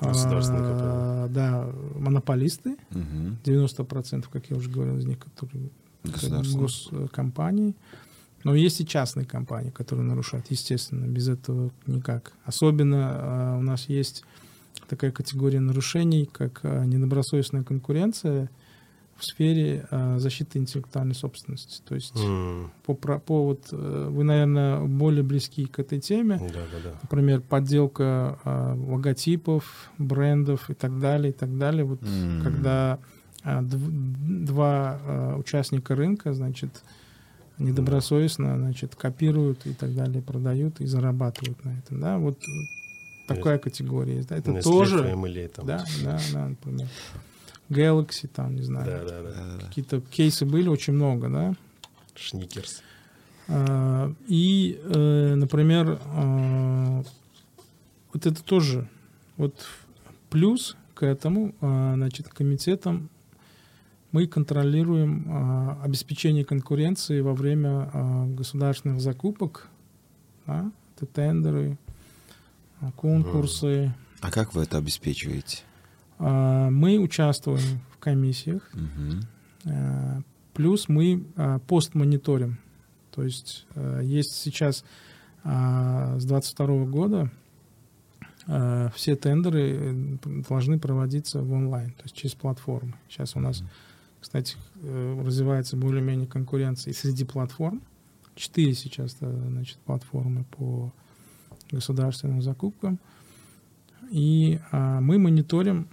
Государственные 0.00 0.62
а, 0.64 1.28
да, 1.28 1.70
монополисты, 1.94 2.76
Мгм. 2.90 3.38
90%, 3.44 4.26
как 4.32 4.50
я 4.50 4.56
уже 4.56 4.68
говорил, 4.68 4.98
из 4.98 5.04
них, 5.06 5.18
которые 5.20 5.70
Госкомпании. 6.04 7.74
Но 8.44 8.54
есть 8.54 8.80
и 8.80 8.86
частные 8.86 9.26
компании, 9.26 9.70
которые 9.70 10.06
нарушают, 10.06 10.46
естественно, 10.50 11.06
без 11.06 11.28
этого 11.28 11.70
никак. 11.86 12.32
Особенно 12.44 13.54
э, 13.56 13.58
у 13.58 13.62
нас 13.62 13.88
есть 13.88 14.24
такая 14.88 15.10
категория 15.10 15.60
нарушений, 15.60 16.28
как 16.32 16.60
э, 16.62 16.84
недобросовестная 16.86 17.64
конкуренция 17.64 18.48
в 19.16 19.24
сфере 19.24 19.86
э, 19.90 20.18
защиты 20.20 20.60
интеллектуальной 20.60 21.16
собственности. 21.16 21.82
То 21.86 21.96
есть 21.96 22.14
М, 22.16 22.70
по, 22.86 22.94
по 22.94 23.44
вот, 23.44 23.66
э, 23.72 24.08
вы, 24.10 24.22
наверное, 24.22 24.84
более 24.84 25.24
близки 25.24 25.66
к 25.66 25.80
этой 25.80 25.98
теме. 26.00 26.38
Да, 26.38 26.60
да, 26.72 26.90
да. 26.90 26.98
Например, 27.02 27.40
подделка 27.40 28.38
э, 28.44 28.74
логотипов, 28.86 29.90
брендов 29.98 30.70
и 30.70 30.74
так 30.74 31.00
далее, 31.00 31.30
и 31.30 31.34
так 31.34 31.58
далее. 31.58 31.84
Вот 31.84 32.00
М. 32.02 32.42
когда 32.44 33.00
два 33.44 35.00
а, 35.04 35.36
участника 35.36 35.94
рынка, 35.94 36.32
значит, 36.32 36.82
недобросовестно, 37.58 38.56
значит, 38.56 38.94
копируют 38.94 39.66
и 39.66 39.72
так 39.72 39.94
далее, 39.94 40.22
продают 40.22 40.80
и 40.80 40.86
зарабатывают 40.86 41.64
на 41.64 41.70
этом, 41.78 42.00
да, 42.00 42.18
вот 42.18 42.38
такая 43.26 43.58
категория 43.58 44.16
есть, 44.16 44.28
да, 44.28 44.36
это 44.36 44.50
Nestlé, 44.50 44.62
тоже, 44.62 44.98
Family, 44.98 45.48
там. 45.48 45.66
да, 45.66 45.84
да, 46.02 46.20
да, 46.32 46.48
например, 46.48 46.88
Galaxy, 47.68 48.28
там, 48.28 48.54
не 48.54 48.62
знаю, 48.62 48.86
Да, 48.86 49.22
да, 49.22 49.22
да. 49.22 49.66
Какие-то 49.66 50.00
кейсы 50.00 50.44
были 50.46 50.68
очень 50.68 50.94
много, 50.94 51.28
да, 51.28 51.54
Шникерс. 52.14 52.82
А, 53.48 54.12
И, 54.26 54.80
э, 54.84 55.34
например, 55.34 55.98
а, 56.04 57.02
вот 58.12 58.26
это 58.26 58.42
тоже. 58.42 58.88
Вот 59.36 59.66
плюс 60.30 60.76
к 60.94 61.04
этому, 61.04 61.54
а, 61.60 61.94
значит, 61.94 62.28
комитетом 62.28 63.08
мы 64.12 64.26
контролируем 64.26 65.26
а, 65.28 65.80
обеспечение 65.82 66.44
конкуренции 66.44 67.20
во 67.20 67.34
время 67.34 67.90
а, 67.92 68.26
государственных 68.26 69.00
закупок, 69.00 69.68
да, 70.46 70.70
это 70.96 71.06
тендеры, 71.06 71.78
а, 72.80 72.90
конкурсы. 72.92 73.94
А 74.20 74.30
как 74.30 74.54
вы 74.54 74.62
это 74.62 74.78
обеспечиваете? 74.78 75.58
А, 76.18 76.70
Мы 76.70 76.98
участвуем 76.98 77.80
в 77.92 77.98
комиссиях. 77.98 78.70
Э, 79.64 80.20
Плюс 80.54 80.88
мы 80.88 81.24
а, 81.36 81.60
постмониторим. 81.60 82.58
То 83.12 83.22
есть 83.22 83.66
есть 84.02 84.32
сейчас 84.32 84.84
а, 85.44 86.18
с 86.18 86.24
22 86.24 86.84
года 86.86 87.30
все 88.94 89.14
тендеры 89.14 89.76
э, 89.78 90.18
должны 90.48 90.78
проводиться 90.78 91.42
в 91.42 91.52
онлайн, 91.52 91.90
то 91.90 92.04
есть 92.04 92.16
через 92.16 92.34
платформы. 92.34 92.94
Сейчас 93.10 93.36
у 93.36 93.40
нас, 93.40 93.62
кстати, 94.20 94.56
э, 94.82 95.22
развивается 95.24 95.76
более-менее 95.76 96.26
конкуренция 96.26 96.92
и 96.92 96.94
среди 96.94 97.24
платформ. 97.24 97.82
Четыре 98.34 98.74
сейчас 98.74 99.16
э, 99.20 99.44
значит, 99.48 99.78
платформы 99.78 100.44
по 100.44 100.92
государственным 101.70 102.42
закупкам. 102.42 102.98
И 104.10 104.58
а, 104.70 105.00
мы 105.00 105.18
мониторим, 105.18 105.88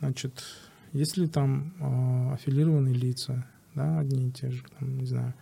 значит, 0.00 0.44
есть 0.92 1.16
ли 1.16 1.28
там 1.28 1.72
а, 1.80 2.34
аффилированные 2.34 2.94
лица, 2.94 3.46
да, 3.74 4.00
одни 4.00 4.28
и 4.28 4.32
те 4.32 4.50
же, 4.50 4.62
там, 4.78 4.98
не 4.98 5.06
знаю, 5.06 5.34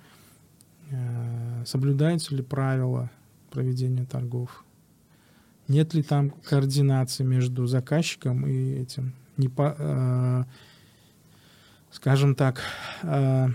э, 0.90 1.64
соблюдаются 1.66 2.34
ли 2.34 2.42
правила 2.42 3.10
проведения 3.50 4.04
торгов, 4.04 4.64
нет 5.68 5.94
ли 5.94 6.02
там 6.02 6.30
координации 6.30 7.24
между 7.24 7.66
заказчиком 7.66 8.46
и 8.46 8.74
этим, 8.74 9.14
не 9.36 9.48
по, 9.48 9.74
э, 9.78 10.44
скажем 11.92 12.34
так, 12.34 12.60
э, 13.02 13.48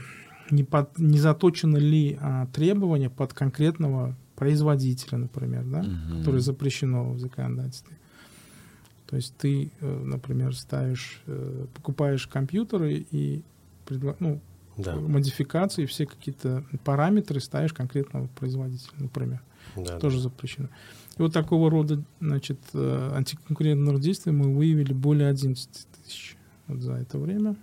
не, 0.51 0.63
под, 0.63 0.97
не 0.97 1.19
заточены 1.19 1.77
ли 1.77 2.17
а, 2.21 2.45
требования 2.47 3.09
под 3.09 3.33
конкретного 3.33 4.15
производителя, 4.35 5.17
например, 5.17 5.63
да, 5.65 5.83
Мгм. 5.83 6.19
которое 6.19 6.39
запрещено 6.39 7.11
в 7.11 7.19
законодательстве. 7.19 7.97
То 9.07 9.15
есть 9.15 9.35
ты, 9.37 9.71
э, 9.81 10.03
например, 10.05 10.55
ставишь, 10.55 11.21
э, 11.27 11.65
покупаешь 11.73 12.27
компьютеры 12.27 13.05
и 13.11 13.41
ну, 14.19 14.39
Да, 14.77 14.95
модификации, 14.95 15.85
все 15.85 16.05
какие-то 16.05 16.63
параметры 16.83 17.39
ставишь 17.39 17.73
конкретного 17.73 18.27
производителя, 18.27 18.93
например. 18.99 19.41
да. 19.75 19.97
Тоже 19.99 20.19
запрещено. 20.21 20.67
И 21.17 21.21
вот 21.21 21.33
такого 21.33 21.71
рода 21.71 22.03
значит, 22.19 22.59
антиконкурентных 22.73 23.99
действий 23.99 24.31
мы 24.33 24.53
выявили 24.55 24.93
более 24.93 25.29
11 25.29 25.87
тысяч 26.03 26.37
вот 26.67 26.81
за 26.81 26.93
это 26.93 27.17
время. 27.17 27.55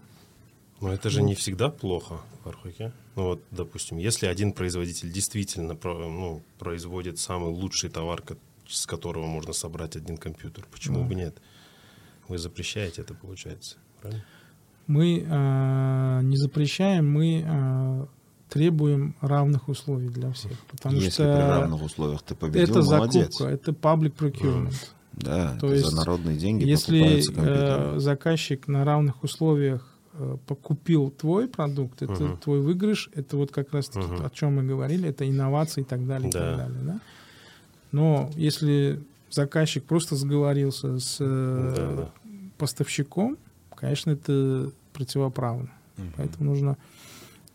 Но 0.80 0.92
это 0.92 1.08
же 1.10 1.22
не 1.22 1.34
всегда 1.34 1.70
плохо 1.70 2.20
в 2.44 2.48
Архуке. 2.48 2.92
Ну 3.16 3.24
вот, 3.24 3.42
допустим, 3.50 3.96
если 3.98 4.26
один 4.26 4.52
производитель 4.52 5.10
действительно 5.10 5.76
ну, 5.82 6.42
производит 6.58 7.18
самый 7.18 7.50
лучший 7.50 7.90
товар, 7.90 8.22
с 8.68 8.86
которого 8.86 9.26
можно 9.26 9.52
собрать 9.52 9.96
один 9.96 10.16
компьютер, 10.16 10.66
почему 10.70 11.00
Да. 11.00 11.06
бы 11.06 11.14
нет? 11.14 11.36
Вы 12.28 12.38
запрещаете 12.38 13.02
это, 13.02 13.14
получается, 13.14 13.76
правильно? 14.00 14.24
Мы 14.86 15.24
э, 15.26 16.20
не 16.22 16.36
запрещаем, 16.36 17.10
мы 17.10 17.44
э, 17.46 18.06
требуем 18.50 19.14
равных 19.20 19.68
условий 19.68 20.08
для 20.08 20.30
всех. 20.32 20.58
Потому 20.70 20.96
Если 20.96 21.10
что 21.10 21.22
при 21.34 21.42
равных 21.42 21.82
условиях 21.82 22.22
ты 22.22 22.34
победил, 22.34 22.62
это 22.78 22.82
молодец. 22.82 23.38
закупка, 23.38 23.54
это 23.54 23.70
public 23.72 24.14
procurement. 24.16 24.74
Да, 25.12 25.56
То 25.60 25.66
это 25.68 25.76
есть, 25.76 25.86
за 25.88 25.96
народные 25.96 26.36
деньги 26.36 26.64
Если 26.64 26.98
покупаются 26.98 27.32
компьютеры. 27.32 27.96
э, 27.96 27.98
заказчик 28.00 28.68
на 28.68 28.84
равных 28.84 29.22
условиях 29.22 29.93
покупил 30.46 31.10
твой 31.10 31.48
продукт, 31.48 32.02
это 32.02 32.12
Мгм. 32.22 32.36
твой 32.38 32.60
выигрыш, 32.60 33.10
это 33.14 33.36
вот 33.36 33.50
как 33.50 33.72
раз 33.72 33.88
таки 33.88 34.06
Мгм. 34.06 34.24
о 34.24 34.30
чем 34.30 34.56
мы 34.56 34.62
говорили, 34.62 35.08
это 35.08 35.28
инновации 35.28 35.80
и 35.80 35.84
так 35.84 36.06
далее, 36.06 36.28
и 36.28 36.32
Да. 36.32 36.38
так 36.40 36.56
далее. 36.58 36.82
Да? 36.84 37.00
Но 37.92 38.30
если 38.36 39.00
заказчик 39.30 39.84
просто 39.84 40.16
сговорился 40.16 40.98
с 40.98 41.18
э, 41.20 41.74
Да, 41.76 42.02
да. 42.02 42.10
поставщиком, 42.58 43.36
конечно, 43.74 44.10
это 44.12 44.70
противоправно. 44.92 45.70
Мгм. 45.96 46.12
Поэтому 46.16 46.50
нужно... 46.50 46.76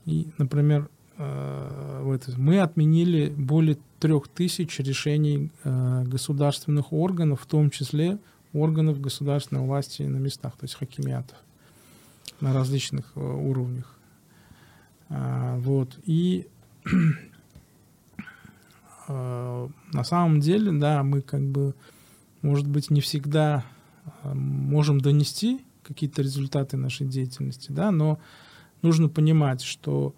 И, 0.05 0.27
например, 0.37 0.89
э, 1.17 2.17
мы 2.37 2.59
отменили 2.61 3.29
более 3.29 3.77
трех 3.99 4.27
тысяч 4.27 4.79
решений 4.79 5.51
э, 5.63 6.03
государственных 6.05 6.91
органов, 6.93 7.41
в 7.41 7.45
том 7.45 7.69
числе 7.69 8.17
органов 8.53 8.99
государственной 8.99 9.61
власти 9.61 10.03
на 10.03 10.17
местах, 10.17 10.53
то 10.53 10.63
есть 10.65 10.75
хакимиатов 10.75 11.37
на 12.39 12.53
различных 12.53 13.11
э, 13.15 13.19
уровнях. 13.19 13.97
А, 15.09 15.57
вот. 15.57 15.97
И 16.03 16.47
э, 19.07 19.67
на 19.93 20.03
самом 20.03 20.39
деле, 20.39 20.71
да, 20.71 21.03
мы 21.03 21.21
как 21.21 21.41
бы, 21.41 21.75
может 22.41 22.67
быть, 22.67 22.89
не 22.89 23.01
всегда 23.01 23.65
э, 24.23 24.33
можем 24.33 25.01
донести 25.01 25.61
какие-то 25.83 26.21
результаты 26.21 26.77
нашей 26.77 27.07
деятельности, 27.07 27.71
да, 27.71 27.91
но 27.91 28.19
нужно 28.81 29.09
понимать, 29.09 29.61
что, 29.61 30.13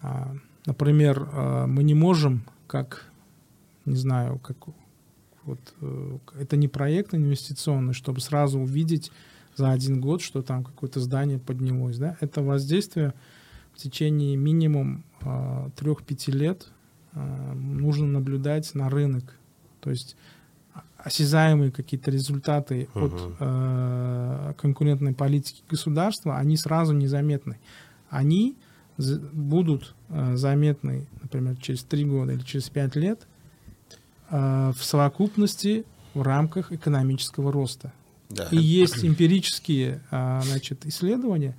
а, 0.00 0.36
например, 0.64 1.28
мы 1.66 1.82
не 1.82 1.94
можем, 1.94 2.44
как, 2.68 3.10
не 3.84 3.96
знаю, 3.96 4.38
как 4.38 4.56
вот 5.42 5.58
это 6.38 6.56
не 6.56 6.68
проект 6.68 7.14
инвестиционный, 7.14 7.94
чтобы 7.94 8.20
сразу 8.20 8.60
увидеть 8.60 9.10
за 9.56 9.70
один 9.70 10.00
год, 10.00 10.22
что 10.22 10.42
там 10.42 10.64
какое-то 10.64 11.00
здание 11.00 11.38
поднялось, 11.38 11.98
да, 11.98 12.16
это 12.20 12.42
воздействие 12.42 13.14
в 13.74 13.78
течение 13.78 14.36
минимум 14.36 15.04
а, 15.20 15.70
трех-пяти 15.76 16.32
лет 16.32 16.68
а, 17.12 17.54
нужно 17.54 18.06
наблюдать 18.06 18.74
на 18.74 18.88
рынок, 18.88 19.36
то 19.80 19.90
есть 19.90 20.16
осязаемые 21.04 21.70
какие-то 21.70 22.10
результаты 22.10 22.88
от 22.94 23.12
Мгм. 23.12 23.36
э, 23.40 24.52
конкурентной 24.56 25.12
политики 25.12 25.62
государства, 25.68 26.38
они 26.38 26.56
сразу 26.56 26.92
незаметны. 26.92 27.58
Они 28.08 28.56
будут 29.32 29.94
э, 30.08 30.36
заметны, 30.36 31.06
например, 31.20 31.56
через 31.56 31.82
три 31.82 32.04
года 32.04 32.32
или 32.32 32.42
через 32.42 32.68
пять 32.68 32.94
лет 32.94 33.26
э, 34.30 34.72
в 34.76 34.84
совокупности 34.84 35.84
в 36.14 36.22
рамках 36.22 36.72
экономического 36.72 37.50
роста. 37.50 37.92
Да. 38.34 38.48
И 38.50 38.56
есть 38.56 39.04
эмпирические 39.04 40.02
а, 40.10 40.40
значит, 40.42 40.86
исследования. 40.86 41.56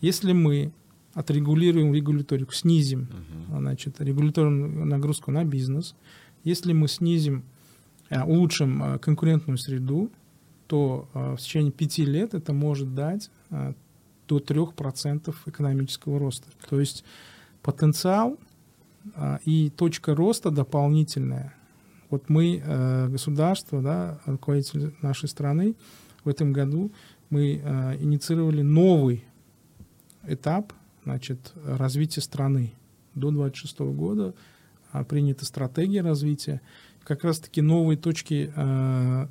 Если 0.00 0.32
мы 0.32 0.72
отрегулируем 1.14 1.94
регуляторику, 1.94 2.52
снизим 2.52 3.08
значит, 3.50 4.00
регуляторную 4.00 4.86
нагрузку 4.86 5.30
на 5.30 5.44
бизнес, 5.44 5.94
если 6.44 6.72
мы 6.72 6.88
снизим, 6.88 7.44
а, 8.10 8.24
улучшим 8.24 8.82
а, 8.82 8.98
конкурентную 8.98 9.58
среду, 9.58 10.10
то 10.66 11.08
в 11.12 11.36
течение 11.36 11.70
пяти 11.70 12.06
лет 12.06 12.32
это 12.32 12.54
может 12.54 12.94
дать 12.94 13.30
до 13.50 14.38
3% 14.38 15.34
экономического 15.44 16.18
роста. 16.18 16.48
То 16.70 16.80
есть 16.80 17.04
потенциал 17.60 18.38
и 19.44 19.70
точка 19.76 20.14
роста 20.14 20.50
дополнительная. 20.50 21.54
Вот 22.12 22.28
мы, 22.28 22.62
э, 22.62 23.08
государство, 23.08 23.80
да, 23.80 24.20
руководитель 24.26 24.94
нашей 25.00 25.30
страны, 25.30 25.76
в 26.24 26.28
этом 26.28 26.52
году 26.52 26.92
мы 27.30 27.54
э, 27.64 27.96
инициировали 28.02 28.60
новый 28.60 29.24
этап 30.24 30.74
значит, 31.04 31.54
развития 31.64 32.20
страны. 32.20 32.74
До 33.14 33.30
26 33.30 33.78
года 33.96 34.34
а, 34.92 35.04
принята 35.04 35.46
стратегия 35.46 36.02
развития. 36.02 36.60
Как 37.02 37.24
раз-таки 37.24 37.62
новые 37.62 37.96
точки 37.96 38.52
э, 38.54 39.26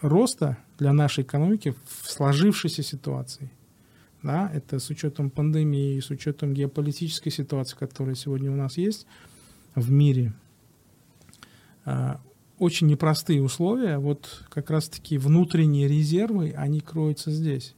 роста 0.00 0.56
для 0.78 0.92
нашей 0.92 1.24
экономики 1.24 1.74
в 1.84 2.08
сложившейся 2.08 2.84
ситуации. 2.84 3.50
да, 4.22 4.48
это 4.54 4.78
с 4.78 4.88
учетом 4.88 5.30
пандемии, 5.30 5.98
с 5.98 6.10
учетом 6.10 6.54
геополитической 6.54 7.30
ситуации, 7.30 7.76
которая 7.76 8.14
сегодня 8.14 8.52
у 8.52 8.56
нас 8.56 8.76
есть 8.76 9.08
в 9.74 9.90
мире, 9.90 10.32
очень 12.60 12.88
непростые 12.88 13.42
условия, 13.42 13.98
вот 13.98 14.44
как 14.50 14.68
раз-таки 14.70 15.16
внутренние 15.16 15.88
резервы, 15.88 16.52
они 16.56 16.80
кроются 16.80 17.30
здесь. 17.30 17.74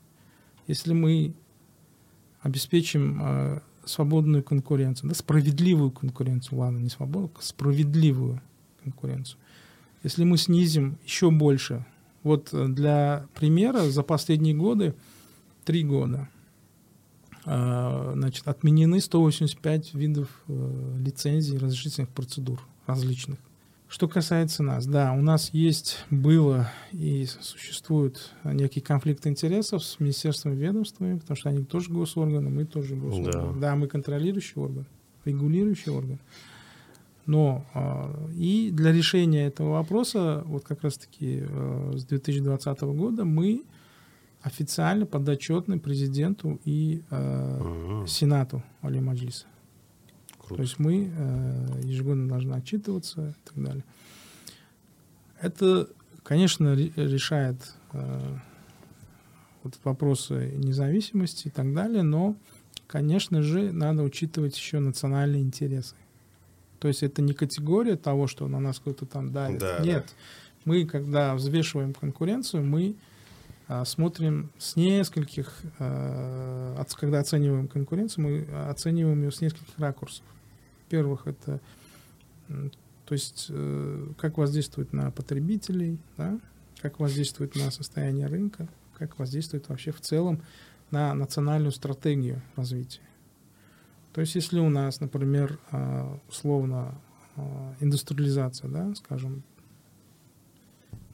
Если 0.67 0.93
мы 0.93 1.35
обеспечим 2.41 3.21
э, 3.23 3.61
свободную 3.85 4.43
конкуренцию, 4.43 5.11
да, 5.11 5.15
справедливую 5.15 5.93
конкуренцию, 5.93 6.59
ладно, 6.59 6.79
не 6.79 6.91
свободную, 6.91 7.31
а 7.39 7.43
справедливую 7.43 8.43
конкуренцию. 8.83 9.39
Если 10.03 10.25
мы 10.25 10.37
снизим 10.37 10.99
еще 11.05 11.31
больше, 11.31 11.87
вот 12.25 12.49
э, 12.53 12.67
для 12.67 13.27
примера, 13.35 13.83
за 13.83 14.03
последние 14.03 14.55
годы, 14.55 14.95
три 15.65 15.85
года, 15.85 16.29
значит, 17.45 18.47
отменены 18.47 19.01
185 19.01 19.95
видов 19.95 20.29
э, 20.47 20.97
лицензий 21.01 21.59
разрешительных 21.59 22.09
процедур 22.09 22.61
различных. 22.87 23.41
Что 23.93 24.09
касается 24.09 24.63
нас, 24.63 24.87
да, 24.87 25.13
у 25.13 25.21
нас 25.21 25.51
есть, 25.53 26.07
было 26.09 26.73
и 26.93 27.27
существует 27.27 28.33
некий 28.43 28.81
конфликт 28.81 29.27
интересов 29.27 29.85
с 29.85 30.01
министерством 30.01 30.55
и 30.55 30.57
ведомствами, 30.57 31.19
потому 31.19 31.37
что 31.37 31.51
они 31.51 31.63
тоже 31.63 31.91
госорганы, 31.91 32.49
мы 32.49 32.65
тоже 32.65 32.97
госорганы. 32.97 33.53
Да, 33.53 33.61
да 33.61 33.77
мы 33.77 33.89
контролирующий 33.89 34.55
орган, 34.57 34.87
регулирующий 35.27 35.93
орган. 35.93 36.19
Но 37.27 37.67
э, 37.75 38.33
и 38.35 38.71
для 38.73 38.93
решения 38.93 39.45
этого 39.45 39.73
вопроса, 39.73 40.43
вот 40.47 40.65
как 40.65 40.85
раз-таки 40.85 41.43
э, 41.47 41.93
с 41.95 42.07
2020 42.07 42.81
года 42.81 43.27
мы 43.27 43.63
официально 44.41 45.05
подотчетны 45.05 45.79
президенту 45.79 46.59
и 46.65 47.03
э, 47.11 47.61
угу. 47.61 48.07
Сенату 48.07 48.63
Али 48.81 49.01
Маджлиса. 49.01 49.45
Круто. 50.53 50.57
То 50.57 50.63
есть 50.63 50.79
мы 50.79 51.11
э, 51.15 51.81
ежегодно 51.83 52.29
должны 52.29 52.55
отчитываться 52.55 53.31
и 53.31 53.49
так 53.49 53.65
далее. 53.65 53.85
Это, 55.41 55.89
конечно, 56.23 56.75
решает 56.75 57.57
э, 57.93 58.37
вот 59.63 59.79
вопросы 59.85 60.53
независимости 60.57 61.49
и 61.49 61.51
так 61.51 61.73
далее, 61.75 62.03
но, 62.03 62.37
конечно 62.87 63.43
же, 63.43 63.73
надо 63.73 64.03
учитывать 64.03 64.57
еще 64.57 64.79
национальные 64.79 65.43
интересы. 65.43 65.95
То 66.79 66.89
есть 66.89 67.03
это 67.03 67.23
не 67.23 67.33
категория 67.33 67.97
того, 67.97 68.27
что 68.27 68.49
на 68.49 68.61
нас 68.61 68.79
кто-то 68.79 69.07
там 69.07 69.33
давит. 69.33 69.61
Да, 69.61 69.79
Нет. 69.81 70.05
Да. 70.07 70.13
Мы, 70.65 70.85
когда 70.85 71.35
взвешиваем 71.35 71.95
конкуренцию, 71.95 72.65
мы 72.65 72.97
а, 73.69 73.85
смотрим 73.85 74.51
с 74.59 74.77
нескольких, 74.77 75.61
а, 75.79 76.85
когда 76.99 77.21
оцениваем 77.21 77.69
конкуренцию, 77.69 78.25
мы 78.25 78.69
оцениваем 78.69 79.23
ее 79.23 79.31
с 79.33 79.41
нескольких 79.41 79.79
ракурсов. 79.79 80.25
Во-первых, 80.93 81.27
это 81.27 81.59
то 83.07 83.15
есть 83.15 83.47
э, 83.49 84.09
как 84.19 84.37
воздействует 84.37 84.93
на 84.93 85.11
потребителей, 85.11 85.99
да? 86.19 86.39
как 86.83 87.01
воздействует 87.01 87.55
на 87.57 87.71
состояние 87.71 88.27
рынка, 88.27 88.69
как 88.99 89.19
воздействует 89.19 89.71
вообще 89.71 89.91
в 89.91 90.03
целом 90.03 90.43
на 90.91 91.15
национальную 91.15 91.73
стратегию 91.73 92.43
развития. 92.57 93.01
То 94.13 94.21
есть 94.21 94.35
если 94.35 94.59
у 94.59 94.69
нас, 94.69 95.01
например, 95.01 95.59
а, 95.71 96.19
условно 96.29 96.95
индустриализация, 97.81 98.69
да, 98.69 98.95
скажем, 98.95 99.45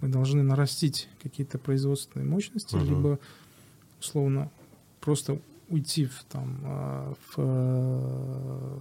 мы 0.01 0.09
должны 0.09 0.43
нарастить 0.43 1.09
какие-то 1.23 1.59
производственные 1.59 2.29
мощности, 2.29 2.75
угу. 2.75 2.85
либо 2.85 3.19
условно 4.01 4.51
просто 5.01 5.41
уйти 5.69 6.07
в, 6.07 6.25
там, 6.25 7.15
в 7.15 7.35
э, 7.37 8.81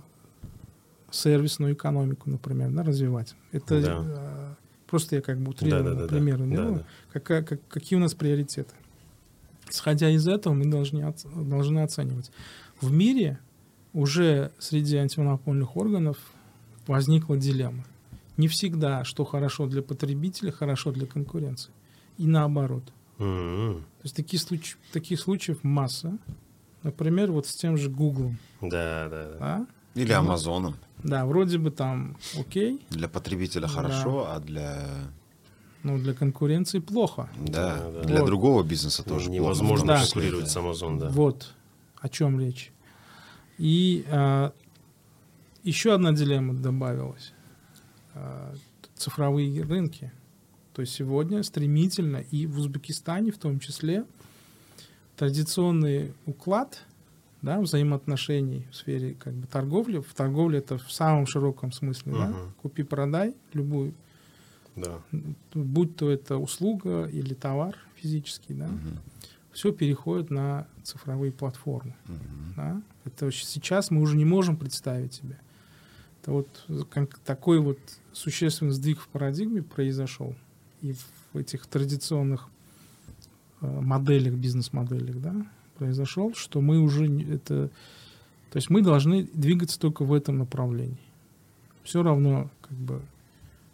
сервисную 1.11 1.73
экономику, 1.73 2.29
например, 2.29 2.71
да, 2.71 2.83
развивать. 2.83 3.35
Это 3.51 3.81
да. 3.81 4.03
Э, 4.05 4.53
просто 4.87 5.15
я 5.15 5.21
как 5.21 5.39
бы 5.39 5.51
утрированно 5.51 5.91
да, 5.91 5.95
да, 5.95 6.01
да, 6.01 6.07
примеры 6.07 6.45
да, 6.45 6.55
делаю. 6.55 6.73
Да, 6.73 6.79
да. 7.13 7.19
Как, 7.19 7.47
как, 7.47 7.67
какие 7.67 7.97
у 7.97 8.01
нас 8.01 8.13
приоритеты? 8.13 8.73
Исходя 9.69 10.09
из 10.09 10.27
этого, 10.27 10.53
мы 10.53 10.65
должны, 10.65 11.13
должны 11.35 11.79
оценивать. 11.79 12.31
В 12.79 12.91
мире 12.91 13.39
уже 13.93 14.51
среди 14.59 14.97
антимонопольных 14.97 15.75
органов 15.75 16.17
возникла 16.85 17.37
дилемма. 17.37 17.83
Не 18.37 18.47
всегда, 18.47 19.03
что 19.03 19.25
хорошо 19.25 19.65
для 19.67 19.81
потребителя, 19.81 20.51
хорошо 20.51 20.91
для 20.91 21.07
конкуренции. 21.07 21.71
И 22.17 22.27
наоборот. 22.27 22.83
Mm-hmm. 23.17 23.75
То 23.79 24.03
есть 24.03 24.15
такие 24.15 24.39
случаи, 24.39 24.77
таких 24.93 25.19
случаев 25.19 25.63
масса. 25.63 26.17
Например, 26.83 27.31
вот 27.31 27.47
с 27.47 27.55
тем 27.55 27.77
же 27.77 27.89
Google. 27.89 28.35
Да, 28.61 29.09
да, 29.09 29.09
да. 29.09 29.37
А? 29.39 29.65
Или 29.95 30.13
ну, 30.13 30.19
Амазоном. 30.19 30.75
Да, 31.03 31.25
вроде 31.25 31.57
бы 31.57 31.71
там 31.71 32.17
окей. 32.37 32.81
Для 32.89 33.07
потребителя 33.07 33.67
хорошо, 33.67 34.25
да. 34.25 34.35
а 34.35 34.39
для... 34.39 34.87
Ну, 35.83 35.97
для 35.99 36.13
конкуренции 36.13 36.79
плохо. 36.79 37.29
Да, 37.39 37.77
да, 37.77 37.91
да. 37.91 38.03
для 38.03 38.19
вот. 38.21 38.25
другого 38.25 38.63
бизнеса 38.63 39.03
тоже 39.03 39.29
Невозможно 39.29 39.93
плохо. 39.93 40.01
конкурировать 40.01 40.45
да. 40.45 40.51
с 40.51 40.57
Амазон, 40.57 40.99
да. 40.99 41.09
Вот 41.09 41.53
о 42.01 42.09
чем 42.09 42.39
речь. 42.39 42.71
И 43.57 44.05
а, 44.09 44.53
еще 45.63 45.93
одна 45.93 46.11
дилемма 46.11 46.53
добавилась. 46.53 47.33
А, 48.13 48.53
цифровые 48.95 49.63
рынки. 49.63 50.11
То 50.73 50.81
есть 50.81 50.93
сегодня 50.93 51.41
стремительно 51.43 52.17
и 52.17 52.45
в 52.45 52.59
Узбекистане 52.59 53.31
в 53.31 53.37
том 53.37 53.59
числе 53.59 54.05
традиционный 55.15 56.13
уклад 56.25 56.83
да, 57.41 57.59
взаимоотношений 57.59 58.67
в 58.71 58.75
сфере 58.75 59.13
как 59.13 59.33
бы, 59.33 59.47
торговли. 59.47 59.99
В 59.99 60.13
торговле 60.13 60.59
это 60.59 60.77
в 60.77 60.91
самом 60.91 61.27
широком 61.27 61.71
смысле. 61.71 62.13
Uh-huh. 62.13 62.31
Да? 62.31 62.35
Купи-продай 62.61 63.35
любую. 63.53 63.93
Да. 64.75 65.01
Будь 65.53 65.95
то 65.95 66.09
это 66.09 66.37
услуга 66.37 67.05
или 67.05 67.33
товар 67.33 67.75
физический. 67.95 68.53
Да? 68.53 68.65
Uh-huh. 68.65 68.99
Все 69.51 69.71
переходит 69.71 70.29
на 70.29 70.67
цифровые 70.83 71.31
платформы. 71.31 71.95
Uh-huh. 72.05 72.55
Да? 72.55 72.81
Это 73.05 73.31
сейчас 73.31 73.91
мы 73.91 74.01
уже 74.01 74.17
не 74.17 74.25
можем 74.25 74.57
представить 74.57 75.13
себе. 75.13 75.39
Это 76.21 76.31
вот 76.31 76.65
как, 76.89 77.17
такой 77.19 77.59
вот 77.59 77.79
существенный 78.13 78.71
сдвиг 78.71 78.99
в 78.99 79.07
парадигме 79.07 79.61
произошел. 79.61 80.35
И 80.81 80.93
в 81.33 81.37
этих 81.37 81.65
традиционных 81.67 82.49
э, 83.61 83.67
моделях, 83.67 84.33
бизнес-моделях, 84.33 85.21
да, 85.21 85.45
произошел, 85.77 86.33
что 86.33 86.61
мы 86.61 86.79
уже 86.79 87.07
это... 87.33 87.69
То 88.51 88.57
есть 88.57 88.69
мы 88.69 88.81
должны 88.81 89.23
двигаться 89.33 89.79
только 89.79 90.03
в 90.03 90.13
этом 90.13 90.37
направлении. 90.37 90.97
Все 91.83 92.01
равно, 92.01 92.49
как 92.61 92.77
бы, 92.77 93.01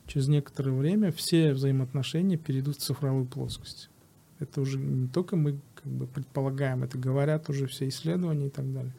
через 0.08 0.28
некоторое 0.28 0.72
время 0.72 1.12
все 1.12 1.54
взаимоотношения 1.54 2.38
перейдут 2.38 2.78
в 2.78 2.82
цифровую 2.82 3.26
плоскость. 3.26 3.89
Это 4.39 4.62
уже 4.62 4.78
не 4.78 5.08
только 5.08 5.36
мы 5.36 5.60
как 5.76 5.91
бы 5.91 6.08
предполагаем, 6.08 6.84
это 6.84 6.97
говорят 6.97 7.49
уже 7.49 7.68
все 7.68 7.88
исследования 7.88 8.47
и 8.47 8.49
так 8.49 8.72
далее. 8.74 8.93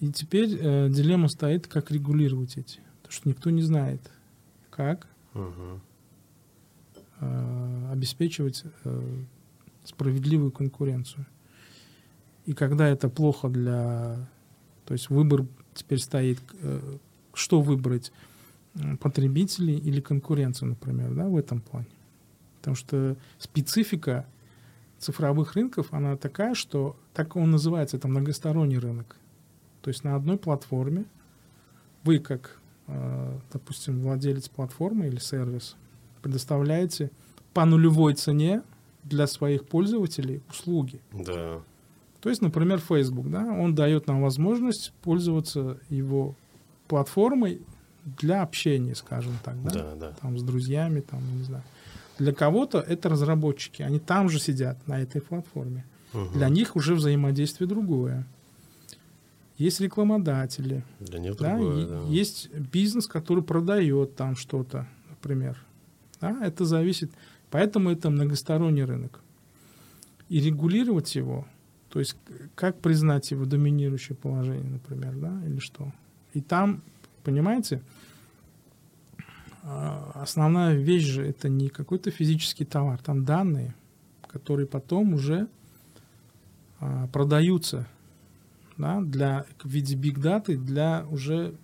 И 0.00 0.10
теперь 0.10 0.56
э, 0.60 0.88
дилемма 0.90 1.28
стоит, 1.28 1.66
как 1.66 1.90
регулировать 1.90 2.58
эти. 2.58 2.80
Потому 3.02 3.12
что 3.12 3.28
никто 3.28 3.50
не 3.50 3.62
знает, 3.62 4.00
как 4.70 5.06
угу. 5.32 5.80
э, 7.20 7.88
обеспечивать 7.92 8.64
э, 8.84 9.18
справедливую 9.84 10.50
конкуренцию. 10.50 11.26
И 12.46 12.54
когда 12.54 12.88
это 12.88 13.08
плохо 13.08 13.48
для... 13.48 14.28
То 14.86 14.94
есть 14.94 15.10
выбор 15.10 15.44
теперь 15.74 15.98
стоит, 15.98 16.40
э, 16.62 16.96
что 17.34 17.60
выбрать, 17.60 18.12
потребителей 19.00 19.76
или 19.76 20.00
конкуренцию, 20.00 20.70
например, 20.70 21.14
да, 21.14 21.26
в 21.26 21.36
этом 21.36 21.60
плане. 21.60 21.86
Потому 22.58 22.76
что 22.76 23.16
специфика 23.38 24.26
цифровых 24.98 25.54
рынков, 25.54 25.88
она 25.92 26.16
такая, 26.16 26.54
что 26.54 26.96
так 27.14 27.36
он 27.36 27.50
называется, 27.50 27.96
это 27.96 28.08
многосторонний 28.08 28.78
рынок. 28.78 29.16
То 29.82 29.88
есть 29.88 30.04
на 30.04 30.16
одной 30.16 30.36
платформе 30.36 31.04
вы, 32.02 32.18
как, 32.18 32.60
э, 32.88 33.38
допустим, 33.52 34.00
владелец 34.00 34.48
платформы 34.48 35.06
или 35.06 35.18
сервис, 35.18 35.76
предоставляете 36.22 37.10
по 37.54 37.64
нулевой 37.64 38.14
цене 38.14 38.62
для 39.04 39.26
своих 39.26 39.66
пользователей 39.66 40.42
услуги. 40.50 41.00
Да. 41.12 41.60
То 42.26 42.30
есть, 42.30 42.42
например, 42.42 42.80
Facebook, 42.80 43.30
да, 43.30 43.44
он 43.44 43.76
дает 43.76 44.08
нам 44.08 44.20
возможность 44.20 44.92
пользоваться 45.00 45.78
его 45.88 46.34
платформой 46.88 47.62
для 48.04 48.42
общения, 48.42 48.96
скажем 48.96 49.34
так, 49.44 49.62
да, 49.62 49.70
да, 49.70 49.94
да. 49.94 50.12
там 50.20 50.36
с 50.36 50.42
друзьями, 50.42 51.02
там, 51.08 51.20
не 51.38 51.44
знаю. 51.44 51.62
Для 52.18 52.34
кого-то 52.34 52.80
это 52.80 53.08
разработчики, 53.10 53.82
они 53.82 54.00
там 54.00 54.28
же 54.28 54.40
сидят 54.40 54.76
на 54.88 55.00
этой 55.00 55.20
платформе. 55.20 55.84
Угу. 56.14 56.30
Для 56.34 56.48
них 56.48 56.74
уже 56.74 56.96
взаимодействие 56.96 57.68
другое 57.68 58.26
есть 59.56 59.80
рекламодатели, 59.80 60.82
да, 60.98 61.20
нет 61.20 61.36
да, 61.36 61.56
другое, 61.56 61.86
да. 61.86 62.02
есть 62.08 62.52
бизнес, 62.52 63.06
который 63.06 63.44
продает 63.44 64.16
там 64.16 64.34
что-то, 64.34 64.88
например. 65.10 65.64
Да, 66.20 66.44
это 66.44 66.64
зависит, 66.64 67.12
поэтому 67.52 67.88
это 67.92 68.10
многосторонний 68.10 68.82
рынок. 68.82 69.20
И 70.28 70.40
регулировать 70.40 71.14
его, 71.14 71.46
То 71.96 72.00
есть 72.00 72.14
как 72.54 72.78
признать 72.78 73.30
его 73.30 73.46
доминирующее 73.46 74.14
положение, 74.14 74.70
например, 74.70 75.14
да, 75.16 75.32
или 75.46 75.58
что? 75.60 75.94
И 76.34 76.42
там, 76.42 76.82
понимаете, 77.24 77.80
а, 79.62 80.10
основная 80.14 80.74
вещь 80.74 81.06
же 81.06 81.26
это 81.26 81.48
не 81.48 81.70
какой-то 81.70 82.10
физический 82.10 82.66
товар, 82.66 82.98
там 82.98 83.24
данные, 83.24 83.74
которые 84.28 84.66
потом 84.66 85.14
уже 85.14 85.48
а, 86.80 87.06
продаются 87.06 87.88
да, 88.76 89.00
для, 89.00 89.46
в 89.62 89.66
виде 89.66 89.96
биг 89.96 90.18
даты 90.18 90.58
для 90.58 91.06
уже 91.08 91.54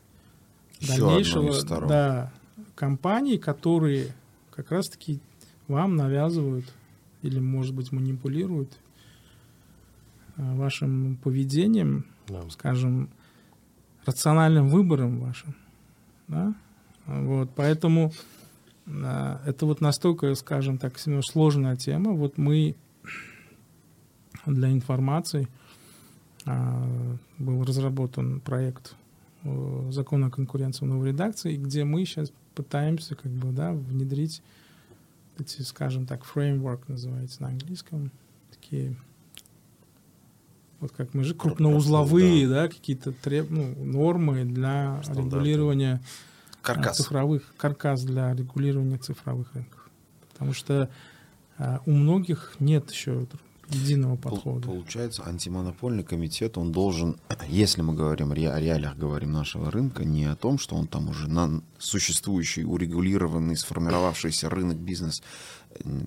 Еще 0.78 0.96
дальнейшего 0.96 1.86
да, 1.86 2.32
компаний, 2.74 3.36
которые 3.36 4.14
как 4.50 4.70
раз-таки 4.70 5.20
вам 5.68 5.96
навязывают 5.96 6.72
или, 7.20 7.38
может 7.38 7.74
быть, 7.74 7.92
манипулируют 7.92 8.78
вашим 10.36 11.16
поведением, 11.22 12.06
да. 12.28 12.48
скажем, 12.50 13.10
рациональным 14.04 14.68
выбором 14.68 15.20
вашим. 15.20 15.54
Да? 16.28 16.54
Вот, 17.06 17.50
поэтому 17.54 18.12
а, 18.86 19.40
это 19.46 19.66
вот 19.66 19.80
настолько, 19.80 20.34
скажем 20.34 20.78
так, 20.78 20.98
сложная 20.98 21.76
тема. 21.76 22.12
Вот 22.12 22.38
мы 22.38 22.76
для 24.46 24.70
информации 24.70 25.48
а, 26.46 26.86
был 27.38 27.64
разработан 27.64 28.40
проект 28.40 28.96
закона 29.90 30.28
о 30.28 30.30
конкуренции 30.30 30.84
в 30.84 30.88
новой 30.88 31.08
редакции, 31.08 31.56
где 31.56 31.82
мы 31.82 32.04
сейчас 32.04 32.32
пытаемся 32.54 33.16
как 33.16 33.32
бы, 33.32 33.50
да, 33.50 33.72
внедрить 33.72 34.40
эти, 35.38 35.62
скажем 35.62 36.06
так, 36.06 36.24
фреймворк 36.24 36.88
называется 36.88 37.42
на 37.42 37.48
английском, 37.48 38.12
такие 38.50 38.94
вот 40.82 40.90
как 40.90 41.14
мы 41.14 41.22
же 41.22 41.34
крупноузловые, 41.34 42.48
да, 42.48 42.62
да 42.62 42.68
какие-то 42.68 43.12
треб, 43.12 43.50
ну, 43.50 43.72
нормы 43.84 44.44
для 44.44 45.00
Стандарты. 45.04 45.36
регулирования 45.36 46.02
каркас. 46.60 46.96
цифровых 46.96 47.54
каркас 47.56 48.02
для 48.02 48.34
регулирования 48.34 48.98
цифровых 48.98 49.54
рынков, 49.54 49.88
потому 50.32 50.52
что 50.52 50.90
а, 51.56 51.80
у 51.86 51.92
многих 51.92 52.56
нет 52.58 52.90
еще 52.90 53.28
единого 53.68 54.16
подхода. 54.16 54.66
Получается, 54.66 55.22
антимонопольный 55.24 56.02
комитет, 56.02 56.58
он 56.58 56.72
должен, 56.72 57.16
если 57.48 57.82
мы 57.82 57.94
говорим 57.94 58.32
о 58.32 58.34
реалиях, 58.34 58.96
говорим 58.96 59.32
нашего 59.32 59.70
рынка, 59.70 60.04
не 60.04 60.24
о 60.24 60.34
том, 60.34 60.58
что 60.58 60.74
он 60.74 60.88
там 60.88 61.08
уже 61.08 61.28
на 61.28 61.62
существующий, 61.78 62.64
урегулированный, 62.64 63.56
сформировавшийся 63.56 64.50
рынок, 64.50 64.78
бизнес 64.78 65.22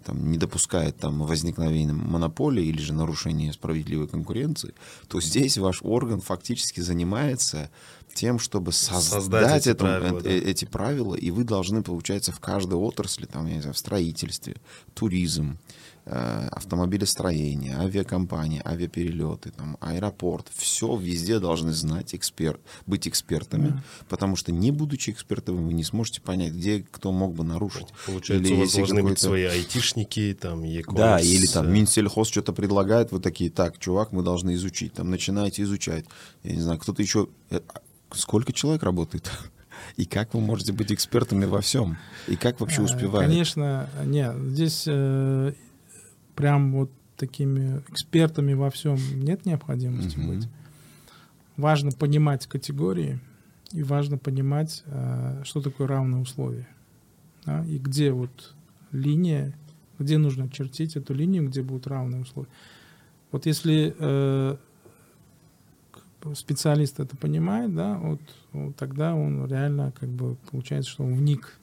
там, 0.05 0.31
не 0.31 0.37
допускает 0.37 0.97
там 0.97 1.21
возникновения 1.23 1.93
монополии 1.93 2.65
или 2.65 2.81
же 2.81 2.93
нарушения 2.93 3.53
справедливой 3.53 4.07
конкуренции, 4.07 4.73
то 5.07 5.21
здесь 5.21 5.57
ваш 5.57 5.79
орган 5.81 6.21
фактически 6.21 6.81
занимается 6.81 7.69
тем, 8.13 8.39
чтобы 8.39 8.71
создать, 8.71 9.03
создать 9.03 9.61
эти, 9.61 9.69
это, 9.69 9.83
правила, 9.83 10.19
э, 10.19 10.21
да. 10.23 10.29
эти 10.29 10.65
правила, 10.65 11.15
и 11.15 11.31
вы 11.31 11.43
должны, 11.43 11.83
получается, 11.83 12.31
в 12.31 12.39
каждой 12.39 12.75
отрасли, 12.75 13.25
там, 13.25 13.45
я 13.47 13.55
не 13.55 13.61
знаю, 13.61 13.73
в 13.73 13.77
строительстве, 13.77 14.55
туризм, 14.93 15.57
Э, 15.57 15.94
автомобилестроение, 16.05 17.77
авиакомпании, 17.77 18.61
авиаперелеты, 18.63 19.51
там, 19.51 19.77
аэропорт, 19.81 20.51
все 20.55 20.95
везде 20.95 21.39
должны 21.39 21.73
знать, 21.73 22.13
эксперт, 22.13 22.61
быть 22.85 23.07
экспертами, 23.07 23.69
да. 23.69 23.83
потому 24.07 24.35
что 24.35 24.51
не 24.51 24.69
будучи 24.71 25.09
экспертами, 25.09 25.57
вы 25.57 25.73
не 25.73 25.83
сможете 25.83 26.21
понять, 26.21 26.53
где 26.53 26.85
кто 26.91 27.11
мог 27.11 27.33
бы 27.33 27.43
нарушить. 27.43 27.87
Получается, 28.05 28.47
или 28.47 28.55
у 28.55 28.59
вас 28.61 28.73
должны 28.73 29.01
быть 29.01 29.19
свои 29.19 29.45
айтишники, 29.45 30.37
там, 30.39 30.63
e-commerce. 30.63 30.95
Да, 30.95 31.19
или 31.19 31.47
там 31.47 31.73
Минсельхоз 31.73 32.27
что-то 32.27 32.53
предлагает, 32.53 33.11
вы 33.11 33.19
такие, 33.19 33.49
так, 33.49 33.79
чувак, 33.79 34.11
мы 34.11 34.21
должны 34.21 34.53
изучить, 34.53 34.93
там, 34.93 35.09
начинаете 35.09 35.63
изучать. 35.63 36.05
Я 36.43 36.53
не 36.53 36.61
знаю, 36.61 36.79
кто-то 36.79 37.01
еще... 37.01 37.29
Э, 37.49 37.61
сколько 38.13 38.53
человек 38.53 38.83
работает? 38.83 39.31
И 39.97 40.05
как 40.05 40.33
вы 40.33 40.41
можете 40.41 40.71
быть 40.71 40.91
экспертами 40.91 41.45
во 41.45 41.61
всем? 41.61 41.97
И 42.27 42.35
как 42.35 42.59
вообще 42.59 42.81
э, 42.81 42.85
успеваете? 42.85 43.31
Конечно, 43.31 43.89
нет, 44.05 44.35
здесь 44.37 44.85
прям 46.35 46.73
вот 46.73 46.91
такими 47.17 47.81
экспертами 47.89 48.53
во 48.53 48.69
всем 48.69 48.97
нет 49.15 49.45
необходимости 49.45 50.17
mm-hmm. 50.17 50.27
быть. 50.27 50.47
Важно 51.57 51.91
понимать 51.91 52.45
категории 52.47 53.19
и 53.71 53.83
важно 53.83 54.17
понимать, 54.17 54.83
э, 54.85 55.41
что 55.43 55.61
такое 55.61 55.87
равные 55.87 56.21
условия. 56.21 56.67
Да, 57.45 57.63
и 57.65 57.77
где 57.77 58.11
вот 58.11 58.53
линия, 58.91 59.53
где 59.99 60.17
нужно 60.17 60.49
чертить 60.49 60.95
эту 60.95 61.13
линию, 61.13 61.47
где 61.47 61.61
будут 61.61 61.87
равные 61.87 62.21
условия. 62.21 62.49
Вот 63.31 63.45
если 63.45 63.95
э, 63.97 64.57
специалист 66.33 66.99
это 66.99 67.15
понимает, 67.15 67.73
да, 67.75 67.97
вот, 67.97 68.21
вот 68.51 68.75
тогда 68.75 69.13
он 69.13 69.45
реально 69.45 69.93
как 69.97 70.09
бы 70.09 70.37
получается, 70.49 70.89
что 70.89 71.03
он 71.03 71.13
вник 71.13 71.59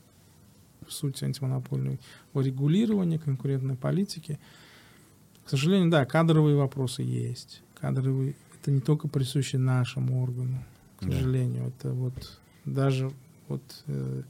в 0.87 0.93
суть 0.93 1.23
антимонопольного 1.23 1.99
регулирования, 2.35 3.18
конкурентной 3.18 3.77
политики. 3.77 4.39
К 5.45 5.51
сожалению, 5.51 5.90
да, 5.90 6.05
кадровые 6.05 6.57
вопросы 6.57 7.03
есть. 7.03 7.62
Кадровые 7.74 8.34
это 8.62 8.70
не 8.70 8.80
только 8.80 9.09
присущи 9.09 9.57
нашему 9.57 10.22
органу, 10.22 10.62
к 11.01 11.05
сожалению. 11.05 11.64
Да. 11.64 11.68
Это 11.68 11.93
вот 11.93 12.40
даже 12.64 13.11
вот 13.49 13.62
э, 13.88 14.22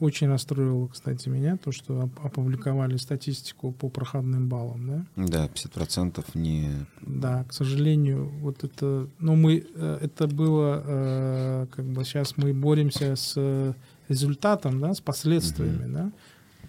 очень 0.00 0.26
расстроило, 0.26 0.88
кстати, 0.88 1.28
меня 1.28 1.56
то, 1.56 1.70
что 1.70 2.10
опубликовали 2.22 2.96
статистику 2.96 3.70
по 3.70 3.88
проходным 3.88 4.48
баллам, 4.48 5.06
да? 5.16 5.26
Да, 5.26 5.46
50% 5.46 6.24
не... 6.34 6.70
Да, 7.02 7.44
к 7.44 7.52
сожалению, 7.52 8.28
вот 8.40 8.64
это... 8.64 9.08
Ну, 9.20 9.36
мы... 9.36 9.64
Э, 9.74 9.98
это 10.02 10.26
было... 10.26 10.82
Э, 10.84 11.66
как 11.70 11.84
бы 11.84 12.04
сейчас 12.04 12.36
мы 12.36 12.52
боремся 12.52 13.14
с 13.14 13.74
результатом, 14.08 14.80
да, 14.80 14.92
с 14.92 15.00
последствиями, 15.00 15.84
угу. 15.84 15.92
да? 15.92 16.12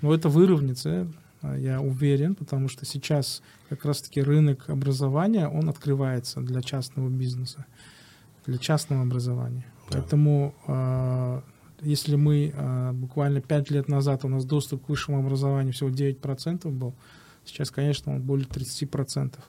Но 0.02 0.14
это 0.14 0.30
выровняется, 0.30 1.08
я 1.44 1.82
уверен, 1.82 2.36
потому 2.36 2.68
что 2.68 2.86
сейчас 2.86 3.42
как 3.70 3.86
раз-таки 3.86 4.22
рынок 4.22 4.70
образования, 4.70 5.48
он 5.48 5.70
открывается 5.70 6.42
для 6.42 6.62
частного 6.62 7.10
бизнеса, 7.10 7.66
для 8.46 8.58
частного 8.58 9.04
образования. 9.04 9.66
Да. 9.90 9.98
Поэтому 9.98 10.54
а, 10.68 11.44
если 11.82 12.16
мы 12.16 12.54
а, 12.56 12.94
буквально 12.94 13.42
5 13.42 13.72
лет 13.72 13.88
назад 13.88 14.24
у 14.26 14.28
нас 14.28 14.46
доступ 14.46 14.86
к 14.86 14.90
высшему 14.90 15.20
образованию 15.20 15.74
всего 15.74 15.90
9% 15.90 16.70
был, 16.70 16.94
сейчас, 17.46 17.72
конечно, 17.72 18.14
он 18.14 18.22
более 18.22 18.48
30%. 18.48 19.40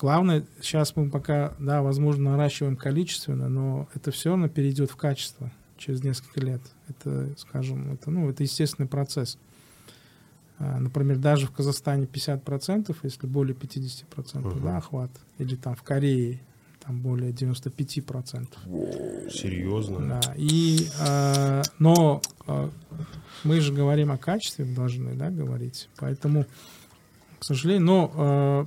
Главное, 0.00 0.44
сейчас 0.60 0.96
мы 0.96 1.08
пока, 1.08 1.54
да, 1.60 1.80
возможно, 1.80 2.32
наращиваем 2.32 2.76
количественно, 2.76 3.48
но 3.48 3.88
это 3.94 4.10
все 4.10 4.30
равно 4.30 4.48
перейдет 4.48 4.90
в 4.90 4.96
качество 4.96 5.52
через 5.76 6.02
несколько 6.02 6.40
лет. 6.40 6.60
Это, 6.88 7.32
скажем, 7.38 7.92
это, 7.92 8.10
ну, 8.10 8.28
это 8.28 8.42
естественный 8.42 8.88
процесс. 8.88 9.38
А, 10.58 10.78
например, 10.78 11.18
даже 11.18 11.46
в 11.46 11.52
Казахстане 11.52 12.06
50%, 12.06 12.96
если 13.02 13.26
более 13.26 13.54
50% 13.54 14.04
uh-huh. 14.14 14.62
да, 14.62 14.76
охват, 14.78 15.10
или 15.38 15.56
там 15.56 15.74
в 15.74 15.82
Корее 15.82 16.40
там 16.84 17.00
более 17.00 17.32
95%. 17.32 19.30
Серьезно? 19.30 20.20
Да. 20.20 20.34
И, 20.36 20.86
э, 21.00 21.62
но 21.78 22.20
э, 22.46 22.70
мы 23.42 23.60
же 23.60 23.72
говорим 23.72 24.12
о 24.12 24.18
качестве, 24.18 24.64
должны 24.66 25.14
да, 25.14 25.30
говорить. 25.30 25.88
Поэтому, 25.96 26.44
к 27.38 27.44
сожалению, 27.44 27.86
но 27.86 28.12
э, 28.14 28.66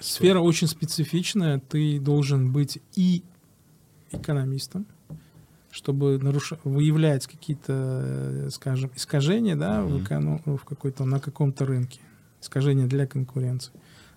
сфера 0.00 0.40
очень 0.40 0.66
специфичная. 0.66 1.58
Ты 1.58 2.00
должен 2.00 2.52
быть 2.52 2.78
и 2.94 3.22
экономистом, 4.12 4.86
чтобы 5.76 6.18
наруш... 6.18 6.54
выявлять 6.64 7.26
какие-то, 7.26 8.48
скажем, 8.50 8.90
искажения 8.96 9.56
да, 9.56 9.80
mm-hmm. 9.80 9.88
в, 9.88 10.02
эконом... 10.02 10.42
в 10.46 10.64
какой-то, 10.64 11.04
на 11.04 11.20
каком-то 11.20 11.66
рынке, 11.66 12.00
искажения 12.40 12.86
для 12.86 13.06
конкуренции, 13.06 13.74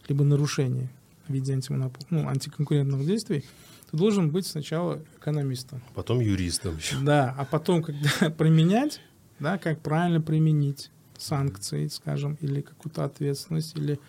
либо 0.08 0.24
нарушения 0.24 0.90
в 1.28 1.34
виде 1.34 1.52
антимонопол... 1.52 2.02
ну, 2.12 2.30
антиконкурентных 2.30 3.06
действий, 3.06 3.44
ты 3.92 3.98
должен 3.98 4.30
быть 4.30 4.48
сначала 4.48 5.02
экономистом. 5.18 5.82
Потом 5.96 6.22
юристом 6.22 6.78
еще. 6.78 6.96
Да, 7.02 7.36
а 7.38 7.44
потом, 7.44 7.84
когда 7.84 8.30
применять, 8.38 9.02
да, 9.40 9.58
как 9.58 9.82
правильно 9.82 10.22
применить 10.22 10.92
санкции, 11.18 11.88
скажем, 11.88 12.38
или 12.40 12.62
какую-то 12.62 13.04
ответственность, 13.04 13.76
или 13.76 14.00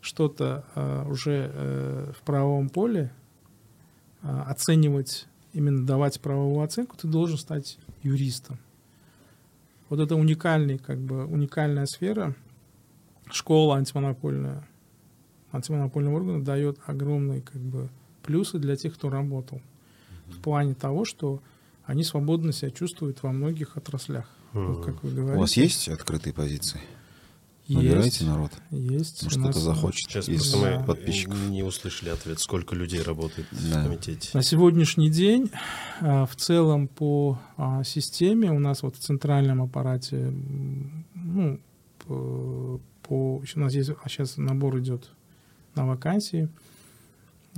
что-то 0.00 0.64
э, 0.76 1.06
уже 1.10 1.50
э, 1.52 2.12
в 2.16 2.22
правовом 2.22 2.68
поле, 2.68 3.12
э, 4.22 4.42
оценивать 4.46 5.26
именно 5.52 5.86
давать 5.86 6.20
правовую 6.20 6.62
оценку, 6.64 6.96
ты 6.96 7.08
должен 7.08 7.38
стать 7.38 7.78
юристом. 8.02 8.58
Вот 9.88 9.98
это 9.98 10.14
уникальный, 10.14 10.78
как 10.78 10.98
бы, 10.98 11.26
уникальная 11.26 11.86
сфера. 11.86 12.34
Школа 13.30 13.76
антимонопольная, 13.76 14.66
антимонопольного 15.52 16.16
органа 16.16 16.44
дает 16.44 16.78
огромные 16.86 17.42
как 17.42 17.60
бы, 17.60 17.88
плюсы 18.22 18.58
для 18.58 18.76
тех, 18.76 18.94
кто 18.94 19.08
работал. 19.08 19.58
Mm-hmm. 19.58 20.32
В 20.32 20.38
плане 20.40 20.74
того, 20.74 21.04
что 21.04 21.42
они 21.84 22.04
свободно 22.04 22.52
себя 22.52 22.70
чувствуют 22.70 23.22
во 23.22 23.32
многих 23.32 23.76
отраслях. 23.76 24.28
Mm-hmm. 24.52 24.66
Вот, 24.66 24.84
как 24.84 25.02
вы 25.02 25.10
говорите. 25.10 25.36
У 25.36 25.40
вас 25.40 25.56
есть 25.56 25.88
открытые 25.88 26.32
позиции? 26.34 26.80
Набирайте 27.74 28.24
народ. 28.24 28.52
Есть. 28.70 29.22
Может, 29.22 29.38
кто-то 29.40 29.58
захочет 29.60 30.10
Сейчас 30.10 30.28
из 30.28 30.54
мы 30.54 30.82
подписчиков. 30.84 31.38
не 31.48 31.62
услышали 31.62 32.10
ответ, 32.10 32.40
сколько 32.40 32.74
людей 32.74 33.02
работает 33.02 33.46
Да. 33.50 33.80
в 33.80 33.84
комитете. 33.86 34.30
На 34.34 34.42
сегодняшний 34.42 35.10
день 35.10 35.50
а, 36.00 36.26
в 36.26 36.34
целом 36.36 36.88
по 36.88 37.38
а, 37.56 37.84
системе 37.84 38.50
у 38.50 38.58
нас 38.58 38.82
вот 38.82 38.96
в 38.96 38.98
центральном 38.98 39.62
аппарате, 39.62 40.32
ну, 41.14 41.60
по, 42.06 42.80
по- 43.02 43.36
у 43.54 43.60
нас 43.60 43.72
есть, 43.74 43.90
а 44.02 44.08
сейчас 44.08 44.36
набор 44.36 44.78
идет 44.80 45.10
на 45.74 45.86
вакансии, 45.86 46.48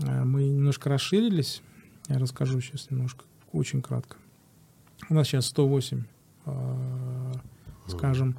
А, 0.03 0.25
мы 0.25 0.45
немножко 0.45 0.89
расширились, 0.91 1.63
я 2.09 2.19
расскажу 2.19 2.61
сейчас 2.61 2.91
немножко, 2.91 3.25
очень 3.53 3.83
кратко. 3.83 4.17
У 5.11 5.15
нас 5.15 5.27
сейчас 5.29 5.47
108, 5.47 6.05
а, 6.47 7.33
скажем, 7.89 8.37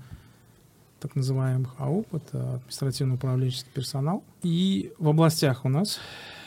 так 1.04 1.16
называемых 1.16 1.76
АУП, 1.78 2.16
это 2.16 2.56
административно-управленческий 2.56 3.72
персонал. 3.74 4.24
И 4.42 4.92
в 4.98 5.08
областях 5.10 5.66
у 5.66 5.70
нас 5.70 6.00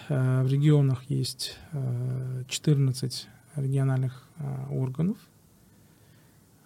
Э, 0.09 0.43
В 0.43 0.49
регионах 0.53 1.03
есть 1.09 1.57
э, 1.73 2.45
14 2.49 3.29
региональных 3.57 4.23
э, 4.39 4.67
органов, 4.71 5.17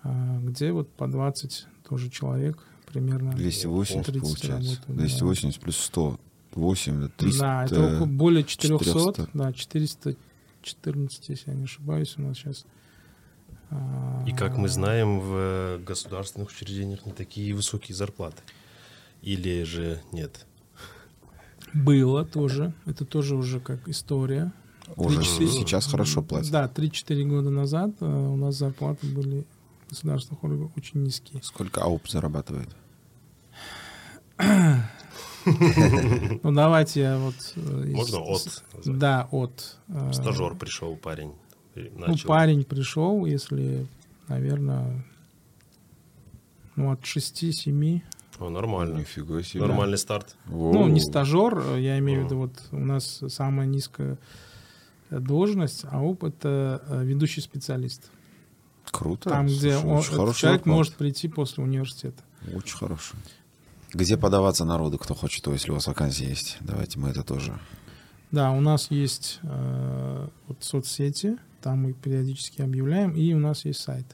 э, 0.05 0.39
где 0.43 0.73
вот 0.73 0.91
по 0.91 1.07
20 1.07 1.67
тоже 1.89 2.11
человек 2.11 2.59
примерно. 2.87 3.33
280 3.33 4.05
30 4.07 4.21
получается. 4.21 4.53
работают, 4.75 4.87
да. 4.89 4.95
280 4.95 5.61
плюс 5.61 5.77
100. 5.77 6.21
8, 6.53 7.05
это 7.05 7.13
300. 7.17 7.39
Да, 7.41 7.65
это 7.65 7.97
около- 7.97 8.07
более 8.07 8.43
400, 8.45 8.85
400. 8.85 9.29
да, 9.35 9.53
414, 9.53 11.29
если 11.29 11.51
я 11.51 11.57
не 11.57 11.65
ошибаюсь, 11.65 12.15
у 12.19 12.23
нас 12.23 12.39
сейчас. 12.39 12.67
И 14.27 14.33
как 14.33 14.57
мы 14.57 14.69
знаем, 14.69 15.21
в 15.21 15.79
государственных 15.85 16.51
учреждениях 16.51 17.07
не 17.07 17.13
такие 17.13 17.55
высокие 17.55 17.95
зарплаты. 17.95 18.43
Или 19.23 19.63
же 19.65 20.01
нет? 20.13 20.47
Было 21.73 22.25
тоже, 22.25 22.73
это 22.87 23.05
тоже 23.05 23.37
уже 23.37 23.61
как 23.61 23.89
история. 23.89 24.53
Уже 24.97 25.19
Три-четыре- 25.21 25.51
сейчас 25.53 25.87
хорошо 25.87 26.23
платят. 26.23 26.51
Да, 26.51 26.67
3-4 26.67 27.23
года 27.25 27.51
назад 27.51 27.91
э, 28.01 28.05
у 28.07 28.35
нас 28.37 28.57
зарплаты 28.57 29.07
были 29.07 29.45
в 29.87 29.91
государственных 29.91 30.43
органах 30.43 30.77
очень 30.77 31.03
низкие. 31.05 31.41
Сколько 31.45 31.83
АУП 31.83 32.09
зарабатывает? 32.09 32.71
Ну, 36.43 36.53
давайте 36.53 37.01
я 37.01 37.19
вот... 37.19 37.35
э, 37.57 37.61
Можно 37.93 38.19
от? 38.19 38.63
Да, 38.85 39.29
от. 39.31 39.79
э, 39.89 40.13
Стажер 40.13 40.55
пришел, 40.57 40.97
парень. 40.97 41.33
Ну, 41.75 42.07
Начал. 42.09 42.29
парень 42.29 42.65
пришел, 42.65 43.25
если, 43.27 43.87
наверное, 44.29 45.05
ну, 46.77 46.91
от 46.93 47.01
6-7. 47.03 48.03
О, 48.39 48.49
нормально. 48.49 48.99
Нифига 48.99 49.43
себе. 49.43 49.61
Нормальный 49.61 49.99
старт. 49.99 50.37
Ну, 50.47 50.87
не 50.89 51.01
Воу. 51.01 51.01
стажер, 51.01 51.77
я 51.77 51.99
имею 51.99 52.23
в 52.23 52.25
виду, 52.25 52.39
вот 52.39 52.53
у 52.73 52.79
нас 52.79 53.23
самая 53.29 53.67
низкая 53.67 54.19
должность, 55.11 55.85
а 55.91 56.01
опыт 56.03 56.37
это 56.39 56.83
э, 56.89 57.05
ведущий 57.05 57.41
специалист. 57.41 58.11
Круто. 58.91 59.29
Там, 59.29 59.47
где 59.47 59.79
Слушай, 59.79 60.17
он- 60.19 60.29
очень 60.29 60.39
человек 60.39 60.61
оклад. 60.63 60.67
может 60.77 60.95
прийти 60.95 61.29
после 61.29 61.63
университета. 61.65 62.23
Очень 62.55 62.77
хороший. 62.77 63.17
Где 63.93 64.17
подаваться 64.17 64.65
народу, 64.65 64.99
кто 64.99 65.15
хочет, 65.15 65.45
то 65.45 65.53
если 65.53 65.71
у 65.73 65.75
вас 65.75 65.87
вакансия 65.87 66.27
есть? 66.29 66.59
Давайте 66.61 66.99
мы 66.99 67.11
это 67.11 67.23
тоже. 67.23 67.59
Да, 68.31 68.53
у 68.53 68.61
нас 68.61 68.91
есть 68.91 69.41
э, 69.43 70.29
вот 70.47 70.57
соцсети, 70.63 71.37
там 71.61 71.79
мы 71.83 71.93
периодически 71.93 72.63
объявляем, 72.63 73.13
и 73.15 73.33
у 73.35 73.39
нас 73.39 73.65
есть 73.65 73.81
сайт 73.81 74.07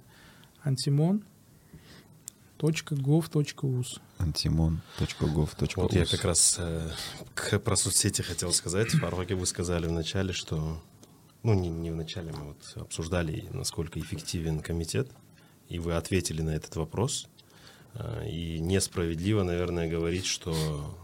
antimon.gov.uz. 2.61 4.01
antimon.gov.uz 4.18 5.76
Вот 5.76 5.92
я 5.94 6.05
как 6.07 6.24
раз 6.24 6.57
э, 6.59 6.90
к- 7.34 7.59
про 7.59 7.76
соцсети 7.76 8.22
хотел 8.22 8.53
сказать. 8.53 8.92
В 8.94 8.99
Фарваке 9.01 9.34
вы 9.34 9.47
сказали 9.47 9.86
в 9.86 9.92
начале, 9.92 10.32
что... 10.32 10.80
Ну, 11.42 11.55
не, 11.55 11.68
не 11.68 11.90
в 11.90 11.97
начале, 11.97 12.32
мы 12.32 12.44
вот 12.49 12.72
обсуждали, 12.76 13.44
насколько 13.53 14.01
эффективен 14.01 14.61
комитет. 14.61 15.11
И 15.68 15.78
вы 15.78 15.94
ответили 15.94 16.42
на 16.42 16.51
этот 16.51 16.74
вопрос. 16.76 17.28
Э, 17.94 18.28
И 18.28 18.59
несправедливо, 18.61 19.42
наверное, 19.44 19.88
говорить, 19.88 20.26
что 20.26 20.97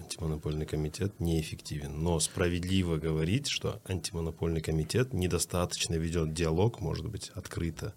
антимонопольный 0.00 0.66
комитет 0.66 1.18
неэффективен. 1.20 2.02
Но 2.02 2.20
справедливо 2.20 2.96
говорить, 2.96 3.48
что 3.48 3.80
антимонопольный 3.86 4.60
комитет 4.60 5.12
недостаточно 5.12 5.94
ведет 5.94 6.32
диалог, 6.34 6.80
может 6.80 7.06
быть, 7.06 7.30
открыто 7.34 7.94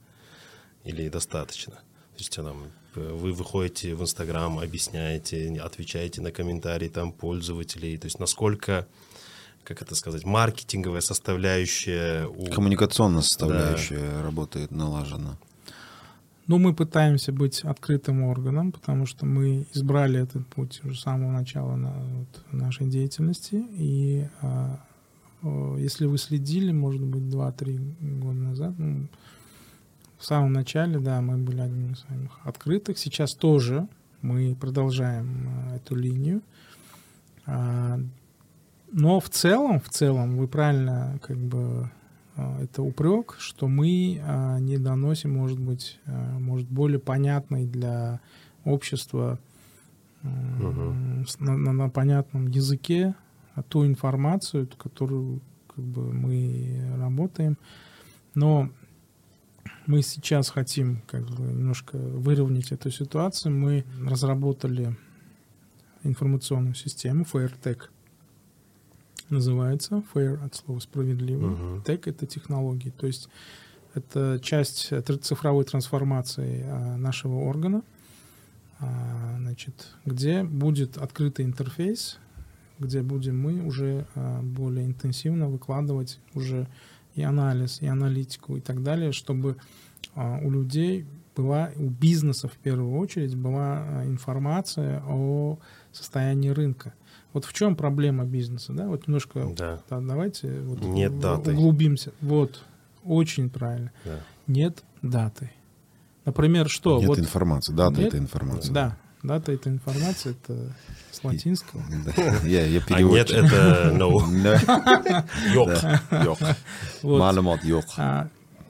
или 0.83 1.09
достаточно. 1.09 1.75
То 1.75 2.19
есть 2.19 2.35
там, 2.35 2.71
вы 2.95 3.33
выходите 3.33 3.95
в 3.95 4.01
Инстаграм, 4.01 4.59
объясняете, 4.59 5.59
отвечаете 5.59 6.21
на 6.21 6.31
комментарии 6.31 6.89
там 6.89 7.11
пользователей. 7.11 7.97
То 7.97 8.05
есть 8.05 8.19
насколько, 8.19 8.87
как 9.63 9.81
это 9.81 9.95
сказать, 9.95 10.25
маркетинговая 10.25 11.01
составляющая 11.01 12.27
у... 12.27 12.45
Коммуникационная 12.51 13.21
составляющая 13.21 14.21
работает 14.21 14.71
налажена. 14.71 15.37
Ну, 16.47 16.57
мы 16.57 16.73
пытаемся 16.73 17.31
быть 17.31 17.61
открытым 17.61 18.23
органом, 18.23 18.73
потому 18.73 19.05
что 19.05 19.25
мы 19.25 19.65
избрали 19.73 20.19
этот 20.19 20.45
путь 20.47 20.81
уже 20.83 20.95
с 20.95 21.01
самого 21.01 21.31
начала 21.31 21.75
на, 21.77 21.93
вот, 21.93 22.43
нашей 22.51 22.87
деятельности. 22.87 23.63
И 23.71 24.27
а, 24.41 24.79
если 25.77 26.05
вы 26.05 26.17
следили, 26.17 26.73
может 26.73 27.01
быть, 27.01 27.23
2-3 27.23 28.19
года 28.19 28.39
назад, 28.39 28.73
ну, 28.77 29.07
в 30.17 30.25
самом 30.25 30.51
начале, 30.51 30.99
да, 30.99 31.21
мы 31.21 31.37
были 31.37 31.61
одним 31.61 31.93
из 31.93 31.99
самых 31.99 32.39
открытых. 32.43 32.97
Сейчас 32.97 33.33
тоже 33.35 33.87
мы 34.21 34.55
продолжаем 34.55 35.47
а, 35.47 35.75
эту 35.77 35.95
линию. 35.95 36.41
А, 37.45 37.99
но 38.91 39.19
в 39.21 39.29
целом, 39.29 39.79
в 39.79 39.89
целом, 39.89 40.37
вы 40.37 40.47
правильно 40.49 41.19
как 41.21 41.37
бы 41.37 41.89
это 42.35 42.81
упрек, 42.81 43.35
что 43.39 43.67
мы 43.67 44.19
а, 44.23 44.59
не 44.59 44.77
доносим, 44.77 45.33
может 45.33 45.59
быть, 45.59 45.99
а, 46.05 46.39
может 46.39 46.67
более 46.67 46.99
понятной 46.99 47.65
для 47.65 48.19
общества 48.65 49.39
с- 51.27 51.39
на, 51.39 51.57
на- 51.57 51.73
на 51.73 51.89
понятном 51.89 52.47
языке 52.47 53.13
а, 53.55 53.61
ту 53.63 53.85
информацию, 53.85 54.67
которую 54.77 55.41
как 55.75 55.83
бы 55.85 56.11
мы 56.13 56.95
работаем. 56.97 57.57
Но 58.35 58.69
мы 59.85 60.01
сейчас 60.01 60.49
хотим 60.49 61.01
как 61.07 61.25
бы 61.29 61.43
немножко 61.43 61.97
выровнять 61.97 62.71
эту 62.71 62.89
ситуацию. 62.89 63.53
Мы 63.55 63.83
разработали 64.01 64.95
информационную 66.03 66.75
систему 66.75 67.25
FairTech 67.31 67.89
называется. 69.29 70.03
Fair 70.13 70.43
от 70.43 70.55
слова 70.55 70.79
справедливый. 70.79 71.51
Мгм. 71.51 71.83
Tech 71.85 72.01
это 72.05 72.25
технологии. 72.25 72.89
То 72.89 73.07
есть 73.07 73.29
это 73.93 74.39
часть 74.41 74.91
цифровой 75.21 75.65
трансформации 75.65 76.63
а, 76.65 76.97
нашего 76.97 77.35
органа, 77.35 77.83
а, 78.79 79.35
значит, 79.39 79.89
где 80.05 80.43
будет 80.43 80.97
открытый 80.97 81.45
интерфейс, 81.45 82.17
где 82.79 83.01
будем 83.01 83.39
мы 83.39 83.63
уже 83.63 84.07
а, 84.15 84.41
более 84.41 84.85
интенсивно 84.85 85.47
выкладывать 85.47 86.19
уже 86.33 86.67
и 87.13 87.21
анализ, 87.21 87.81
и 87.81 87.87
аналитику 87.87 88.57
и 88.57 88.61
так 88.61 88.81
далее, 88.81 89.11
чтобы 89.11 89.57
у 90.15 90.49
людей 90.49 91.05
была, 91.35 91.71
у 91.75 91.89
бизнеса 91.89 92.47
в 92.47 92.57
первую 92.57 92.97
очередь 92.97 93.35
была 93.35 94.03
информация 94.05 95.03
о 95.07 95.59
состоянии 95.91 96.49
рынка. 96.49 96.93
Вот 97.33 97.45
в 97.45 97.53
чем 97.53 97.75
проблема 97.75 98.25
бизнеса, 98.25 98.73
да? 98.73 98.87
Вот 98.87 99.07
немножко 99.07 99.51
Да, 99.57 99.79
да, 99.89 99.99
давайте 99.99 100.61
вот 100.61 100.81
Нет 100.81 101.19
даты. 101.19 101.51
углубимся. 101.51 102.11
Вот, 102.21 102.63
очень 103.03 103.49
правильно. 103.49 103.91
да. 104.05 104.19
Нет 104.47 104.83
даты. 105.01 105.51
Например, 106.25 106.69
что? 106.69 106.99
Нет 106.99 107.07
вот, 107.09 107.19
информации. 107.19 107.73
Дата 107.73 107.99
Нет? 107.99 108.07
это 108.09 108.17
информация. 108.17 108.73
Да, 108.73 108.97
дата 109.23 109.51
это 109.51 109.69
информация, 109.69 110.33
это 110.33 110.73
с 111.11 111.23
латинского. 111.23 111.81
Я, 112.45 112.65
я 112.65 112.81
А 112.89 113.01
нет, 113.01 113.29
это 113.29 113.91
no. 113.93 114.11
Йок. 115.53 116.23
Йок. 116.23 116.39
Вот. 117.01 117.19
Маломот 117.19 117.63
йок. 117.63 117.85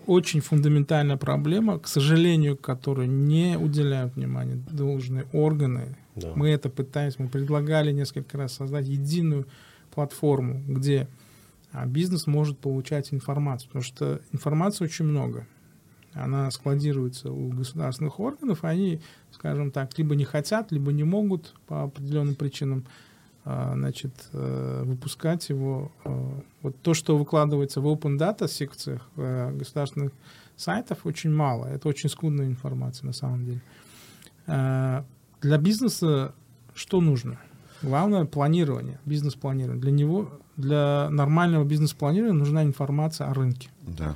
Очень 0.06 0.42
фундаментальная 0.42 1.18
проблема, 1.18 1.80
к 1.80 1.88
сожалению, 1.88 2.58
которой 2.58 3.08
не 3.08 3.58
уделяют 3.58 4.16
внимания 4.16 4.62
должные 4.70 5.26
органы. 5.32 5.96
Да. 6.16 6.34
Мы 6.36 6.50
это 6.50 6.70
пытаемся, 6.70 7.22
мы 7.22 7.30
предлагали 7.30 7.92
несколько 7.92 8.38
раз 8.38 8.54
создать 8.54 8.88
единую 8.88 9.48
платформу, 9.94 10.62
где 10.68 11.08
а, 11.72 11.86
бизнес 11.86 12.28
может 12.28 12.60
получать 12.60 13.14
информацию, 13.14 13.68
потому 13.70 13.84
что 13.84 14.22
информации 14.32 14.84
очень 14.84 15.06
много. 15.06 15.48
Она 16.14 16.52
складируется 16.52 17.32
у 17.32 17.50
государственных 17.50 18.20
органов, 18.20 18.64
они, 18.64 19.02
скажем 19.32 19.72
так, 19.72 19.98
либо 19.98 20.16
не 20.16 20.26
хотят, 20.26 20.72
либо 20.72 20.92
не 20.92 21.04
могут 21.04 21.56
по 21.66 21.84
определенным 21.84 22.36
причинам 22.36 22.86
значит, 23.46 24.30
э, 24.34 24.84
выпускать 24.86 25.50
его. 25.50 25.92
э, 26.06 26.42
Вот 26.62 26.76
то, 26.82 26.94
что 26.94 27.18
выкладывается 27.18 27.82
в 27.82 27.88
open 27.88 28.18
data 28.18 28.48
секциях 28.48 29.02
э, 29.18 29.52
государственных 29.52 30.12
сайтов, 30.56 31.06
очень 31.06 31.32
мало. 31.32 31.66
Это 31.66 31.90
очень 31.90 32.10
скудная 32.10 32.48
информация 32.48 33.08
на 33.08 33.14
самом 33.14 33.46
деле. 33.46 33.62
Э, 34.48 35.04
для 35.42 35.58
бизнеса 35.58 36.34
что 36.74 37.02
нужно? 37.02 37.38
Главное 37.82 38.26
планирование, 38.26 39.00
бизнес-планирование. 39.06 39.82
Для 39.82 39.92
него, 39.92 40.30
для 40.58 41.10
нормального 41.10 41.66
бизнес-планирования 41.66 42.40
нужна 42.40 42.64
информация 42.64 43.28
о 43.28 43.34
рынке. 43.34 43.70
Да. 43.82 44.16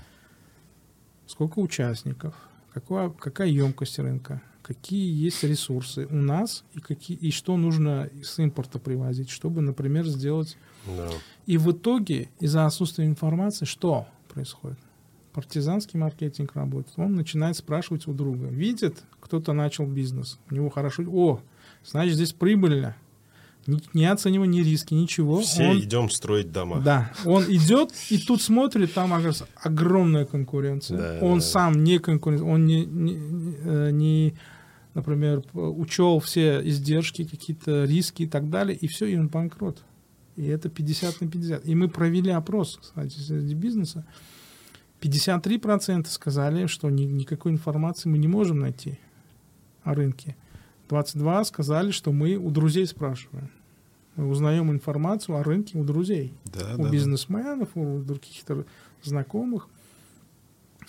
Сколько 1.28 1.60
участников, 1.60 2.34
какая, 2.74 3.10
какая 3.10 3.50
емкость 3.50 4.00
рынка, 4.00 4.42
какие 4.68 5.26
есть 5.26 5.44
ресурсы 5.44 6.08
у 6.10 6.16
нас 6.16 6.66
и, 6.74 6.80
какие, 6.80 7.18
и 7.18 7.32
что 7.32 7.56
нужно 7.56 8.10
с 8.22 8.38
импорта 8.40 8.80
привозить, 8.80 9.30
чтобы, 9.30 9.62
например, 9.62 10.06
сделать... 10.06 10.58
Да. 10.86 11.10
И 11.46 11.58
в 11.58 11.72
итоге 11.72 12.30
из-за 12.40 12.66
отсутствия 12.66 13.06
информации 13.06 13.66
что 13.66 14.08
происходит? 14.28 14.78
партизанский 15.34 16.00
маркетинг 16.00 16.56
работает. 16.56 16.98
Он 16.98 17.14
начинает 17.14 17.56
спрашивать 17.56 18.08
у 18.08 18.12
друга. 18.12 18.48
Видит, 18.48 19.04
кто-то 19.20 19.54
начал 19.54 19.86
бизнес, 19.86 20.40
у 20.50 20.56
него 20.56 20.72
хорошо... 20.72 21.04
О, 21.04 21.42
значит, 21.86 22.16
здесь 22.16 22.34
прибыльно. 22.34 22.96
Не, 23.68 23.80
не 23.94 24.06
оценивая 24.12 24.48
ни 24.48 24.62
риски, 24.62 24.96
ничего. 24.96 25.42
Все 25.42 25.70
он, 25.70 25.80
идем 25.80 26.10
строить 26.10 26.52
дома. 26.52 26.80
Да, 26.80 27.12
он 27.24 27.44
идет 27.44 27.92
и 28.10 28.18
тут 28.18 28.42
смотрит, 28.42 28.96
там 28.96 29.14
огромная 29.62 30.26
конкуренция. 30.26 30.98
Да, 30.98 31.20
он 31.22 31.38
да, 31.38 31.46
сам 31.46 31.84
не 31.84 32.00
конкурент, 32.00 32.42
он 32.42 32.66
не, 32.66 32.86
не, 32.86 33.20
э, 33.64 33.92
не, 33.92 34.34
например, 34.98 35.44
учел 35.54 36.20
все 36.20 36.60
издержки, 36.68 37.24
какие-то 37.24 37.86
риски 37.86 38.24
и 38.24 38.28
так 38.28 38.50
далее, 38.50 38.76
и 38.76 38.88
все, 38.88 39.06
и 39.06 39.16
он 39.16 39.28
банкрот. 39.28 39.84
И 40.36 40.46
это 40.48 40.70
50 40.70 41.22
на 41.22 41.28
50. 41.28 41.66
И 41.68 41.76
мы 41.76 41.88
провели 41.88 42.32
опрос, 42.32 42.80
кстати, 42.82 43.18
среди 43.20 43.54
бизнеса. 43.54 44.06
53% 45.02 46.08
сказали, 46.08 46.66
что 46.66 46.90
ни, 46.90 47.04
никакой 47.04 47.52
информации 47.52 48.10
мы 48.10 48.18
не 48.18 48.28
можем 48.28 48.60
найти 48.60 49.00
о 49.84 49.94
рынке. 49.94 50.36
22 50.90 51.44
сказали, 51.44 51.92
что 51.92 52.12
мы 52.12 52.36
у 52.36 52.50
друзей 52.50 52.88
спрашиваем. 52.88 53.52
Мы 54.16 54.28
узнаем 54.28 54.72
информацию 54.72 55.38
о 55.38 55.44
рынке 55.44 55.78
у 55.78 55.84
друзей, 55.84 56.34
Да, 56.46 56.74
у 56.76 56.84
да, 56.84 56.90
бизнесменов, 56.90 57.70
у 57.76 58.04
каких-то 58.04 58.66
знакомых. 59.04 59.68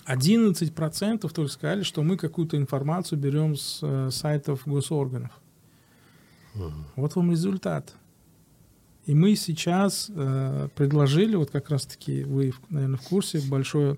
11% 0.07 1.29
только 1.29 1.51
сказали, 1.51 1.83
что 1.83 2.01
мы 2.03 2.17
какую-то 2.17 2.57
информацию 2.57 3.19
берем 3.19 3.55
с 3.55 3.79
э, 3.81 4.09
сайтов 4.11 4.63
госорганов. 4.65 5.31
Вот 6.95 7.15
вам 7.15 7.31
результат. 7.31 7.93
И 9.05 9.13
мы 9.15 9.35
сейчас 9.35 10.11
э, 10.13 10.67
предложили, 10.75 11.35
вот 11.35 11.51
как 11.51 11.69
раз-таки 11.69 12.23
вы, 12.23 12.53
наверное, 12.69 12.97
в 12.97 13.01
курсе, 13.03 13.39
большое, 13.39 13.97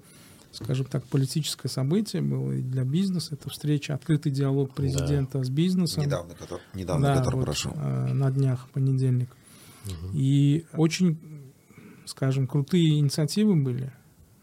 скажем 0.52 0.86
так, 0.86 1.06
политическое 1.06 1.70
событие 1.70 2.22
было 2.22 2.52
и 2.52 2.62
для 2.62 2.84
бизнеса. 2.84 3.34
Это 3.34 3.50
встреча, 3.50 3.94
открытый 3.96 4.32
диалог 4.32 4.74
президента 4.74 5.44
с 5.44 5.50
бизнесом. 5.50 6.04
Недавно, 6.04 6.34
который, 6.36 6.62
недавно, 6.74 7.08
Да, 7.08 7.18
который 7.18 7.36
вот, 7.38 7.46
прошел. 7.46 7.74
э, 7.76 8.14
на 8.14 8.32
днях, 8.32 8.68
понедельник. 8.70 9.30
И 10.14 10.66
очень, 10.74 11.18
скажем, 12.06 12.48
крутые 12.48 13.00
инициативы 13.00 13.56
были 13.56 13.92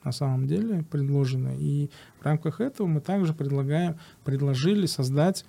на 0.08 0.12
самом 0.12 0.46
деле 0.46 0.84
предложены. 0.90 1.56
И 1.58 1.90
в 2.18 2.24
рамках 2.24 2.60
этого 2.60 2.86
мы 2.86 3.00
также 3.00 3.34
предлагаем, 3.34 3.96
предложили 4.24 4.86
создать 4.86 5.44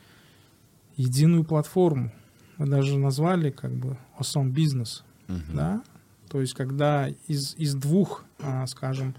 единую 0.97 1.45
платформу. 1.45 2.11
Мы 2.57 2.67
даже 2.67 2.97
назвали 2.97 3.51
как 3.51 3.71
бы 3.71 3.97
Awesome 4.19 4.53
Business. 4.53 5.03
Мгм. 5.27 5.55
Да? 5.55 5.83
То 6.29 6.41
есть, 6.41 6.53
когда 6.53 7.07
из, 7.27 7.55
из 7.55 7.73
двух, 7.73 8.25
а, 8.39 8.67
скажем, 8.67 9.15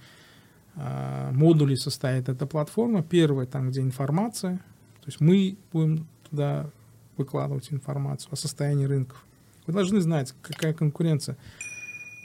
а, 0.77 1.33
модулей 1.33 1.77
состоит 1.77 2.29
эта 2.29 2.47
платформа, 2.47 3.03
первая 3.03 3.47
там, 3.47 3.71
где 3.71 3.81
информация, 3.81 4.59
то 5.01 5.07
есть 5.07 5.21
мы 5.21 5.57
будем 5.73 6.07
туда 6.29 6.67
выкладывать 7.17 7.73
информацию 7.73 8.31
о 8.33 8.37
состоянии 8.37 8.85
рынков. 8.85 9.25
Вы 9.67 9.73
должны 9.73 10.01
знать, 10.03 10.35
какая 10.43 10.75
конкуренция. 10.75 11.39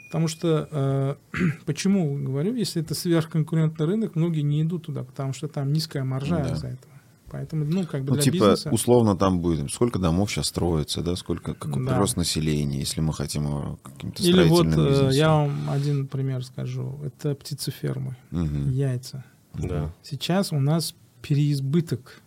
Потому 0.08 0.28
что, 0.28 0.68
э, 0.72 1.16
почему 1.66 2.16
говорю, 2.18 2.56
если 2.56 2.82
это 2.82 2.94
сверхконкурентный 2.96 3.86
рынок, 3.86 4.16
многие 4.16 4.42
не 4.42 4.62
идут 4.62 4.86
туда, 4.86 5.04
потому 5.04 5.34
что 5.34 5.48
там 5.48 5.74
низкая 5.74 6.04
маржа 6.04 6.38
Да. 6.38 6.54
из-за 6.54 6.68
этого. 6.68 6.94
Поэтому, 7.32 7.66
ну, 7.66 7.86
как 7.86 8.04
бы 8.04 8.10
Ну, 8.10 8.14
для 8.16 8.24
типа, 8.24 8.34
бизнеса... 8.36 8.70
условно 8.72 9.18
там 9.18 9.40
будет, 9.40 9.70
сколько 9.72 10.00
домов 10.00 10.32
сейчас 10.32 10.46
строится, 10.48 11.02
да, 11.02 11.16
сколько, 11.16 11.54
какой 11.56 11.84
Да. 11.84 11.92
прирост 11.92 12.16
населения, 12.18 12.80
если 12.80 13.02
мы 13.02 13.14
хотим 13.14 13.46
его 13.46 13.80
каким-то 13.84 14.24
Или 14.24 14.44
вот 14.48 14.68
э, 14.68 14.70
бизнесом. 14.70 15.10
я 15.10 15.30
вам 15.32 15.70
один 15.70 16.08
пример 16.08 16.46
скажу. 16.46 16.98
Это 17.04 17.34
птицефермы, 17.36 18.16
Мгм. 18.32 18.70
яйца. 18.72 19.26
Да. 19.56 19.92
Сейчас 20.04 20.54
у 20.54 20.60
нас 20.60 20.94
переизбыток. 21.22 22.22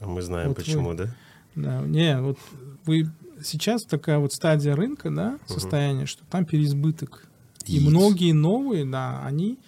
А 0.00 0.06
мы 0.06 0.22
знаем 0.22 0.48
Вот 0.48 0.58
почему, 0.58 0.90
вы- 0.90 0.94
да? 0.96 1.14
Да, 1.56 1.80
не, 1.80 2.20
вот 2.20 2.38
вы 2.86 3.10
сейчас 3.42 3.84
такая 3.84 4.18
вот 4.18 4.32
стадия 4.32 4.74
рынка, 4.74 5.10
да, 5.10 5.38
состояние, 5.46 6.06
что 6.06 6.24
там 6.30 6.44
переизбыток. 6.44 7.26
И 7.66 7.74
Яиц. 7.74 7.88
многие 7.88 8.32
новые, 8.32 8.84
да, 8.84 9.22
они 9.24 9.58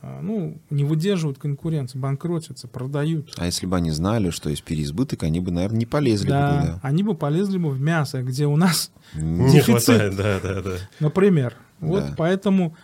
а, 0.00 0.20
ну, 0.22 0.56
не 0.70 0.84
выдерживают 0.84 1.38
конкуренции, 1.38 1.98
банкротятся, 1.98 2.68
продают. 2.68 3.34
А 3.36 3.46
если 3.46 3.66
бы 3.66 3.76
они 3.76 3.90
знали, 3.90 4.30
что 4.30 4.48
есть 4.48 4.62
переизбыток, 4.62 5.24
они 5.24 5.40
бы, 5.40 5.50
наверное, 5.50 5.78
не 5.80 5.86
полезли 5.86 6.28
да, 6.28 6.52
бы 6.54 6.60
туда. 6.60 6.80
они 6.82 7.02
бы 7.02 7.14
полезли 7.14 7.58
бы 7.58 7.70
в 7.70 7.80
мясо, 7.80 8.22
где 8.22 8.46
у 8.46 8.56
нас, 8.56 8.92
Не 9.14 9.50
Дефицит. 9.50 9.64
хватает, 9.64 10.16
да, 10.16 10.38
да, 10.40 10.62
да. 10.62 10.76
например. 11.00 11.54
Вот 11.80 12.04
Да. 12.04 12.14
поэтому 12.16 12.76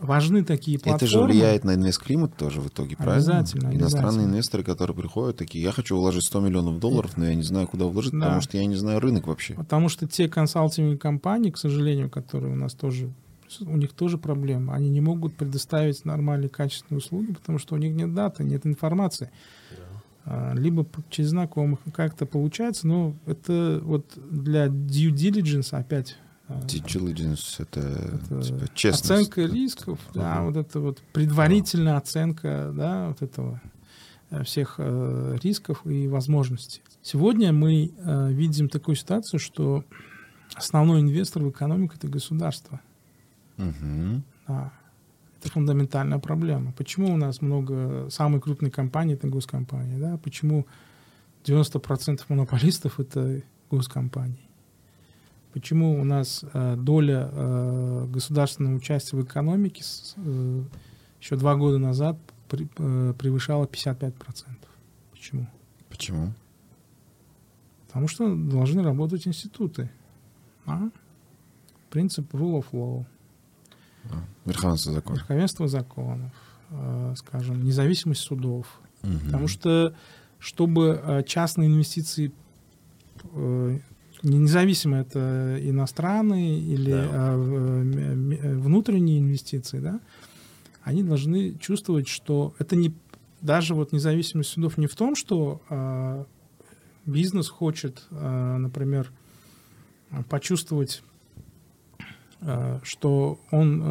важны 0.00 0.44
такие 0.44 0.78
платформы. 0.78 0.96
Это 0.96 1.06
же 1.06 1.20
влияет 1.22 1.64
на 1.64 1.74
инвестклимат 1.74 2.36
тоже 2.36 2.60
в 2.60 2.68
итоге, 2.68 2.96
правильно? 2.96 3.38
Обязательно, 3.38 3.68
Иностранные 3.68 4.08
обязательно. 4.08 4.30
инвесторы, 4.32 4.62
которые 4.64 4.96
приходят, 4.96 5.36
такие, 5.36 5.62
я 5.62 5.72
хочу 5.72 5.96
вложить 5.96 6.24
100 6.24 6.40
миллионов 6.40 6.78
долларов, 6.80 7.16
но 7.16 7.26
я 7.26 7.34
не 7.34 7.42
знаю, 7.42 7.66
куда 7.68 7.84
вложить, 7.86 8.12
Да. 8.12 8.18
потому 8.20 8.40
что 8.40 8.56
я 8.56 8.66
не 8.66 8.76
знаю 8.76 9.00
рынок 9.00 9.26
вообще. 9.26 9.54
Потому 9.54 9.88
что 9.88 10.06
те 10.08 10.28
консалтинговые 10.28 10.98
компании, 10.98 11.50
к 11.50 11.58
сожалению, 11.58 12.10
которые 12.10 12.52
у 12.52 12.56
нас 12.56 12.74
тоже, 12.74 13.10
у 13.60 13.76
них 13.76 13.92
тоже 13.92 14.16
проблема. 14.18 14.74
Они 14.74 14.88
не 14.88 15.00
могут 15.00 15.34
предоставить 15.36 16.04
нормальные 16.04 16.48
качественные 16.48 16.98
услуги, 16.98 17.32
потому 17.32 17.58
что 17.58 17.74
у 17.74 17.78
них 17.78 17.94
нет 17.94 18.14
даты, 18.14 18.44
нет 18.44 18.64
информации. 18.66 19.30
А, 20.24 20.52
Либо 20.54 20.86
через 21.08 21.30
знакомых 21.30 21.80
как-то 21.94 22.26
получается, 22.26 22.86
но 22.86 23.14
это 23.26 23.80
вот 23.82 24.06
для 24.30 24.66
due 24.66 25.10
diligence 25.12 25.70
опять 25.72 26.16
Due 26.66 26.84
diligence— 26.84 27.56
это, 27.58 27.80
это 27.80 28.42
типа 28.42 28.68
честность. 28.74 29.10
оценка 29.10 29.42
рисков, 29.42 29.98
да, 30.14 30.42
вот 30.42 30.56
это 30.56 30.80
вот 30.80 31.02
предварительная 31.12 31.96
оценка, 31.96 32.72
да, 32.74 33.08
вот 33.08 33.22
этого 33.22 33.60
э, 34.30 34.42
всех 34.42 34.74
э, 34.78 35.38
рисков 35.42 35.86
и 35.86 36.08
возможностей. 36.08 36.82
Сегодня 37.02 37.52
мы 37.52 37.92
э, 37.96 38.32
видим 38.32 38.68
такую 38.68 38.96
ситуацию, 38.96 39.38
что 39.38 39.84
основной 40.54 41.00
инвестор 41.00 41.42
в 41.42 41.50
экономику 41.50 41.94
это 41.96 42.08
государство. 42.08 42.80
Мгм. 43.56 44.24
Да. 44.48 44.72
Это 45.38 45.52
фундаментальная 45.52 46.18
проблема. 46.18 46.72
Почему 46.72 47.14
у 47.14 47.16
нас 47.16 47.40
много 47.40 48.08
самые 48.10 48.40
крупные 48.40 48.70
компании 48.70 49.14
это 49.14 49.28
госкомпании, 49.28 49.98
да? 49.98 50.18
Почему 50.18 50.66
90% 51.44 52.20
монополистов 52.28 53.00
это 53.00 53.42
госкомпании? 53.70 54.49
Почему 55.52 56.00
у 56.00 56.04
нас 56.04 56.44
э, 56.52 56.76
доля 56.76 57.28
э, 57.32 58.06
государственного 58.08 58.76
участия 58.76 59.16
в 59.16 59.24
экономике 59.24 59.82
э, 60.16 60.62
еще 61.20 61.36
два 61.36 61.56
года 61.56 61.78
назад 61.78 62.16
превышала 62.48 63.64
55%? 63.64 64.14
Почему? 65.10 65.46
Почему? 65.88 66.32
Потому 67.88 68.06
что 68.06 68.32
должны 68.34 68.82
работать 68.82 69.26
институты. 69.26 69.90
А? 70.66 70.88
Принцип 71.90 72.32
rule 72.32 72.62
of 72.62 72.66
law. 72.72 73.04
Верховенство 74.44 74.92
закона. 74.92 75.16
верховенство 75.16 75.68
законов, 75.68 76.32
скажем, 77.16 77.64
независимость 77.64 78.22
судов. 78.22 78.80
Мгм. 79.02 79.20
Потому 79.26 79.48
что, 79.48 79.94
чтобы 80.38 81.24
частные 81.26 81.68
инвестиции, 81.68 82.32
независимо 84.22 84.98
это 84.98 85.58
иностранные 85.62 86.58
или 86.60 86.90
Да. 86.92 87.32
э, 87.32 87.36
в- 87.36 87.54
м- 87.56 88.30
м- 88.32 88.60
внутренние 88.60 89.18
инвестиции, 89.20 89.78
да, 89.80 90.00
они 90.82 91.02
должны 91.02 91.54
чувствовать, 91.58 92.08
что 92.08 92.54
это 92.58 92.76
не 92.76 92.92
даже 93.40 93.74
вот 93.74 93.92
независимость 93.92 94.50
судов 94.50 94.76
не 94.78 94.86
в 94.86 94.94
том, 94.94 95.14
что 95.16 95.60
э, 95.70 96.24
бизнес 97.06 97.48
хочет, 97.48 98.06
э, 98.10 98.56
например, 98.58 99.10
почувствовать 100.28 101.02
э, 102.42 102.80
что 102.82 103.38
он, 103.50 103.82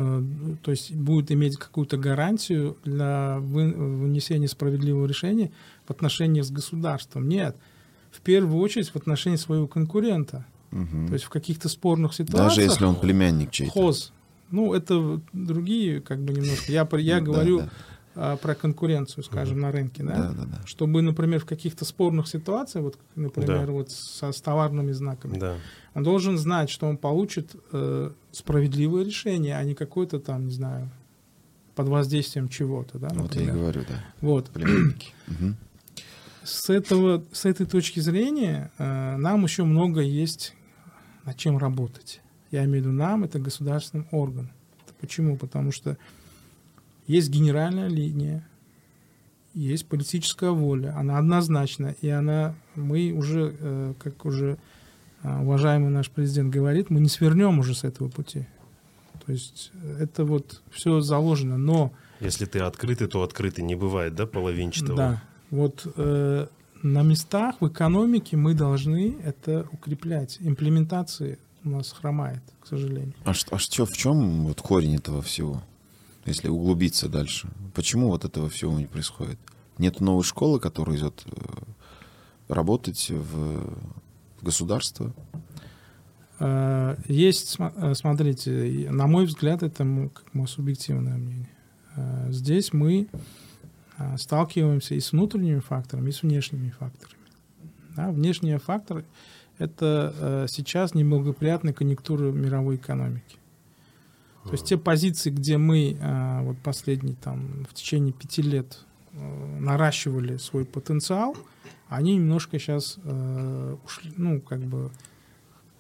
э, 0.54 0.56
то 0.64 0.72
есть 0.72 0.92
будет 0.96 1.32
иметь 1.32 1.58
какую-то 1.58 1.98
гарантию 1.98 2.78
для 2.84 3.38
вы- 3.40 3.72
вынесения 3.74 4.48
справедливого 4.48 5.06
решения 5.06 5.52
в 5.88 5.92
отношениях 5.92 6.46
с 6.46 6.50
государством. 6.52 7.30
Нет, 7.30 7.56
в 8.12 8.22
первую 8.22 8.60
очередь 8.62 8.90
в 8.90 8.96
отношении 8.96 9.38
своего 9.38 9.68
конкурента. 9.68 10.46
Мгм. 10.72 11.08
То 11.08 11.14
есть 11.14 11.26
в 11.26 11.30
каких-то 11.30 11.68
спорных 11.70 12.14
ситуациях. 12.14 12.50
Даже 12.50 12.62
если 12.62 12.86
он 12.86 12.96
племянник 12.96 13.52
чей-то. 13.52 13.74
хоз. 13.74 14.12
Ну, 14.52 14.74
это 14.74 15.22
другие, 15.34 16.02
как 16.02 16.20
бы 16.24 16.34
немножко. 16.34 16.72
Я, 16.72 16.88
я 16.98 17.16
Да, 17.20 17.22
говорю 17.22 17.60
да. 17.60 17.70
а, 18.16 18.38
про 18.38 18.56
конкуренцию, 18.56 19.24
скажем, 19.24 19.60
на 19.60 19.72
рынке, 19.72 20.04
да? 20.04 20.16
Да, 20.16 20.32
да, 20.32 20.46
да. 20.46 20.62
Чтобы, 20.66 21.02
например, 21.04 21.40
в 21.40 21.46
каких-то 21.46 21.86
спорных 21.86 22.28
ситуациях, 22.28 22.84
вот, 22.86 22.98
например, 23.16 23.68
Да. 23.68 23.72
вот 23.72 23.92
со, 23.92 24.32
с 24.32 24.42
товарными 24.42 24.92
знаками, 24.92 25.38
Да. 25.40 25.56
он 25.94 26.04
должен 26.04 26.38
знать, 26.38 26.70
что 26.72 26.88
он 26.88 26.98
получит 26.98 27.56
э, 27.72 28.12
справедливое 28.32 29.04
решение, 29.06 29.56
а 29.56 29.64
не 29.64 29.76
какое-то 29.76 30.20
там, 30.20 30.48
не 30.48 30.52
знаю, 30.54 30.90
под 31.76 31.88
воздействием 31.88 32.50
чего-то, 32.50 32.98
да, 33.00 33.10
Вот 33.14 33.36
я 33.36 33.44
и 33.44 33.46
говорю, 33.52 33.82
да. 33.88 34.04
Вот. 34.22 34.50
Племянники. 34.50 35.14
Мгм. 35.28 35.56
С, 36.44 36.70
этого, 36.70 37.24
с 37.32 37.46
этой 37.46 37.66
точки 37.66 38.00
зрения 38.00 38.72
э, 38.78 39.18
нам 39.18 39.44
еще 39.44 39.64
много 39.64 40.02
есть 40.02 40.56
над 41.26 41.38
чем 41.38 41.58
работать. 41.58 42.22
Я 42.52 42.66
имею 42.66 42.84
в 42.84 42.88
виду 42.88 42.92
нам, 42.92 43.24
это 43.24 43.40
государственным 43.40 44.08
орган. 44.12 44.52
Почему? 45.00 45.38
Потому 45.38 45.72
что 45.72 45.98
есть 47.08 47.30
генеральная 47.30 47.88
линия, 47.88 48.48
есть 49.54 49.88
политическая 49.88 50.52
воля, 50.52 50.96
она 50.98 51.18
однозначна, 51.18 51.96
и 52.02 52.10
она, 52.10 52.56
мы 52.76 53.12
уже, 53.12 53.56
э, 53.60 53.94
как 54.00 54.26
уже 54.26 54.58
э, 55.24 55.40
уважаемый 55.42 55.90
наш 55.90 56.10
президент 56.10 56.54
говорит, 56.54 56.90
мы 56.90 57.00
не 57.00 57.10
свернем 57.10 57.60
уже 57.60 57.74
с 57.74 57.84
этого 57.84 58.10
пути. 58.10 58.48
То 59.26 59.32
есть 59.32 59.72
э, 59.74 59.98
это 60.02 60.24
вот 60.24 60.62
все 60.72 61.02
заложено, 61.02 61.58
но 61.58 61.92
Если 62.20 62.46
ты 62.46 62.60
открытый, 62.60 63.08
то 63.08 63.24
открытый. 63.24 63.64
Не 63.64 63.76
бывает, 63.76 64.16
да, 64.16 64.26
половинчатого? 64.26 64.98
да, 64.98 65.24
вот 65.52 65.86
э, 65.96 66.48
на 66.84 67.02
местах 67.02 67.56
в 67.60 67.68
экономике 67.68 68.38
мы 68.38 68.54
должны 68.54 69.16
это 69.24 69.68
укреплять. 69.72 70.38
Имплементации 70.40 71.40
у 71.64 71.70
нас 71.70 71.92
хромает, 71.92 72.42
к 72.62 72.68
сожалению. 72.68 73.14
А, 73.26 73.32
а 73.52 73.58
что, 73.58 73.86
в 73.86 73.94
чем 73.94 74.46
вот 74.46 74.62
корень 74.62 74.96
этого 74.96 75.22
всего? 75.22 75.62
Если 76.26 76.48
углубиться 76.48 77.10
дальше. 77.10 77.50
Почему 77.74 78.10
вот 78.10 78.26
этого 78.26 78.50
всего 78.50 78.78
не 78.78 78.86
происходит? 78.86 79.40
Нет 79.78 80.00
новой 80.00 80.24
школы, 80.24 80.60
которая 80.60 80.98
идет 80.98 81.24
э, 81.26 81.32
работать 82.48 83.10
в, 83.10 83.74
в 84.40 84.44
государство? 84.44 85.14
Э, 86.40 86.98
Есть, 87.08 87.58
э, 87.60 87.94
смотрите, 87.96 88.88
на 88.92 89.08
мой 89.08 89.26
взгляд, 89.26 89.64
это 89.64 89.84
мое 89.84 90.48
субъективное 90.48 91.18
мнение. 91.18 91.50
Здесь 92.30 92.72
мы 92.72 93.10
сталкиваемся 94.18 94.96
и 94.96 95.00
с 95.00 95.12
внутренними 95.12 95.60
факторами, 95.60 96.10
и 96.10 96.12
с 96.12 96.22
внешними 96.22 96.70
факторами. 96.70 97.18
Да, 97.96 98.12
внешние 98.12 98.60
факторы– 98.60 99.06
это 99.58 100.14
э, 100.18 100.46
сейчас 100.50 100.94
неблагоприятная 100.94 101.74
конъюнктура 101.74 102.32
мировой 102.32 102.78
экономики. 102.78 103.38
То 104.46 104.52
есть 104.54 104.66
те 104.66 104.78
позиции, 104.78 105.30
где 105.30 105.58
мы 105.58 105.98
э, 106.00 106.42
вот 106.44 106.58
последние 106.60 107.16
там 107.16 107.66
в 107.70 107.74
течение 107.74 108.14
пяти 108.14 108.42
лет 108.42 108.80
э, 109.14 109.60
наращивали 109.60 110.38
свой 110.38 110.66
потенциал, 110.66 111.36
они 111.90 112.16
немножко 112.16 112.60
сейчас 112.60 112.98
ушли, 113.84 114.14
ну 114.16 114.40
как 114.42 114.60
бы 114.60 114.92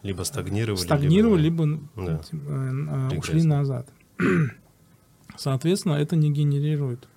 Либо 0.01 0.24
стагнировали, 0.24 0.82
стагнировали, 0.82 1.41
либо... 1.41 1.65
либо, 1.65 1.82
Да. 1.95 2.22
э, 2.32 3.07
э, 3.11 3.17
ушли 3.17 3.43
назад. 3.43 3.89
Соответственно, 5.38 5.93
это 5.93 6.15
не 6.15 6.32
генерирует. 6.32 7.07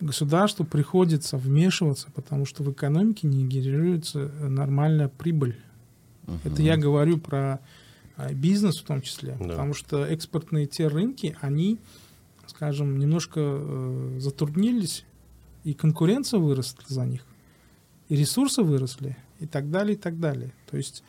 Государству 0.00 0.64
приходится 0.64 1.36
вмешиваться, 1.36 2.08
потому 2.14 2.44
что 2.44 2.62
в 2.62 2.70
экономике 2.70 3.26
не 3.26 3.44
генерируется 3.46 4.30
э, 4.32 4.48
нормальная 4.48 5.08
прибыль. 5.08 5.56
Это 6.44 6.62
я 6.62 6.76
говорю 6.76 7.18
про 7.18 7.60
а, 8.16 8.32
бизнес 8.32 8.78
в 8.78 8.84
том 8.84 9.00
числе, 9.00 9.36
Да. 9.40 9.48
потому 9.48 9.74
что 9.74 10.04
экспортные 10.04 10.66
те 10.66 10.88
рынки, 10.88 11.36
они, 11.40 11.78
скажем, 12.46 12.98
немножко 12.98 13.40
э, 13.40 14.18
затруднились, 14.20 15.04
и 15.64 15.72
конкуренция 15.72 16.38
выросла 16.38 16.82
за 16.86 17.06
них, 17.06 17.24
и 18.08 18.16
ресурсы 18.16 18.62
выросли, 18.62 19.16
и 19.40 19.46
так 19.46 19.70
далее, 19.70 19.94
и 19.94 19.98
так 19.98 20.20
далее. 20.20 20.52
То 20.70 20.76
есть, 20.76 21.02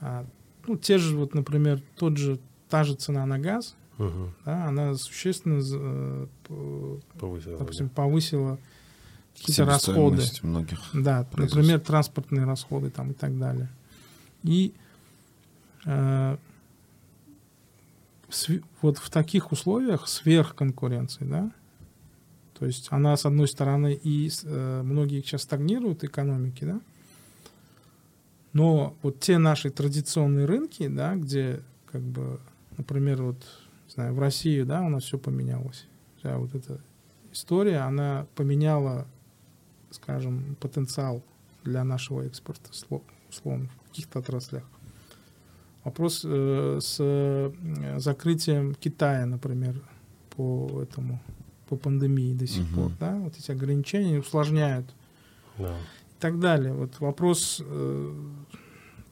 а, 0.00 0.24
ну, 0.66 0.76
те 0.76 0.98
же, 0.98 1.16
вот, 1.16 1.34
например, 1.34 1.82
тот 1.96 2.16
же, 2.16 2.38
та 2.68 2.84
же 2.84 2.94
цена 2.94 3.26
на 3.26 3.38
газ, 3.38 3.74
Мгм. 3.98 4.32
да, 4.44 4.66
она 4.66 4.94
существенно, 4.94 5.60
э, 5.60 6.26
п- 6.46 7.00
Повысило, 7.18 7.58
допустим, 7.58 7.88
да. 7.88 7.92
повысила 7.94 8.58
какие-то 9.36 9.64
расходы. 9.64 10.22
Многих. 10.42 10.80
Да, 10.94 11.26
например, 11.36 11.80
транспортные 11.80 12.44
расходы 12.44 12.90
там 12.90 13.10
и 13.10 13.14
так 13.14 13.36
далее. 13.38 13.68
И 14.44 14.72
э, 15.84 16.36
вот 18.82 18.98
в 18.98 19.10
таких 19.10 19.52
условиях 19.52 20.06
сверхконкуренции, 20.06 21.24
да, 21.24 21.50
то 22.58 22.66
есть 22.66 22.88
она, 22.90 23.16
с 23.16 23.24
одной 23.24 23.48
стороны, 23.48 23.94
и 23.94 24.30
э, 24.44 24.82
многие 24.84 25.22
сейчас 25.22 25.42
стагнируют 25.42 26.04
экономики, 26.04 26.64
да, 26.64 26.80
но 28.52 28.96
вот 29.02 29.20
те 29.20 29.38
наши 29.38 29.70
традиционные 29.70 30.44
рынки, 30.46 30.88
да, 30.88 31.14
где, 31.14 31.62
как 31.90 32.02
бы, 32.02 32.40
например, 32.76 33.22
вот, 33.22 33.36
знаю, 33.88 34.14
в 34.14 34.18
России, 34.18 34.62
да, 34.62 34.82
у 34.82 34.88
нас 34.88 35.04
все 35.04 35.18
поменялось. 35.18 35.86
Вся 36.18 36.36
вот 36.38 36.54
эта 36.54 36.80
история, 37.32 37.78
она 37.78 38.26
поменяла 38.34 39.06
скажем, 39.90 40.56
потенциал 40.60 41.22
для 41.64 41.82
нашего 41.84 42.22
экспорта, 42.26 42.70
сло- 42.72 43.02
условно, 43.30 43.68
в 43.84 43.88
каких-то 43.88 44.18
отраслях. 44.18 44.64
Вопрос 45.84 46.22
э, 46.26 46.78
с 46.82 46.96
э, 47.00 47.98
закрытием 47.98 48.74
Китая, 48.74 49.24
например, 49.24 49.80
по 50.36 50.82
этому, 50.82 51.20
по 51.70 51.76
пандемии 51.76 52.34
до 52.34 52.46
сих 52.46 52.64
Мгм. 52.66 52.74
пор, 52.74 52.92
да, 53.00 53.16
вот 53.16 53.38
эти 53.38 53.50
ограничения 53.50 54.18
усложняют 54.18 54.94
Да. 55.56 55.74
и 55.78 56.20
так 56.20 56.38
далее. 56.38 56.74
Вот 56.74 57.00
вопрос 57.00 57.62
э, 57.64 58.14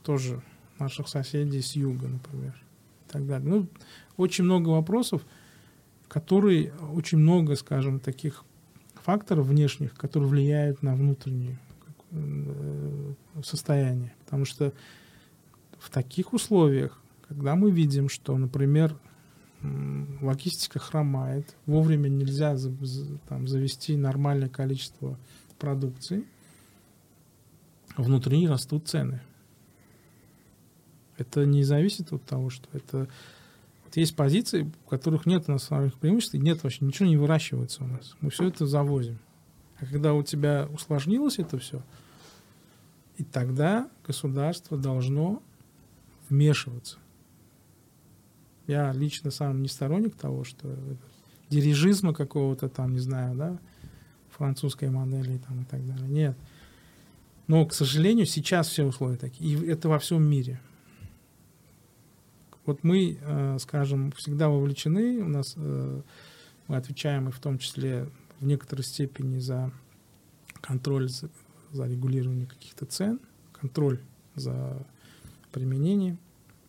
тоже 0.03 0.43
наших 0.79 1.09
соседей 1.09 1.63
с 1.63 1.75
юга, 1.75 2.07
например, 2.09 2.55
и 3.09 3.13
так 3.13 3.27
далее. 3.27 3.49
Ну, 3.49 3.67
очень 4.17 4.45
много 4.45 4.71
вопросов, 4.71 5.23
которые 6.09 6.73
очень 6.95 7.19
много, 7.19 7.57
скажем, 7.57 8.01
таких 8.01 8.45
факторов 8.95 9.47
внешних, 9.47 9.95
которые 9.95 10.29
влияют 10.29 10.83
на 10.83 10.95
внутреннее 10.95 11.59
э, 12.11 13.13
состояние. 13.45 14.15
Потому 14.25 14.45
что 14.45 14.73
в 15.79 15.91
таких 15.91 16.33
условиях, 16.33 17.01
когда 17.29 17.55
мы 17.55 17.71
видим, 17.71 18.09
что, 18.09 18.37
например, 18.37 18.97
логистика 20.21 20.79
хромает, 20.79 21.55
вовремя 21.67 22.09
нельзя 22.09 22.57
там, 23.29 23.49
завести 23.49 23.97
нормальное 23.97 24.49
количество 24.49 25.19
продукции, 25.59 26.25
внутри 27.97 28.47
растут 28.47 28.89
цены. 28.89 29.21
Это 31.17 31.47
не 31.47 31.65
зависит 31.65 32.13
от 32.13 32.25
того, 32.25 32.51
что 32.51 32.69
это... 32.73 33.09
Есть 33.97 34.15
позиции, 34.15 34.71
у 34.85 34.89
которых 34.89 35.25
нет 35.25 35.49
национальных 35.49 35.95
преимуществ, 35.95 36.35
и 36.35 36.39
нет 36.39 36.63
вообще, 36.63 36.85
ничего 36.85 37.09
не 37.09 37.17
выращивается 37.17 37.83
у 37.83 37.87
нас. 37.87 38.15
Мы 38.21 38.31
все 38.31 38.49
это 38.49 38.67
завозим. 38.67 39.19
А 39.79 39.87
когда 39.87 40.13
у 40.13 40.23
тебя 40.23 40.69
усложнилось 40.73 41.39
это 41.39 41.59
все, 41.59 41.83
и 43.17 43.25
тогда 43.25 43.89
государство 44.07 44.77
должно 44.77 45.43
вмешиваться. 46.29 46.99
Я 48.67 48.93
лично 48.93 49.31
сам 49.31 49.63
не 49.63 49.69
сторонник 49.69 50.15
того, 50.15 50.45
что 50.45 50.77
дирижизма 51.49 52.13
какого-то 52.13 52.69
там, 52.69 52.93
не 52.93 53.01
знаю, 53.01 53.35
да, 53.35 53.59
французской 54.31 54.91
модели 54.91 55.39
там, 55.39 55.63
и 55.63 55.65
так 55.65 55.87
далее. 55.87 56.09
Нет. 56.09 56.37
Но, 57.47 57.65
к 57.65 57.73
сожалению, 57.73 58.27
сейчас 58.27 58.69
все 58.69 58.85
условия 58.85 59.17
такие. 59.17 59.59
И 59.59 59.67
это 59.67 59.89
во 59.89 59.99
всем 59.99 60.23
мире. 60.23 60.61
Вот 62.67 62.83
мы, 62.83 63.19
э, 63.21 63.59
скажем, 63.61 64.13
всегда 64.13 64.49
вовлечены, 64.49 65.23
у 65.23 65.29
нас 65.29 65.55
э, 65.57 66.01
мы 66.67 66.77
отвечаем 66.77 67.29
и 67.29 67.33
в 67.33 67.39
том 67.39 67.59
числе 67.59 68.09
в 68.41 68.47
некоторой 68.47 68.85
степени 68.85 69.39
за 69.39 69.71
контроль, 70.61 71.09
за, 71.09 71.31
за 71.73 71.87
регулирование 71.87 72.47
каких-то 72.47 72.85
цен, 72.87 73.21
контроль 73.53 74.01
за 74.35 74.85
применением, 75.53 76.19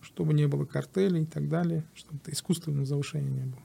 чтобы 0.01 0.33
не 0.33 0.47
было 0.47 0.65
картелей 0.65 1.23
и 1.23 1.25
так 1.25 1.49
далее, 1.49 1.83
чтобы 1.95 2.19
искусственного 2.27 2.85
завышения 2.85 3.29
не 3.29 3.45
было. 3.51 3.61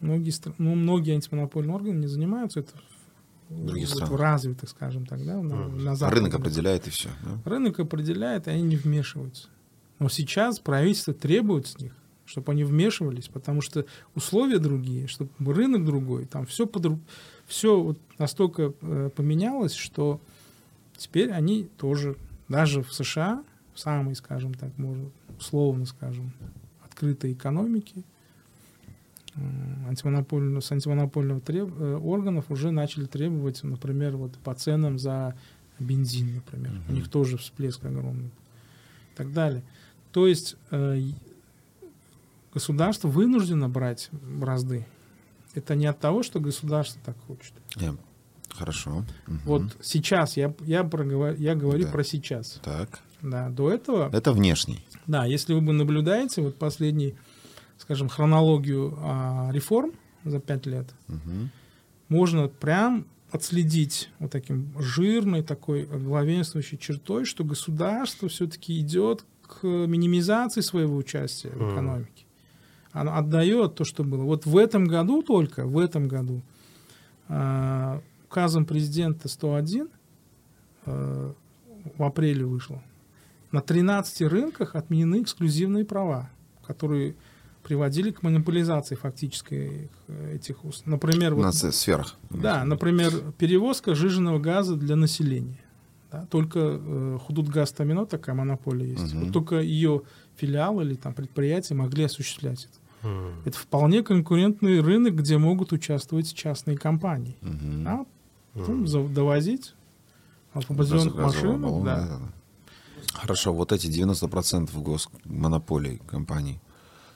Многие, 0.00 0.32
ну, 0.58 0.74
многие 0.74 1.14
антимонопольные 1.14 1.74
органы 1.74 1.98
не 2.00 2.06
занимаются 2.06 2.60
это 2.60 2.72
в, 3.48 3.66
Другие 3.66 3.86
вот 3.88 4.08
в 4.08 4.14
развитых, 4.16 4.68
скажем 4.70 5.06
так, 5.06 5.24
да, 5.24 5.42
на, 5.42 5.56
Мгм. 5.56 5.84
на 5.84 6.10
рынок 6.10 6.34
определяет 6.34 6.86
и 6.86 6.90
все. 6.90 7.08
Да? 7.22 7.50
Рынок 7.50 7.80
определяет, 7.80 8.46
и 8.46 8.50
они 8.50 8.62
не 8.62 8.76
вмешиваются. 8.76 9.48
Но 10.00 10.08
сейчас 10.08 10.58
правительство 10.58 11.14
требует 11.14 11.68
с 11.68 11.78
них, 11.78 11.94
чтобы 12.24 12.50
они 12.50 12.64
вмешивались, 12.64 13.28
потому 13.28 13.60
что 13.60 13.86
условия 14.16 14.58
другие, 14.58 15.06
чтобы 15.06 15.30
рынок 15.54 15.84
другой, 15.84 16.24
там 16.24 16.46
все, 16.46 16.66
подру... 16.66 16.98
все 17.46 17.80
вот 17.80 17.98
настолько 18.18 18.72
э, 18.80 19.10
поменялось, 19.14 19.74
что 19.74 20.20
теперь 20.96 21.30
они 21.30 21.68
тоже, 21.76 22.16
даже 22.48 22.82
в 22.82 22.92
США, 22.92 23.44
в 23.74 23.78
самой, 23.78 24.16
скажем 24.16 24.54
так, 24.54 24.76
можно, 24.78 25.10
условно 25.38 25.86
скажем, 25.86 26.32
открытой 26.82 27.34
экономике, 27.34 28.02
антимонопольного, 29.86 30.60
с 30.60 30.72
антимонопольного 30.72 31.40
треб- 31.40 31.74
э, 31.78 31.96
органов 31.96 32.50
уже 32.50 32.70
начали 32.70 33.04
требовать, 33.04 33.62
например, 33.62 34.16
вот 34.16 34.32
по 34.38 34.54
ценам 34.54 34.98
за 34.98 35.36
бензин, 35.78 36.36
например. 36.36 36.72
У 36.88 36.92
них 36.92 37.08
тоже 37.08 37.36
всплеск 37.36 37.84
огромный. 37.84 38.28
И 38.28 39.16
так 39.16 39.32
далее. 39.32 39.62
То 40.12 40.26
есть 40.26 40.56
э, 40.70 41.00
государство 42.52 43.08
вынуждено 43.08 43.68
брать 43.68 44.08
бразды. 44.12 44.86
Это 45.54 45.74
не 45.74 45.86
от 45.86 45.98
того, 45.98 46.22
что 46.22 46.40
государство 46.40 47.00
так 47.04 47.16
хочет. 47.26 47.52
Я- 47.76 47.96
Хорошо. 48.50 49.04
Мгм. 49.28 49.40
Вот 49.44 49.62
сейчас 49.80 50.36
я, 50.36 50.52
я, 50.66 50.82
проговор- 50.82 51.36
я 51.38 51.54
говорю 51.54 51.84
Да. 51.84 51.90
про 51.92 52.02
сейчас. 52.02 52.58
Так. 52.64 52.98
Да, 53.22 53.48
до 53.48 53.70
этого, 53.70 54.10
Это 54.12 54.32
внешний. 54.32 54.84
да, 55.06 55.24
если 55.24 55.54
вы 55.54 55.60
бы 55.60 55.72
наблюдаете 55.72 56.42
вот 56.42 56.56
последний, 56.56 57.14
скажем, 57.78 58.08
хронологию 58.08 58.98
а, 59.02 59.50
реформ 59.52 59.92
за 60.24 60.40
пять 60.40 60.66
лет, 60.66 60.88
Мгм. 61.06 61.50
можно 62.08 62.48
прям 62.48 63.06
отследить 63.30 64.10
вот 64.18 64.32
таким 64.32 64.72
жирной 64.80 65.42
такой 65.44 65.84
главенствующей 65.84 66.76
чертой, 66.76 67.24
что 67.26 67.44
государство 67.44 68.28
все-таки 68.28 68.80
идет 68.80 69.24
к 69.50 69.64
минимизации 69.66 70.60
своего 70.60 70.96
участия 70.96 71.50
в 71.50 71.72
экономике. 71.72 72.24
Оно 72.92 73.16
отдает 73.16 73.74
то, 73.74 73.84
что 73.84 74.04
было. 74.04 74.22
Вот 74.24 74.46
в 74.46 74.56
этом 74.56 74.86
году 74.86 75.22
только, 75.22 75.64
в 75.66 75.78
этом 75.78 76.08
году, 76.08 76.42
а, 77.28 78.00
указом 78.28 78.64
президента 78.64 79.28
101 79.28 79.88
а, 80.86 81.32
в 81.96 82.02
апреле 82.02 82.44
вышло. 82.44 82.82
На 83.52 83.60
13 83.60 84.22
рынках 84.28 84.74
отменены 84.76 85.22
эксклюзивные 85.22 85.84
права, 85.84 86.30
которые 86.66 87.14
приводили 87.64 88.10
к 88.10 88.22
монополизации 88.22 88.94
фактической 88.94 89.90
э, 90.08 90.34
этих 90.36 90.64
ус- 90.64 90.82
Например, 90.86 91.34
вот 91.34 91.42
На 91.42 91.52
сферах. 91.52 92.16
да, 92.30 92.64
например, 92.64 93.12
перевозка 93.38 93.94
жиженного 93.94 94.38
газа 94.38 94.76
для 94.76 94.96
населения. 94.96 95.58
Да, 96.10 96.26
только 96.26 96.58
э, 96.58 97.18
Худутгаз 97.24 97.72
Тамино 97.72 98.04
такая 98.04 98.34
монополия 98.34 98.90
есть. 98.90 99.14
Мгм. 99.14 99.24
Вот 99.24 99.32
только 99.32 99.60
ее 99.60 100.02
филиал 100.36 100.80
или 100.80 100.94
там 100.94 101.14
предприятия 101.14 101.74
могли 101.74 102.04
осуществлять 102.04 102.64
это. 102.64 103.08
М. 103.08 103.34
Это 103.44 103.56
вполне 103.56 104.02
конкурентный 104.02 104.80
рынок, 104.80 105.14
где 105.14 105.38
могут 105.38 105.72
участвовать 105.72 106.34
частные 106.34 106.76
компании. 106.76 107.36
Мгм. 107.40 107.84
Да, 107.84 108.06
потом 108.54 108.86
за- 108.86 109.06
довозить 109.08 109.74
определенных 110.52 111.14
баллона, 111.14 111.84
да. 111.84 111.96
да, 111.96 112.18
да. 112.18 112.32
Хорошо, 113.14 113.52
вот 113.52 113.72
эти 113.72 113.86
90% 113.86 114.76
госмонополий 114.82 115.98
компаний. 116.06 116.60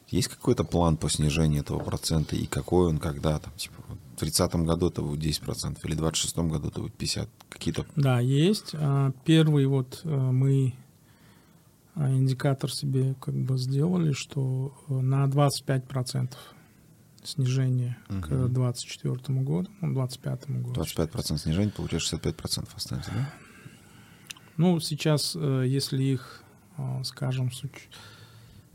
Есть 0.09 0.29
какой-то 0.29 0.65
план 0.65 0.97
по 0.97 1.09
снижению 1.11 1.63
этого 1.63 1.79
процента 1.79 2.37
и 2.37 2.47
какой 2.47 2.89
он, 2.89 2.99
когда 2.99 3.39
там, 3.39 3.53
типа, 3.57 3.75
вот 3.89 3.99
в 4.15 4.21
30 4.21 4.55
году 4.57 4.89
это 4.89 5.03
будет 5.03 5.21
10% 5.21 5.79
или 5.85 5.95
в 5.95 5.99
26 5.99 6.37
году 6.39 6.69
это 6.69 6.81
будет 6.81 6.95
50, 6.95 7.29
какие-то 7.49 7.85
Да, 7.97 8.21
есть. 8.21 8.71
А, 8.75 9.13
Первый 9.25 9.67
вот 9.67 10.01
э, 10.05 10.09
мы 10.09 10.75
а, 11.95 12.11
индикатор 12.11 12.73
себе 12.73 13.15
как 13.21 13.35
бы 13.35 13.59
сделали, 13.59 14.13
что 14.13 14.73
э, 14.89 14.95
на 14.95 15.25
25% 15.27 16.33
снижение 17.25 17.97
к 18.09 18.13
Мгм. 18.29 18.53
2024 18.53 19.41
году, 19.41 19.69
ну, 19.81 19.95
2025 19.95 20.51
году. 20.63 20.81
25% 20.81 21.39
снижения, 21.39 21.71
получаешь 21.71 22.13
65% 22.13 22.69
останется, 22.75 23.11
да? 23.13 23.31
Ну, 24.57 24.79
сейчас, 24.81 25.35
э, 25.35 25.65
если 25.67 26.03
их, 26.03 26.43
скажем, 27.05 27.51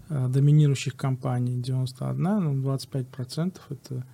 доминирующих 0.09 0.95
компаний 0.95 1.61
91, 1.61 2.23
ну, 2.39 2.61
25% 2.61 3.59
это 3.69 4.05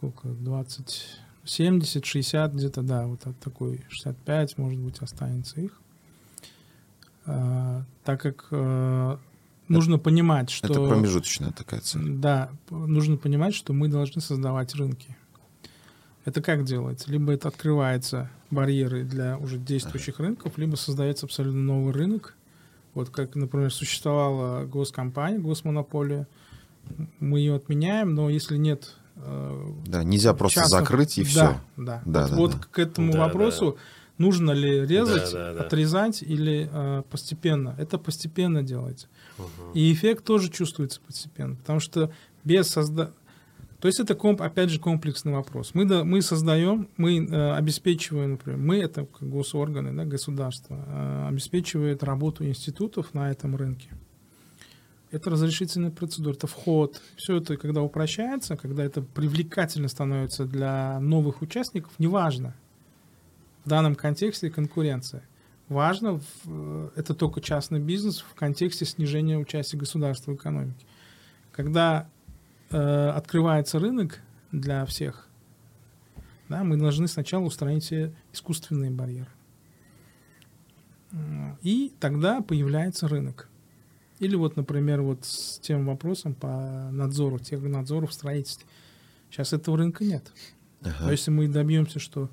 сколько? 0.00 0.28
20, 0.28 1.18
70, 1.44 2.04
60 2.04 2.54
где-то, 2.54 2.82
да, 2.82 3.06
вот 3.06 3.26
от 3.26 3.38
такой 3.38 3.84
65, 3.90 4.56
может 4.56 4.80
быть, 4.80 4.98
останется 5.00 5.60
их. 5.60 5.78
А, 7.26 7.84
Так 8.04 8.22
как 8.22 8.46
э, 8.50 9.16
нужно 9.68 9.98
понимать, 9.98 10.48
что... 10.48 10.68
Это 10.68 10.88
промежуточная 10.88 11.52
такая 11.52 11.80
цель. 11.80 12.14
Да, 12.14 12.50
нужно 12.70 13.18
понимать, 13.18 13.54
что 13.54 13.74
мы 13.74 13.88
должны 13.88 14.22
создавать 14.22 14.74
рынки. 14.74 15.16
Это 16.24 16.40
как 16.40 16.64
делается? 16.64 17.10
Либо 17.10 17.32
это 17.32 17.48
открываются 17.48 18.30
барьеры 18.50 19.04
для 19.04 19.36
уже 19.36 19.58
действующих 19.58 20.18
рынков, 20.18 20.56
либо 20.56 20.76
создается 20.76 21.26
абсолютно 21.26 21.60
новый 21.60 21.92
рынок. 21.92 22.36
Вот 22.94 23.10
как, 23.10 23.34
например, 23.34 23.70
существовала 23.70 24.64
госкомпания, 24.64 25.38
госмонополия, 25.38 26.26
мы 27.18 27.38
ее 27.38 27.54
отменяем, 27.54 28.14
но 28.14 28.30
если 28.30 28.56
нет 28.56 28.96
Да, 29.86 30.04
нельзя 30.04 30.34
просто 30.34 30.60
частных- 30.60 30.80
закрыть 30.80 31.18
и 31.18 31.22
да, 31.22 31.28
все. 31.28 31.60
Да, 31.76 32.02
Да, 32.04 32.22
вот, 32.22 32.30
да, 32.30 32.36
вот 32.36 32.50
да. 32.52 32.58
к 32.70 32.78
этому 32.78 33.12
Да, 33.12 33.18
вопросу 33.20 33.78
нужно 34.18 34.50
ли 34.52 34.86
резать, 34.86 35.32
Да, 35.32 35.52
да, 35.52 35.54
да. 35.54 35.64
отрезать 35.64 36.22
или 36.22 36.68
э, 36.70 37.02
постепенно. 37.10 37.74
Это 37.78 37.98
постепенно 37.98 38.62
делается. 38.62 39.08
Мгм. 39.38 39.72
И 39.74 39.92
эффект 39.92 40.24
тоже 40.24 40.50
чувствуется 40.50 41.00
постепенно, 41.06 41.56
потому 41.56 41.80
что 41.80 42.12
без 42.44 42.68
созда... 42.68 43.12
То 43.80 43.88
есть 43.88 43.98
это, 43.98 44.14
комп, 44.14 44.42
опять 44.42 44.68
же, 44.68 44.78
комплексный 44.78 45.32
вопрос. 45.32 45.70
Мы, 45.72 45.86
да, 45.86 46.04
мы 46.04 46.20
создаем, 46.20 46.86
мы 46.98 47.24
э, 47.26 47.52
обеспечиваем, 47.54 48.32
например, 48.32 48.58
мы, 48.58 48.76
это 48.76 49.06
как 49.06 49.26
госорганы, 49.26 49.94
да, 49.96 50.04
государство, 50.04 50.84
э, 50.86 51.28
обеспечивает 51.28 52.02
работу 52.02 52.44
институтов 52.44 53.14
на 53.14 53.30
этом 53.30 53.56
рынке. 53.56 53.88
Это 55.10 55.30
разрешительная 55.30 55.90
процедура, 55.90 56.34
это 56.34 56.46
вход. 56.46 57.00
Все 57.16 57.38
это, 57.38 57.56
когда 57.56 57.82
упрощается, 57.82 58.56
когда 58.56 58.84
это 58.84 59.02
привлекательно 59.02 59.88
становится 59.88 60.44
для 60.44 61.00
новых 61.00 61.42
участников, 61.42 61.92
неважно. 61.98 62.54
В 63.64 63.68
данном 63.68 63.96
контексте 63.96 64.50
конкуренция. 64.50 65.22
Важно, 65.68 66.20
э, 66.46 66.90
это 66.96 67.14
только 67.14 67.40
частный 67.40 67.80
бизнес 67.80 68.20
в 68.20 68.34
контексте 68.34 68.84
снижения 68.84 69.36
участия 69.36 69.76
государства 69.76 70.32
в 70.32 70.36
экономике. 70.36 70.86
Когда 71.52 72.08
э, 72.70 73.08
открывается 73.10 73.78
рынок 73.78 74.20
для 74.52 74.86
всех, 74.86 75.28
да, 76.48 76.64
мы 76.64 76.76
должны 76.76 77.06
сначала 77.06 77.44
устранить 77.44 77.84
все 77.84 78.12
искусственные 78.32 78.90
барьеры. 78.90 79.30
И 81.62 81.92
тогда 82.00 82.40
появляется 82.40 83.08
рынок. 83.08 83.49
Или 84.20 84.36
вот, 84.36 84.56
например, 84.56 85.00
вот 85.02 85.24
с 85.24 85.58
тем 85.60 85.86
вопросом 85.86 86.34
по 86.34 86.90
надзору, 86.92 87.38
технадзору 87.38 88.06
в 88.06 88.12
строительстве. 88.12 88.68
Сейчас 89.30 89.52
этого 89.52 89.78
рынка 89.78 90.04
нет. 90.04 90.30
Ага. 90.82 90.96
Но 91.04 91.10
если 91.10 91.30
мы 91.30 91.48
добьемся, 91.48 91.98
что 91.98 92.30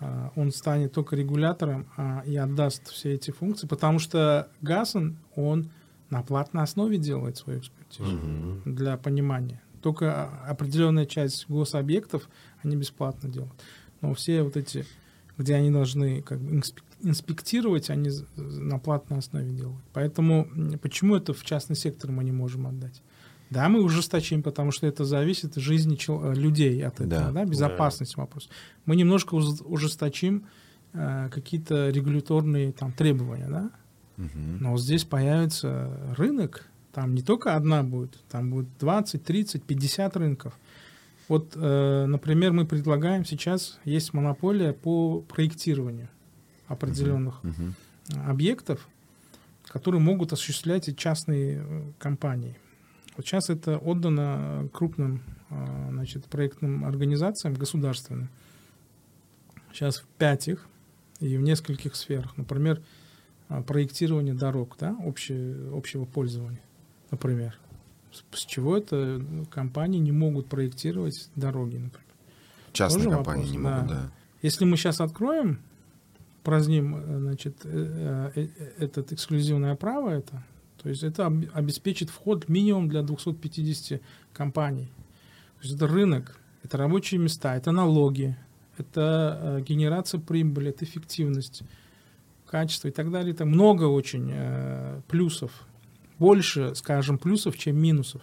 а, 0.00 0.32
он 0.34 0.50
станет 0.50 0.92
только 0.92 1.16
регулятором 1.16 1.86
а, 1.96 2.22
и 2.26 2.34
отдаст 2.36 2.88
все 2.88 3.14
эти 3.14 3.30
функции, 3.30 3.66
потому 3.66 3.98
что 3.98 4.48
Гасан, 4.62 5.18
он 5.36 5.70
на 6.08 6.22
платной 6.22 6.62
основе 6.62 6.96
делает 6.96 7.36
свою 7.36 7.60
экспертизу 7.60 8.10
Мгм. 8.10 8.74
для 8.74 8.96
понимания. 8.96 9.62
Только 9.82 10.26
определенная 10.46 11.06
часть 11.06 11.48
гособъектов 11.48 12.28
они 12.62 12.76
бесплатно 12.76 13.28
делают. 13.28 13.52
Но 14.00 14.14
все 14.14 14.42
вот 14.42 14.56
эти, 14.56 14.86
где 15.36 15.54
они 15.54 15.70
должны 15.70 16.22
как 16.22 16.40
бы 16.40 16.54
инспектировать, 17.02 17.90
они 17.90 18.10
з- 18.10 18.24
на 18.36 18.78
платной 18.78 19.18
основе 19.18 19.50
делают. 19.52 19.82
Поэтому 19.92 20.46
почему 20.82 21.16
это 21.16 21.32
в 21.32 21.44
частный 21.44 21.76
сектор 21.76 22.10
мы 22.10 22.24
не 22.24 22.32
можем 22.32 22.66
отдать? 22.66 23.02
Да, 23.50 23.68
мы 23.68 23.82
ужесточим, 23.82 24.42
потому 24.42 24.70
что 24.70 24.86
это 24.86 25.04
зависит 25.04 25.56
от 25.56 25.62
жизни 25.62 25.96
э, 26.08 26.34
людей 26.34 26.84
от 26.86 26.94
этого, 27.00 27.08
Да. 27.08 27.32
да, 27.32 27.44
безопасность 27.44 28.16
вопрос. 28.16 28.48
Мы 28.86 28.96
немножко 28.96 29.34
ужесточим 29.34 30.46
э, 30.92 31.28
какие-то 31.32 31.90
регуляторные 31.90 32.72
там 32.72 32.92
требования, 32.92 33.48
да, 33.48 33.70
Мгм. 34.16 34.58
но 34.60 34.76
здесь 34.78 35.04
появится 35.04 36.14
рынок, 36.16 36.66
там 36.92 37.14
не 37.14 37.22
только 37.22 37.54
одна 37.56 37.82
будет, 37.82 38.18
там 38.30 38.50
будет 38.50 38.68
20, 38.78 39.22
30, 39.24 39.62
50 39.64 40.16
рынков. 40.16 40.52
Вот, 41.28 41.52
э, 41.56 42.06
например, 42.06 42.52
мы 42.52 42.66
предлагаем 42.66 43.24
сейчас, 43.24 43.78
есть 43.84 44.12
монополия 44.14 44.72
по 44.72 45.20
проектированию 45.20 46.08
определенных 46.70 47.42
Мгм. 47.42 47.74
объектов, 48.26 48.88
которые 49.66 50.00
могут 50.00 50.32
осуществлять 50.32 50.88
и 50.88 50.96
частные 50.96 51.62
э, 51.62 51.82
компании. 51.98 52.56
Вот 53.16 53.26
сейчас 53.26 53.50
это 53.50 53.76
отдано 53.76 54.68
крупным 54.72 55.22
э, 55.50 55.88
значит, 55.90 56.24
проектным 56.26 56.84
организациям 56.84 57.54
государственным. 57.54 58.28
Сейчас 59.72 59.98
в 59.98 60.06
пять 60.18 60.48
их 60.48 60.66
и 61.20 61.36
в 61.36 61.42
нескольких 61.42 61.94
сферах. 61.96 62.36
Например, 62.36 62.80
проектирование 63.66 64.34
дорог, 64.34 64.76
да, 64.78 64.96
общее, 65.04 65.76
общего 65.76 66.04
пользования, 66.04 66.62
например. 67.10 67.58
С, 68.32 68.44
чего 68.46 68.76
это 68.76 69.22
компании 69.50 69.98
не 69.98 70.12
могут 70.12 70.48
проектировать 70.48 71.30
дороги, 71.36 71.76
например. 71.76 72.06
Частные 72.72 73.04
Тоже 73.04 73.16
компании 73.16 73.42
вопрос, 73.42 73.56
не 73.56 73.62
да. 73.62 73.76
могут, 73.76 73.88
да. 73.90 74.10
Если 74.42 74.64
мы 74.64 74.76
сейчас 74.76 75.00
откроем, 75.00 75.60
праздним, 76.42 76.96
э, 76.96 77.18
значит, 77.20 77.56
э, 77.64 78.30
э, 78.34 78.48
этот 78.78 79.12
эксклюзивное 79.12 79.74
право, 79.76 80.10
это, 80.10 80.42
то 80.82 80.88
есть 80.88 81.02
это 81.02 81.26
об- 81.26 81.44
обеспечит 81.52 82.10
вход 82.10 82.48
минимум 82.48 82.88
для 82.88 83.02
250 83.02 84.00
компаний. 84.32 84.90
То 85.60 85.64
есть 85.64 85.76
это 85.76 85.86
рынок, 85.86 86.38
это 86.62 86.78
рабочие 86.78 87.20
места, 87.20 87.56
это 87.56 87.72
налоги, 87.72 88.36
это 88.78 89.62
генерация 89.66 90.20
прибыли, 90.20 90.70
это 90.70 90.84
эффективность, 90.84 91.62
качество 92.46 92.88
и 92.88 92.90
так 92.90 93.10
далее. 93.10 93.32
Это 93.32 93.44
много 93.44 93.84
очень 93.84 94.32
плюсов. 95.06 95.66
Больше, 96.18 96.74
скажем, 96.74 97.18
плюсов, 97.18 97.58
чем 97.58 97.76
минусов. 97.76 98.22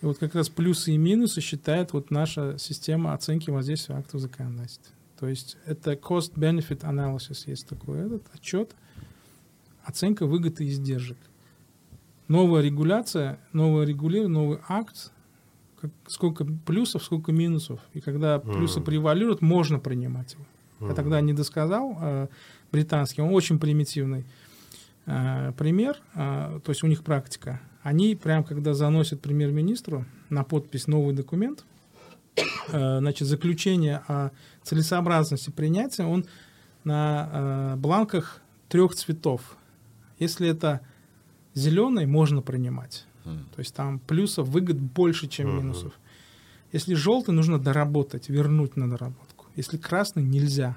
И 0.00 0.06
вот 0.06 0.18
как 0.18 0.34
раз 0.34 0.48
плюсы 0.48 0.92
и 0.92 0.96
минусы 0.96 1.40
считает 1.40 1.92
вот 1.92 2.10
наша 2.10 2.58
система 2.58 3.12
оценки 3.12 3.50
воздействия 3.50 3.96
актов 3.96 4.20
законодательства. 4.20 4.94
То 5.24 5.30
есть 5.30 5.56
это 5.64 5.94
cost-benefit 5.94 6.80
analysis 6.80 7.44
есть 7.46 7.66
такой 7.66 8.00
этот 8.00 8.26
отчет, 8.34 8.76
оценка 9.82 10.26
выгод 10.26 10.60
и 10.60 10.68
издержек. 10.68 11.16
Новая 12.28 12.60
регуляция, 12.60 13.40
новое 13.54 13.86
регулирование, 13.86 14.28
новый 14.28 14.58
акт, 14.68 15.12
как, 15.80 15.90
сколько 16.08 16.44
плюсов, 16.44 17.02
сколько 17.02 17.32
минусов. 17.32 17.80
И 17.94 18.02
когда 18.02 18.38
плюсы 18.38 18.80
mm. 18.80 18.84
превалируют, 18.84 19.40
можно 19.40 19.78
принимать 19.78 20.34
его. 20.34 20.44
Mm. 20.80 20.88
Я 20.88 20.94
тогда 20.94 21.22
не 21.22 21.32
досказал, 21.32 21.96
э, 22.02 22.28
британский, 22.70 23.22
он 23.22 23.32
очень 23.32 23.58
примитивный 23.58 24.26
э, 25.06 25.52
пример, 25.56 26.02
э, 26.16 26.60
то 26.62 26.70
есть 26.70 26.84
у 26.84 26.86
них 26.86 27.02
практика. 27.02 27.62
Они 27.82 28.14
прям, 28.14 28.44
когда 28.44 28.74
заносят 28.74 29.22
премьер-министру 29.22 30.04
на 30.28 30.44
подпись 30.44 30.86
новый 30.86 31.14
документ, 31.14 31.64
значит, 32.68 33.28
заключение 33.28 34.02
о 34.08 34.30
целесообразности 34.62 35.50
принятия, 35.50 36.04
он 36.04 36.26
на 36.84 37.28
э, 37.32 37.76
бланках 37.76 38.40
трех 38.68 38.94
цветов. 38.94 39.56
Если 40.18 40.48
это 40.48 40.80
зеленый, 41.54 42.06
можно 42.06 42.42
принимать. 42.42 43.06
То 43.24 43.58
есть 43.58 43.74
там 43.74 43.98
плюсов, 44.00 44.48
выгод 44.48 44.78
больше, 44.78 45.28
чем 45.28 45.56
минусов. 45.56 45.98
Если 46.72 46.94
желтый, 46.94 47.34
нужно 47.34 47.58
доработать, 47.58 48.28
вернуть 48.28 48.76
на 48.76 48.90
доработку. 48.90 49.46
Если 49.56 49.78
красный, 49.78 50.22
нельзя. 50.22 50.76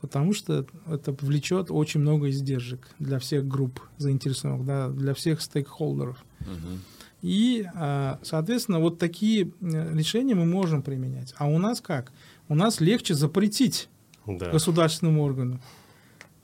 Потому 0.00 0.34
что 0.34 0.66
это 0.86 1.12
влечет 1.20 1.70
очень 1.70 2.00
много 2.00 2.30
издержек 2.30 2.86
для 2.98 3.18
всех 3.18 3.48
групп 3.48 3.80
заинтересованных, 3.96 4.66
да, 4.66 4.88
для 4.90 5.14
всех 5.14 5.40
стейкхолдеров. 5.40 6.22
Угу. 6.40 6.78
И, 7.26 7.68
а, 7.74 8.20
соответственно, 8.22 8.78
вот 8.78 9.00
такие 9.00 9.50
решения 9.60 10.36
мы 10.36 10.44
можем 10.44 10.80
применять. 10.80 11.34
А 11.38 11.48
у 11.48 11.58
нас 11.58 11.80
как? 11.80 12.12
У 12.48 12.54
нас 12.54 12.80
легче 12.80 13.14
запретить 13.14 13.88
да. 14.26 14.52
государственному 14.52 15.24
органу. 15.24 15.60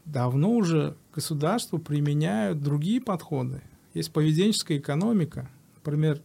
Давно 0.05 0.51
уже 0.51 0.97
государство 1.15 1.79
применяют 1.79 2.65
другие 2.65 3.01
подходы. 3.01 3.63
Есть 3.95 4.11
поведенческая 4.11 4.79
экономика. 4.79 5.49
Например, 5.77 6.21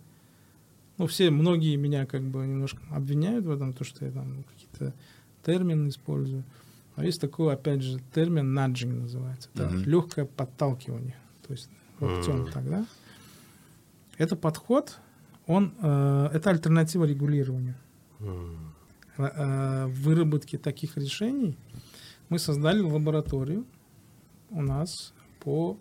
ну, 0.98 1.06
все, 1.06 1.30
многие 1.30 1.76
меня 1.76 2.08
как 2.08 2.24
бы 2.24 2.40
немножко 2.48 2.80
обвиняют 2.90 3.46
в 3.46 3.52
этом, 3.52 3.74
то, 3.74 3.84
что 3.84 4.06
я 4.06 4.12
там 4.12 4.44
какие-то 4.56 4.96
термины 5.46 5.90
использую. 5.90 6.44
Но 6.96 7.04
есть 7.04 7.22
такой, 7.22 7.54
опять 7.54 7.84
же, 7.84 8.00
термин 8.12 8.56
наджинг 8.56 9.02
называется. 9.02 9.50
Это 9.54 9.66
mm-hmm. 9.66 9.84
легкое 9.84 10.26
подталкивание. 10.26 11.16
То 11.46 11.54
есть 11.54 11.70
локтем 12.00 12.38
mm-hmm. 12.38 12.52
тогда. 12.52 12.88
Это 14.18 14.36
подход, 14.36 15.00
он, 15.46 15.74
э, 15.82 16.30
это 16.34 16.50
альтернатива 16.50 17.06
регулированию. 17.06 17.76
Э, 19.18 19.88
выработки 19.88 20.58
таких 20.58 20.98
решений 20.98 21.58
мы 22.30 22.40
создали 22.40 22.82
лабораторию 22.82 23.66
у 24.50 24.62
нас 24.62 25.14
по 25.40 25.78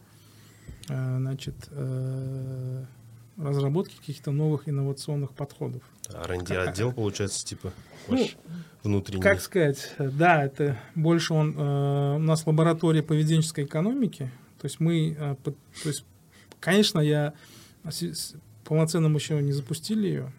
Э, 0.89 1.17
значит, 1.19 1.55
э, 1.71 2.85
разработки 3.37 3.97
каких-то 3.97 4.31
новых 4.31 4.69
инновационных 4.69 5.33
подходов. 5.33 5.83
R&D 6.09 6.57
отдел, 6.57 6.93
получается, 6.93 7.45
типа 7.45 7.73
ну, 8.09 8.17
ну, 8.17 8.27
внутренний? 8.85 9.23
Как 9.23 9.41
сказать, 9.41 9.93
да, 9.99 10.45
это 10.45 10.79
больше 10.95 11.35
он, 11.35 11.55
э, 11.57 12.17
у 12.17 12.19
нас 12.19 12.47
лаборатория 12.47 13.03
поведенческой 13.03 13.65
экономики, 13.65 14.31
то 14.61 14.67
есть 14.67 14.79
мы, 14.79 15.37
то 15.45 15.55
есть, 15.85 16.05
конечно, 16.61 17.01
я 17.01 17.35
полноценно 18.65 19.09
мы 19.09 19.19
еще 19.19 19.41
не 19.43 19.53
запустили 19.53 20.07
ее, 20.07 20.33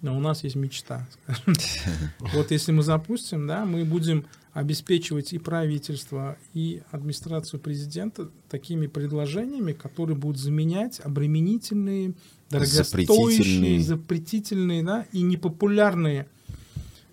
но 0.00 0.16
у 0.16 0.20
нас 0.20 0.44
есть 0.44 0.56
мечта. 0.56 1.08
Вот 2.32 2.50
если 2.50 2.72
мы 2.72 2.82
запустим, 2.82 3.46
да, 3.46 3.64
мы 3.64 3.84
будем 3.84 4.26
обеспечивать 4.52 5.32
и 5.32 5.38
правительство, 5.38 6.36
и 6.52 6.82
администрацию 6.90 7.60
президента 7.60 8.28
такими 8.48 8.86
предложениями, 8.88 9.72
которые 9.72 10.16
будут 10.16 10.38
заменять 10.38 11.00
обременительные, 11.00 12.14
дорогостоящие, 12.50 13.06
запретительные, 13.06 13.80
запретительные 13.80 14.82
да, 14.82 15.06
и 15.12 15.22
непопулярные 15.22 16.26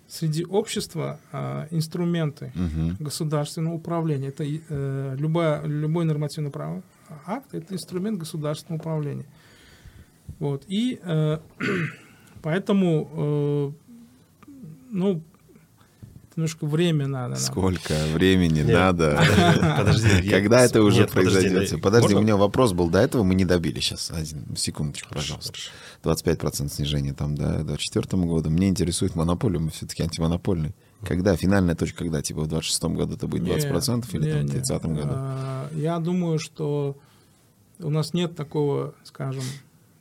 среди 0.08 0.44
общества 0.44 1.20
э, 1.32 1.68
инструменты 1.70 2.52
угу. 2.54 2.96
государственного 3.04 3.74
управления. 3.74 4.28
Это 4.28 4.44
э, 4.44 5.16
любая, 5.18 5.64
любой 5.64 6.04
нормативный 6.04 6.50
право, 6.50 6.82
акт– 7.26 7.48
это 7.54 7.74
инструмент 7.74 8.18
государственного 8.18 8.80
управления. 8.80 9.26
Вот. 10.38 10.64
И 10.68 11.00
э, 11.02 11.38
поэтому, 12.42 13.74
э, 14.46 14.52
ну, 14.90 15.22
немножко 16.36 16.66
время 16.66 17.06
надо. 17.06 17.34
Нам. 17.34 17.38
Сколько 17.38 17.94
времени 18.12 18.60
Нет, 18.60 18.68
надо? 18.68 19.18
Подожди, 19.78 20.28
когда 20.28 20.64
это 20.64 20.82
уже 20.82 21.06
произойдет? 21.06 21.80
Подожди, 21.80 22.14
у 22.14 22.20
меня 22.20 22.36
вопрос 22.36 22.72
был. 22.72 22.90
До 22.90 22.98
этого 22.98 23.22
мы 23.22 23.34
не 23.34 23.44
добили. 23.44 23.80
Сейчас, 23.80 24.10
один, 24.10 24.56
секундочку, 24.56 25.14
пожалуйста. 25.14 25.52
25% 26.02 26.68
снижения 26.68 27.14
там 27.14 27.34
до 27.34 27.64
2024 27.64 28.22
года. 28.24 28.50
Мне 28.50 28.68
интересует 28.68 29.14
монополия, 29.14 29.58
мы 29.58 29.70
все-таки 29.70 30.02
антимонопольный. 30.02 30.74
Когда 31.02 31.36
финальная 31.36 31.74
точка, 31.74 31.98
когда? 31.98 32.22
Типа 32.22 32.42
в 32.42 32.48
26 32.48 32.84
году 32.84 33.14
это 33.14 33.26
будет 33.26 33.42
20% 33.44 33.96
нет, 33.96 34.14
или 34.14 34.32
там, 34.32 34.46
в 34.46 34.50
30 34.50 34.82
году? 34.82 35.08
А, 35.12 35.70
я 35.74 35.98
думаю, 35.98 36.38
что 36.38 36.96
у 37.78 37.90
нас 37.90 38.14
нет 38.14 38.34
такого, 38.34 38.94
скажем, 39.04 39.44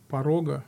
порога. 0.07 0.63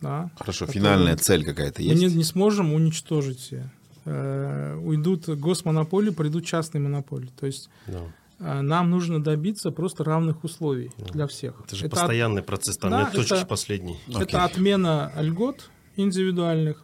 Да, 0.00 0.30
Хорошо, 0.38 0.66
финальная 0.66 1.16
цель 1.16 1.44
какая-то 1.44 1.82
есть? 1.82 2.00
Мы 2.00 2.08
не, 2.08 2.14
не 2.14 2.24
сможем 2.24 2.72
уничтожить 2.72 3.40
все 3.40 3.70
э, 4.06 4.78
уйдут 4.82 5.28
госмонополии, 5.28 6.10
придут 6.10 6.46
частные 6.46 6.80
монополии. 6.80 7.30
То 7.38 7.46
есть 7.46 7.68
да. 7.86 8.00
э, 8.38 8.60
нам 8.62 8.90
нужно 8.90 9.22
добиться 9.22 9.70
просто 9.70 10.04
равных 10.04 10.44
условий 10.44 10.92
да. 10.96 11.04
для 11.06 11.26
всех. 11.26 11.60
Это 11.64 11.76
же 11.76 11.86
это 11.86 11.96
постоянный 11.96 12.40
от... 12.40 12.46
процесс, 12.46 12.78
там 12.78 12.90
да, 12.90 13.02
нет 13.02 13.12
точки 13.12 13.34
это, 13.34 13.46
последней. 13.46 13.98
Это 14.08 14.44
отмена 14.44 15.12
льгот 15.18 15.70
индивидуальных, 15.96 16.82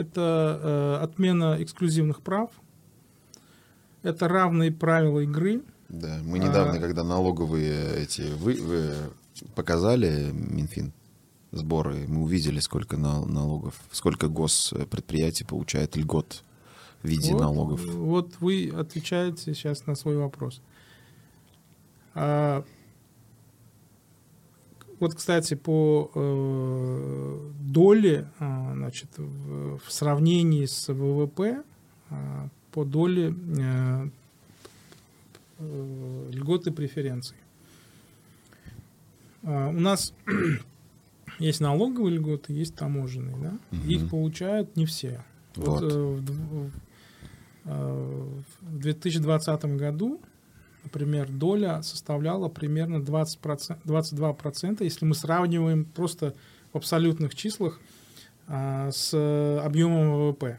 это 0.00 0.60
э, 0.62 1.04
отмена 1.04 1.56
эксклюзивных 1.60 2.22
прав, 2.22 2.50
это 4.02 4.28
равные 4.28 4.72
правила 4.72 5.20
игры. 5.20 5.62
Да, 5.88 6.20
мы 6.24 6.38
недавно, 6.38 6.74
а, 6.74 6.80
когда 6.80 7.04
налоговые 7.04 7.96
эти 7.96 8.22
вы, 8.22 8.54
вы 8.54 8.94
показали 9.54 10.30
Минфин 10.32 10.92
сборы, 11.52 12.06
мы 12.06 12.22
увидели, 12.22 12.60
сколько 12.60 12.96
налогов, 12.96 13.80
сколько 13.90 14.28
госпредприятий 14.28 15.44
получает 15.44 15.96
льгот 15.96 16.44
в 17.02 17.08
виде 17.08 17.32
вот, 17.32 17.40
налогов. 17.40 17.84
Вот 17.84 18.34
вы 18.40 18.72
отвечаете 18.74 19.54
сейчас 19.54 19.86
на 19.86 19.94
свой 19.94 20.16
вопрос. 20.16 20.60
А, 22.14 22.64
вот, 25.00 25.14
кстати, 25.14 25.54
по 25.54 26.10
э, 26.14 27.50
доле, 27.60 28.28
э, 28.38 28.72
значит, 28.74 29.08
в, 29.16 29.78
в 29.78 29.90
сравнении 29.92 30.66
с 30.66 30.92
ВВП, 30.92 31.62
э, 32.10 32.48
по 32.70 32.84
доле 32.84 33.34
э, 33.58 34.08
э, 35.58 36.30
льготы 36.32 36.70
преференций. 36.70 37.36
Э, 39.42 39.68
у 39.68 39.80
нас 39.80 40.12
есть 41.38 41.60
налоговые 41.60 42.16
льготы, 42.16 42.52
есть 42.52 42.74
таможенные, 42.74 43.36
да? 43.38 43.58
Угу. 43.72 43.88
Их 43.88 44.10
получают 44.10 44.76
не 44.76 44.84
все. 44.84 45.24
Вот. 45.56 45.82
Вот, 45.82 45.92
э, 45.92 46.70
в, 47.64 48.42
в 48.60 48.78
2020 48.78 49.64
году, 49.76 50.20
например, 50.84 51.28
доля 51.28 51.82
составляла 51.82 52.48
примерно 52.48 52.96
20%, 52.96 53.78
22%, 53.84 54.84
если 54.84 55.04
мы 55.04 55.14
сравниваем 55.14 55.84
просто 55.84 56.34
в 56.72 56.76
абсолютных 56.76 57.34
числах 57.34 57.80
а, 58.46 58.90
с 58.90 59.14
объемом 59.64 60.12
ВВП. 60.12 60.58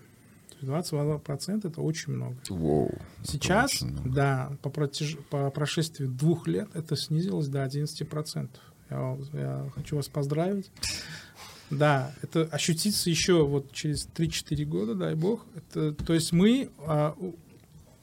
22% 0.62 1.68
это 1.68 1.82
очень 1.82 2.14
много. 2.14 2.36
Wow, 2.50 2.96
Сейчас, 3.24 3.82
много. 3.82 4.10
да, 4.10 4.52
по, 4.62 4.70
протяж... 4.70 5.18
по 5.30 5.50
прошествии 5.50 6.06
двух 6.06 6.48
лет 6.48 6.70
это 6.74 6.96
снизилось 6.96 7.48
до 7.48 7.64
11%. 7.64 8.50
Я, 8.90 9.18
я 9.34 9.70
хочу 9.74 9.96
вас 9.96 10.08
поздравить. 10.08 10.70
Да, 11.70 12.14
это 12.22 12.44
ощутится 12.52 13.10
еще 13.10 13.46
вот 13.46 13.72
через 13.72 14.08
3-4 14.16 14.66
года, 14.66 14.94
дай 14.94 15.16
бог. 15.16 15.46
Это, 15.56 15.94
то 15.94 16.14
есть 16.14 16.34
мы 16.34 16.70
а, 16.80 17.16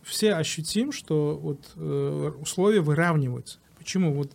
все 0.09 0.35
ощутим, 0.35 0.93
что 0.93 1.37
вот 1.37 1.73
э, 1.77 2.33
условия 2.41 2.81
выравниваются. 2.81 3.59
Почему? 3.77 4.15
Вот 4.15 4.33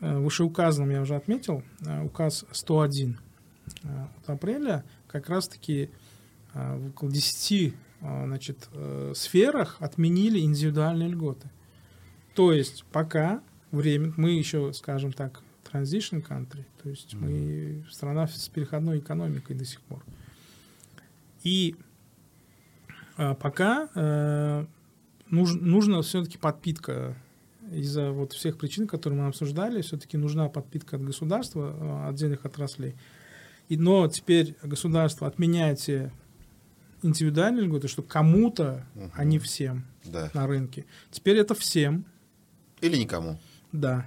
э, 0.00 0.18
вышеуказанным 0.18 0.90
я 0.90 1.02
уже 1.02 1.16
отметил, 1.16 1.62
э, 1.84 2.04
указ 2.04 2.44
101. 2.52 3.18
э, 3.82 4.06
от 4.18 4.30
апреля 4.30 4.84
как 5.06 5.28
раз-таки 5.28 5.90
э, 6.54 6.76
в 6.76 6.88
около 6.90 7.10
10 7.10 7.52
э, 7.52 8.24
значит, 8.24 8.68
э, 8.72 9.12
сферах 9.16 9.76
отменили 9.80 10.40
индивидуальные 10.40 11.08
льготы. 11.08 11.50
То 12.34 12.52
есть 12.52 12.84
пока 12.92 13.42
время, 13.70 14.12
мы 14.16 14.30
еще, 14.30 14.72
скажем 14.72 15.12
так, 15.12 15.42
transition 15.70 16.26
country, 16.26 16.64
то 16.82 16.88
есть 16.88 17.14
мы 17.14 17.84
страна 17.90 18.26
с 18.26 18.48
переходной 18.48 18.98
экономикой 18.98 19.54
до 19.54 19.64
сих 19.64 19.80
пор. 19.82 20.04
И 21.42 21.76
э, 23.16 23.34
пока 23.34 23.88
э, 23.94 24.66
нуж, 25.30 25.54
нужно 25.54 26.02
все-таки 26.02 26.38
подпитка 26.38 27.16
из-за 27.70 28.10
вот 28.12 28.32
всех 28.32 28.58
причин, 28.58 28.86
которые 28.86 29.20
мы 29.20 29.28
обсуждали, 29.28 29.80
все-таки 29.82 30.16
нужна 30.16 30.48
подпитка 30.48 30.96
от 30.96 31.02
государства, 31.02 31.74
э, 32.06 32.08
отдельных 32.10 32.44
отраслей. 32.44 32.94
И, 33.68 33.76
но 33.76 34.06
теперь 34.08 34.56
государство 34.62 35.26
отменяет 35.26 35.78
все 35.78 36.12
индивидуальные 37.02 37.64
льготы, 37.66 37.88
что 37.88 38.02
кому-то, 38.02 38.86
Мгм. 38.94 39.12
а 39.14 39.24
не 39.24 39.38
всем 39.38 39.84
Да. 40.04 40.30
на 40.34 40.46
рынке. 40.46 40.84
Теперь 41.10 41.36
это 41.38 41.54
всем, 41.54 42.04
Или 42.80 42.96
никому. 42.96 43.38
да. 43.72 44.06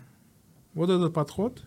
Вот 0.74 0.90
этот 0.90 1.14
подход, 1.14 1.62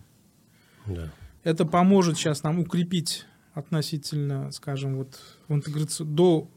Да. 0.86 1.10
это 1.44 1.64
поможет 1.64 2.16
сейчас 2.16 2.42
нам 2.42 2.58
укрепить 2.60 3.26
относительно, 3.54 4.50
скажем, 4.52 4.96
вот 4.96 5.18
в 5.48 5.54
интеграцию, 5.54 6.06
до 6.06 6.48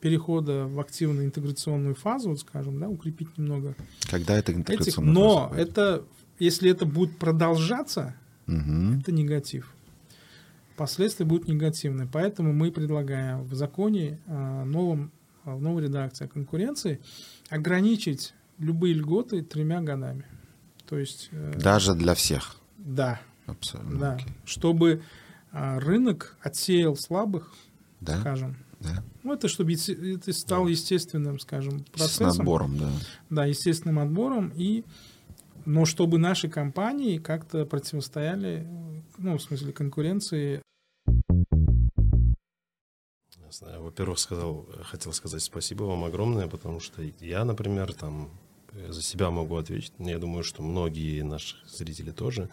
перехода 0.00 0.66
в 0.66 0.78
активную 0.80 1.26
интеграционную 1.26 1.94
фазу, 1.94 2.30
вот 2.30 2.40
скажем, 2.40 2.78
да, 2.78 2.88
укрепить 2.88 3.36
немного 3.38 3.74
Когда 4.10 4.36
это 4.36 4.52
этих. 4.52 4.60
интеграционный 4.60 5.12
Но 5.12 5.48
будет? 5.48 5.60
это, 5.68 6.04
если 6.38 6.70
это 6.70 6.84
будет 6.86 7.18
продолжаться, 7.18 8.14
Мгм. 8.46 9.00
это 9.00 9.12
негатив. 9.12 9.72
Последствия 10.76 11.24
будут 11.24 11.48
негативные. 11.48 12.06
Поэтому 12.12 12.52
мы 12.52 12.70
предлагаем 12.70 13.42
в 13.44 13.54
законе 13.54 14.18
э, 14.26 14.64
новом, 14.64 15.10
э, 15.44 15.54
в 15.54 15.60
новой 15.62 15.84
редакции 15.84 16.26
о 16.26 16.28
конкуренции 16.28 17.00
ограничить 17.48 18.34
любые 18.58 18.92
льготы 18.94 19.42
тремя 19.42 19.80
годами. 19.80 20.24
То 20.86 20.98
есть, 20.98 21.28
э, 21.32 21.54
Даже 21.56 21.94
для 21.94 22.14
всех. 22.14 22.56
да, 22.78 23.20
Абсолютно. 23.46 23.98
да, 23.98 24.14
окей. 24.14 24.28
чтобы 24.44 25.02
рынок 25.52 26.36
отсеял 26.42 26.96
слабых, 26.96 27.54
Да? 28.02 28.20
скажем. 28.20 28.56
Да. 28.86 29.04
Ну, 29.22 29.32
это 29.34 29.48
чтобы 29.48 29.74
это 29.74 30.32
стало 30.32 30.68
естественным, 30.68 31.38
скажем, 31.38 31.80
С 31.80 31.90
процессом. 31.90 32.38
набором, 32.38 32.78
да. 32.78 32.90
Да, 33.30 33.44
естественным 33.46 33.98
отбором. 33.98 34.52
И, 34.54 34.84
но 35.64 35.84
чтобы 35.84 36.18
наши 36.18 36.48
компании 36.48 37.18
как-то 37.18 37.64
противостояли, 37.66 38.66
ну, 39.18 39.36
в 39.36 39.42
смысле 39.42 39.72
конкуренции. 39.72 40.62
Знаю, 43.50 43.82
Во-первых, 43.84 44.18
сказал, 44.18 44.66
хотел 44.84 45.12
сказать 45.14 45.42
спасибо 45.42 45.84
вам 45.84 46.04
огромное, 46.04 46.46
потому 46.46 46.78
что 46.78 47.02
я, 47.20 47.44
например, 47.44 47.94
там 47.94 48.28
э, 48.72 48.92
за 48.92 49.00
себя 49.02 49.30
могу 49.30 49.56
ответить. 49.56 49.94
но 49.98 50.10
Я 50.10 50.18
думаю, 50.18 50.44
что 50.44 50.62
многие 50.62 51.22
наши 51.22 51.56
зрители 51.66 52.10
тоже 52.10 52.50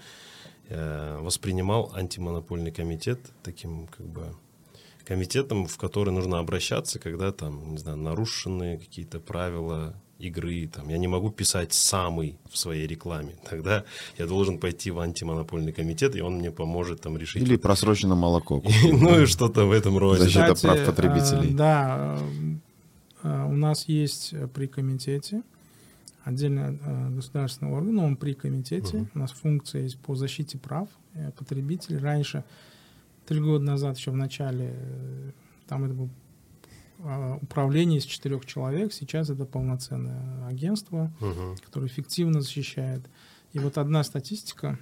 воспринимал 0.69 1.91
антимонопольный 1.93 2.72
комитет 2.72 3.19
таким 3.43 3.88
как 3.88 4.07
бы 4.07 4.34
комитетом, 5.06 5.66
в 5.66 5.78
который 5.78 6.14
нужно 6.14 6.40
обращаться, 6.40 7.00
когда 7.00 7.32
там, 7.32 7.72
не 7.72 7.78
знаю, 7.78 7.98
нарушены 7.98 8.78
какие-то 8.78 9.20
правила 9.20 9.94
игры. 10.20 10.68
Там, 10.68 10.90
я 10.90 10.98
не 10.98 11.08
могу 11.08 11.30
писать 11.30 11.74
самый 11.74 12.38
в 12.50 12.58
своей 12.58 12.88
рекламе. 12.88 13.36
Тогда 13.50 13.84
я 14.18 14.26
должен 14.26 14.58
пойти 14.58 14.92
в 14.92 15.00
антимонопольный 15.00 15.74
комитет, 15.74 16.16
и 16.16 16.22
он 16.22 16.36
мне 16.36 16.52
поможет 16.52 17.02
там 17.02 17.18
решить. 17.18 17.44
Или 17.44 17.58
просрочено 17.58 18.16
молоко. 18.16 18.64
Ну 18.92 19.22
и 19.22 19.26
что-то 19.26 19.66
в 19.66 19.72
этом 19.72 19.98
роде. 19.98 20.24
Защита 20.24 20.54
Кстати, 20.54 20.84
прав 20.84 20.96
потребителей. 20.96 21.54
а, 21.54 21.58
да, 21.58 22.20
а, 23.24 23.46
у 23.46 23.54
нас 23.54 23.88
есть 23.90 24.34
э, 24.34 24.48
при 24.48 24.68
комитете 24.68 25.42
отдельно 26.24 26.78
государственный 27.16 27.72
орган, 27.72 28.00
он 28.00 28.16
при 28.16 28.34
комитете. 28.34 29.08
У 29.14 29.20
нас 29.20 29.32
функция 29.32 29.84
есть 29.84 30.00
по 30.00 30.16
защите 30.16 30.58
прав 30.58 30.88
э, 31.16 31.32
потребителей. 31.38 31.98
Раньше, 31.98 32.44
три 33.26 33.40
года 33.40 33.64
назад, 33.64 33.98
еще 33.98 34.12
в 34.12 34.16
начале, 34.16 34.72
э, 34.74 35.32
там 35.68 35.84
это 35.86 35.94
было 35.94 36.10
а, 37.06 37.38
управление 37.41 38.00
из 38.00 38.06
четырех 38.06 38.45
человек. 38.45 38.94
Сейчас 38.94 39.30
это 39.30 39.45
полноценное 39.45 40.45
агентство, 40.48 41.12
Мгм. 41.20 41.58
который 41.66 41.88
эффективно 41.88 42.41
защищает. 42.41 43.02
И 43.52 43.60
вот 43.60 43.78
одна 43.78 44.04
статистика 44.04 44.80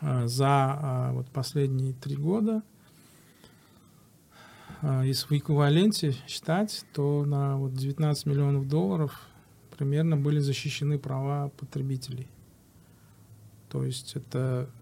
а, 0.00 0.26
за 0.26 0.46
а, 0.48 1.12
вот 1.12 1.28
последние 1.28 1.94
три 1.94 2.16
года, 2.16 2.62
а, 4.82 5.02
если 5.02 5.26
в 5.26 5.32
эквиваленте 5.38 6.14
считать, 6.26 6.84
то 6.92 7.24
на 7.24 7.56
вот 7.56 7.74
19 7.74 8.26
миллионов 8.26 8.68
долларов 8.68 9.26
примерно 9.76 10.16
были 10.16 10.38
защищены 10.38 10.98
права 10.98 11.48
потребителей. 11.50 12.28
То 13.70 13.84
есть 13.84 14.16
это 14.16 14.68
э, 14.68 14.79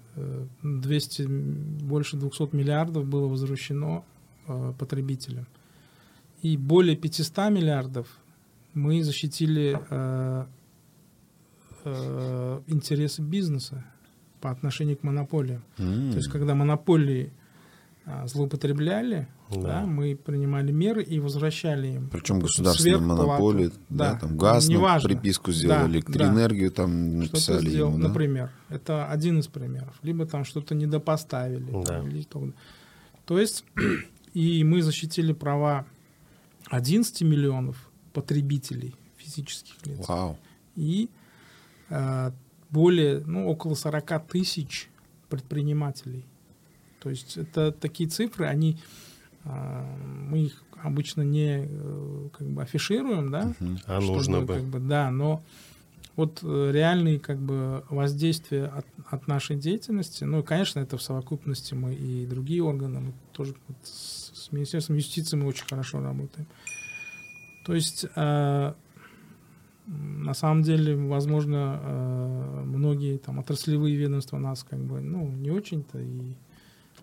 200, 0.62 1.23
м, 1.23 1.78
больше 1.82 2.16
200 2.16 2.55
миллиардов 2.55 3.07
было 3.07 3.28
возвращено 3.28 4.05
э, 4.47 4.73
потребителям. 4.78 5.47
И 6.43 6.57
более 6.57 6.97
500 6.97 7.51
миллиардов 7.51 8.07
мы 8.74 9.03
защитили 9.03 9.78
э, 9.90 10.47
э, 11.85 12.61
интересы 12.66 13.23
бизнеса 13.23 13.85
по 14.40 14.51
отношению 14.51 14.97
к 14.97 15.03
монополиям. 15.03 15.62
М. 15.78 16.11
То 16.11 16.19
есть, 16.19 16.31
когда 16.31 16.55
монополии 16.55 17.32
а, 18.11 18.27
злоупотребляли, 18.27 19.28
Да. 19.50 19.60
да, 19.60 19.86
мы 19.86 20.14
принимали 20.16 20.72
меры 20.72 21.02
и 21.02 21.18
возвращали 21.20 21.88
им. 21.88 22.08
Причем 22.10 22.40
государственные 22.40 22.98
монополии, 22.98 23.70
да, 23.88 24.12
Да, 24.12 24.18
там 24.20 24.36
газ, 24.36 24.68
неважно. 24.68 25.08
приписку 25.08 25.52
сделали, 25.52 25.80
Да, 25.84 25.88
электроэнергию 25.98 26.70
там 26.70 27.22
Что-то 27.22 27.32
написали 27.34 27.68
сделал, 27.70 27.92
ему, 27.92 28.02
да? 28.02 28.08
например. 28.08 28.50
Это 28.68 29.06
один 29.06 29.38
из 29.38 29.46
примеров. 29.46 29.94
Либо 30.02 30.26
там 30.26 30.44
что-то 30.44 30.74
недопоставили. 30.74 31.70
там, 31.70 31.84
Да. 31.84 32.02
или 32.02 32.22
то. 32.24 32.50
То 33.24 33.38
есть, 33.40 33.64
и 34.34 34.62
мы 34.64 34.82
защитили 34.82 35.32
права 35.32 35.86
11 36.70 37.22
миллионов 37.22 37.90
потребителей 38.12 38.94
физических 39.16 39.74
лиц. 39.86 40.06
Вау. 40.08 40.38
и 40.76 41.08
э, 41.90 42.30
более, 42.70 43.20
ну, 43.20 43.48
около 43.48 43.74
40 43.74 44.26
тысяч 44.28 44.88
предпринимателей. 45.30 46.24
То 47.00 47.10
есть 47.10 47.36
это 47.38 47.72
такие 47.72 48.08
цифры, 48.10 48.46
они, 48.46 48.78
мы 50.28 50.44
их 50.44 50.62
обычно 50.82 51.22
не 51.22 51.66
э, 51.68 52.28
как 52.36 52.48
бы 52.48 52.62
афишируем, 52.62 53.30
да, 53.30 53.54
Мгм. 53.58 53.78
А 53.86 54.00
чтобы, 54.00 54.16
нужно 54.16 54.40
бы. 54.42 54.54
как 54.54 54.64
бы, 54.64 54.78
да, 54.78 55.10
но 55.10 55.42
вот 56.16 56.40
э, 56.42 56.70
реальные 56.72 57.20
как 57.20 57.38
бы 57.38 57.84
воздействия 57.90 58.66
от, 58.66 58.86
от 59.06 59.28
нашей 59.28 59.56
деятельности, 59.56 60.24
ну, 60.24 60.42
конечно, 60.42 60.80
это 60.80 60.96
в 60.96 61.02
совокупности 61.02 61.74
мы 61.74 61.94
и 61.94 62.26
другие 62.26 62.62
органы, 62.62 63.00
мы 63.00 63.12
тоже 63.32 63.54
вот 63.68 63.76
с, 63.84 64.50
Министерством 64.50 64.96
юстиции 64.96 65.36
мы 65.36 65.46
очень 65.46 65.66
хорошо 65.66 66.00
работаем. 66.00 66.46
То 67.66 67.74
есть 67.74 68.06
э, 68.16 68.72
на 69.86 70.34
самом 70.34 70.62
деле, 70.62 70.96
возможно, 70.96 71.80
э, 71.82 72.62
многие 72.64 73.18
там 73.18 73.38
отраслевые 73.38 73.94
ведомства 73.94 74.38
нас 74.38 74.64
как 74.64 74.80
бы, 74.80 75.00
ну, 75.00 75.28
не 75.28 75.50
очень-то 75.50 75.98
и 75.98 76.34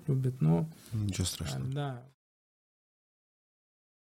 любят, 0.07 0.41
но 0.41 0.67
Ничего 0.91 1.23
э, 1.23 1.27
страшного. 1.27 1.72
да. 1.72 2.01